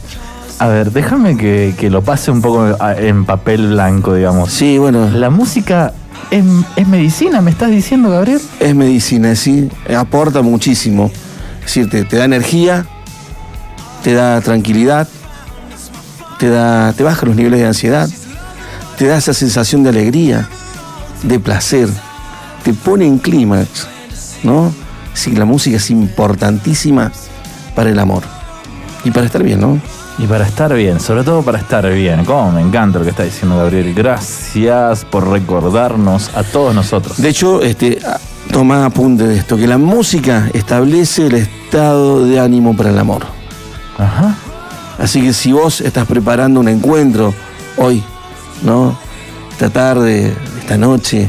A 0.58 0.68
ver, 0.68 0.92
déjame 0.92 1.36
que, 1.36 1.74
que 1.78 1.90
lo 1.90 2.02
pase 2.02 2.30
un 2.30 2.40
poco 2.40 2.76
en 2.96 3.24
papel 3.24 3.68
blanco, 3.68 4.14
digamos. 4.14 4.52
Sí, 4.52 4.78
bueno, 4.78 5.10
La 5.10 5.30
música 5.30 5.92
es, 6.30 6.44
es 6.76 6.86
medicina, 6.88 7.40
¿me 7.40 7.50
estás 7.50 7.70
diciendo, 7.70 8.10
Gabriel? 8.10 8.40
es 8.60 8.74
medicina, 8.74 9.34
sí, 9.34 9.68
aporta 9.96 10.42
muchísimo. 10.42 11.10
Es 11.60 11.66
decir, 11.66 11.90
te, 11.90 12.04
te 12.04 12.16
da 12.16 12.24
energía, 12.24 12.86
te 14.02 14.12
da 14.14 14.40
tranquilidad, 14.40 15.08
te, 16.38 16.48
da, 16.48 16.92
te 16.92 17.02
baja 17.02 17.26
los 17.26 17.36
niveles 17.36 17.60
de 17.60 17.66
ansiedad, 17.66 18.08
te 18.98 19.06
da 19.06 19.16
esa 19.16 19.34
sensación 19.34 19.82
de 19.82 19.90
alegría, 19.90 20.48
de 21.22 21.40
placer, 21.40 21.88
te 22.62 22.74
pone 22.74 23.06
en 23.06 23.18
clímax, 23.18 23.88
¿no? 24.42 24.72
Sí, 25.14 25.34
la 25.34 25.44
música 25.44 25.76
es 25.76 25.90
importantísima 25.90 27.10
para 27.74 27.90
el 27.90 27.98
amor 27.98 28.24
y 29.04 29.10
para 29.10 29.26
estar 29.26 29.42
bien, 29.42 29.60
¿no? 29.60 29.80
Y 30.18 30.26
para 30.26 30.46
estar 30.46 30.72
bien, 30.74 31.00
sobre 31.00 31.24
todo 31.24 31.42
para 31.42 31.58
estar 31.58 31.90
bien. 31.92 32.24
Cómo 32.24 32.52
me 32.52 32.60
encanta 32.60 32.98
lo 32.98 33.04
que 33.04 33.10
está 33.10 33.24
diciendo 33.24 33.56
Gabriel. 33.56 33.94
Gracias 33.94 35.04
por 35.04 35.28
recordarnos 35.28 36.30
a 36.36 36.42
todos 36.44 36.74
nosotros. 36.74 37.16
De 37.16 37.28
hecho, 37.28 37.62
este, 37.62 37.98
toma 38.52 38.86
apunte 38.86 39.26
de 39.26 39.36
esto, 39.36 39.56
que 39.56 39.66
la 39.66 39.78
música 39.78 40.50
establece 40.52 41.26
el 41.26 41.34
estado 41.34 42.24
de 42.24 42.38
ánimo 42.38 42.76
para 42.76 42.90
el 42.90 42.98
amor. 42.98 43.24
Ajá. 43.98 44.36
Así 44.98 45.20
que 45.22 45.32
si 45.32 45.52
vos 45.52 45.80
estás 45.80 46.06
preparando 46.06 46.60
un 46.60 46.68
encuentro 46.68 47.34
hoy, 47.76 48.02
¿no? 48.62 48.96
Esta 49.50 49.70
tarde, 49.70 50.32
esta 50.60 50.78
noche, 50.78 51.28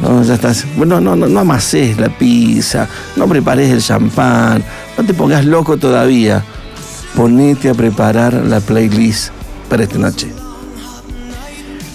¿no? 0.00 0.22
Ya 0.22 0.34
estás. 0.34 0.66
Bueno, 0.76 1.00
no, 1.00 1.16
no, 1.16 1.26
no 1.26 1.40
amasés 1.40 1.98
la 1.98 2.08
pizza, 2.08 2.88
no 3.16 3.26
prepares 3.26 3.70
el 3.70 3.82
champán, 3.82 4.62
no 4.96 5.04
te 5.04 5.14
pongas 5.14 5.44
loco 5.44 5.76
todavía. 5.76 6.42
Ponete 7.14 7.70
a 7.70 7.74
preparar 7.74 8.34
la 8.34 8.60
playlist 8.60 9.30
para 9.68 9.84
esta 9.84 9.98
noche. 9.98 10.32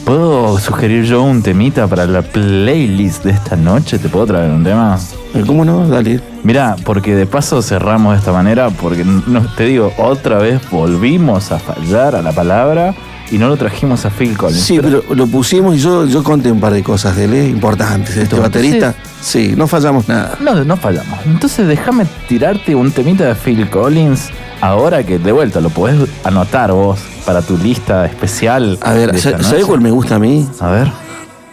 ¿Puedo 0.05 0.57
sugerir 0.57 1.05
yo 1.05 1.21
un 1.21 1.43
temita 1.43 1.87
para 1.87 2.05
la 2.05 2.21
playlist 2.23 3.23
de 3.23 3.31
esta 3.31 3.55
noche? 3.55 3.99
¿Te 3.99 4.09
puedo 4.09 4.25
traer 4.25 4.51
un 4.51 4.63
tema? 4.63 4.99
Eh, 5.33 5.43
¿Cómo 5.45 5.63
no? 5.63 5.87
Dale. 5.87 6.19
Mira, 6.43 6.75
porque 6.83 7.15
de 7.15 7.27
paso 7.27 7.61
cerramos 7.61 8.13
de 8.13 8.19
esta 8.19 8.33
manera, 8.33 8.71
porque 8.71 9.05
no, 9.05 9.45
te 9.55 9.65
digo, 9.65 9.93
otra 9.97 10.39
vez 10.39 10.59
volvimos 10.71 11.51
a 11.51 11.59
fallar 11.59 12.15
a 12.15 12.21
la 12.21 12.31
palabra 12.31 12.95
y 13.31 13.37
no 13.37 13.47
lo 13.47 13.57
trajimos 13.57 14.05
a 14.05 14.09
Phil 14.09 14.37
Collins. 14.37 14.61
Sí, 14.61 14.79
pero 14.81 15.03
lo 15.15 15.27
pusimos 15.27 15.75
y 15.75 15.79
yo, 15.79 16.05
yo 16.05 16.23
conté 16.23 16.51
un 16.51 16.59
par 16.59 16.73
de 16.73 16.83
cosas 16.83 17.15
de 17.15 17.25
él, 17.25 17.33
¿eh? 17.33 17.47
importantes. 17.47 18.15
Este 18.17 18.37
baterista, 18.37 18.93
sí, 19.21 19.53
no 19.55 19.67
fallamos 19.67 20.07
nada. 20.07 20.37
No, 20.41 20.63
no 20.63 20.77
fallamos. 20.77 21.19
Entonces 21.25 21.67
déjame 21.67 22.05
tirarte 22.27 22.75
un 22.75 22.91
temita 22.91 23.25
de 23.25 23.35
Phil 23.35 23.69
Collins. 23.69 24.29
Ahora 24.59 25.03
que 25.03 25.17
de 25.17 25.31
vuelta 25.31 25.59
lo 25.59 25.69
podés 25.69 26.07
anotar 26.23 26.71
vos 26.71 26.99
para 27.25 27.41
tu 27.41 27.57
lista 27.57 28.05
especial. 28.05 28.77
A 28.81 28.93
ver, 28.93 29.11
de 29.11 29.17
esta 29.17 29.31
¿sabes 29.31 29.51
noche. 29.51 29.63
cuál 29.65 29.81
me 29.81 29.89
gusta 29.89 30.15
a 30.15 30.19
mí? 30.19 30.47
A 30.59 30.69
ver. 30.69 30.91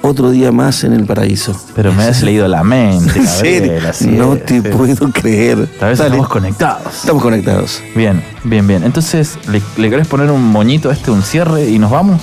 Otro 0.00 0.30
día 0.30 0.52
más 0.52 0.84
en 0.84 0.92
el 0.92 1.04
paraíso. 1.04 1.60
Pero 1.74 1.92
me 1.92 2.04
has 2.04 2.22
leído 2.22 2.46
la 2.46 2.62
mente, 2.62 3.18
¿En 3.18 3.26
serio? 3.26 3.72
No 4.06 4.36
te 4.36 4.62
sí. 4.62 4.68
puedo 4.68 5.10
creer. 5.10 5.66
Tal 5.78 5.90
vez 5.90 5.98
Dale. 5.98 6.10
estamos 6.10 6.28
conectados. 6.28 6.94
Estamos 6.94 7.22
conectados. 7.22 7.82
Bien, 7.96 8.22
bien, 8.44 8.66
bien. 8.66 8.84
Entonces, 8.84 9.38
¿le, 9.50 9.60
le 9.76 9.90
querés 9.90 10.06
poner 10.06 10.30
un 10.30 10.44
moñito 10.44 10.90
a 10.90 10.92
este, 10.92 11.10
un 11.10 11.22
cierre 11.22 11.68
y 11.68 11.78
nos 11.78 11.90
vamos? 11.90 12.22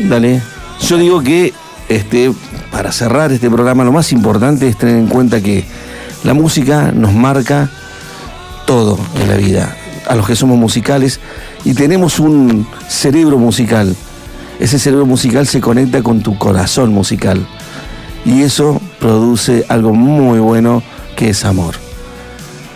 Dale. 0.00 0.42
Yo 0.80 0.98
digo 0.98 1.22
que 1.22 1.54
este, 1.88 2.32
para 2.70 2.92
cerrar 2.92 3.32
este 3.32 3.48
programa, 3.50 3.84
lo 3.84 3.92
más 3.92 4.12
importante 4.12 4.68
es 4.68 4.76
tener 4.76 4.96
en 4.96 5.06
cuenta 5.06 5.40
que 5.40 5.64
la 6.24 6.34
música 6.34 6.92
nos 6.92 7.12
marca 7.12 7.70
todo 8.66 8.98
en 9.20 9.28
la 9.28 9.36
vida, 9.36 9.76
a 10.08 10.14
los 10.14 10.26
que 10.26 10.36
somos 10.36 10.58
musicales 10.58 11.20
y 11.64 11.74
tenemos 11.74 12.20
un 12.20 12.66
cerebro 12.88 13.38
musical. 13.38 13.94
Ese 14.62 14.78
cerebro 14.78 15.06
musical 15.06 15.44
se 15.48 15.60
conecta 15.60 16.04
con 16.04 16.20
tu 16.20 16.38
corazón 16.38 16.92
musical 16.92 17.44
y 18.24 18.42
eso 18.42 18.80
produce 19.00 19.66
algo 19.68 19.92
muy 19.92 20.38
bueno 20.38 20.84
que 21.16 21.30
es 21.30 21.44
amor. 21.44 21.74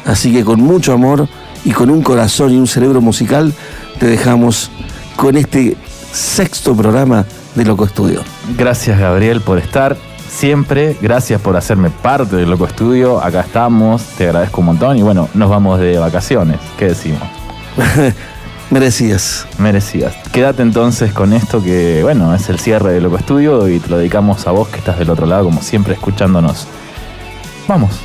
Así 0.04 0.32
que 0.32 0.44
con 0.44 0.60
mucho 0.60 0.92
amor 0.92 1.28
y 1.64 1.70
con 1.70 1.90
un 1.90 2.02
corazón 2.02 2.52
y 2.52 2.56
un 2.56 2.66
cerebro 2.66 3.00
musical 3.00 3.54
te 4.00 4.06
dejamos 4.06 4.72
con 5.14 5.36
este 5.36 5.76
sexto 6.10 6.74
programa 6.74 7.24
de 7.54 7.64
Loco 7.64 7.84
Estudio. 7.84 8.22
Gracias 8.58 8.98
Gabriel 8.98 9.40
por 9.40 9.58
estar 9.58 9.96
siempre, 10.28 10.96
gracias 11.00 11.40
por 11.40 11.56
hacerme 11.56 11.90
parte 11.90 12.34
del 12.34 12.50
Loco 12.50 12.66
Estudio, 12.66 13.22
acá 13.22 13.42
estamos, 13.42 14.02
te 14.18 14.24
agradezco 14.24 14.60
un 14.60 14.66
montón 14.66 14.96
y 14.96 15.02
bueno, 15.02 15.28
nos 15.34 15.48
vamos 15.48 15.78
de 15.78 15.98
vacaciones, 15.98 16.58
¿qué 16.76 16.86
decimos? 16.86 17.22
Merecidas. 18.70 19.46
Merecidas. 19.58 20.14
Quédate 20.32 20.62
entonces 20.62 21.12
con 21.12 21.32
esto 21.32 21.62
que, 21.62 22.02
bueno, 22.02 22.34
es 22.34 22.48
el 22.48 22.58
cierre 22.58 22.92
de 22.92 23.00
Loco 23.00 23.16
Estudio 23.16 23.68
y 23.68 23.78
te 23.78 23.88
lo 23.88 23.98
dedicamos 23.98 24.46
a 24.46 24.50
vos 24.50 24.68
que 24.68 24.78
estás 24.78 24.98
del 24.98 25.10
otro 25.10 25.26
lado, 25.26 25.44
como 25.44 25.62
siempre, 25.62 25.94
escuchándonos. 25.94 26.66
Vamos. 27.68 28.00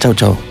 Chau, 0.00 0.14
chau. 0.14 0.47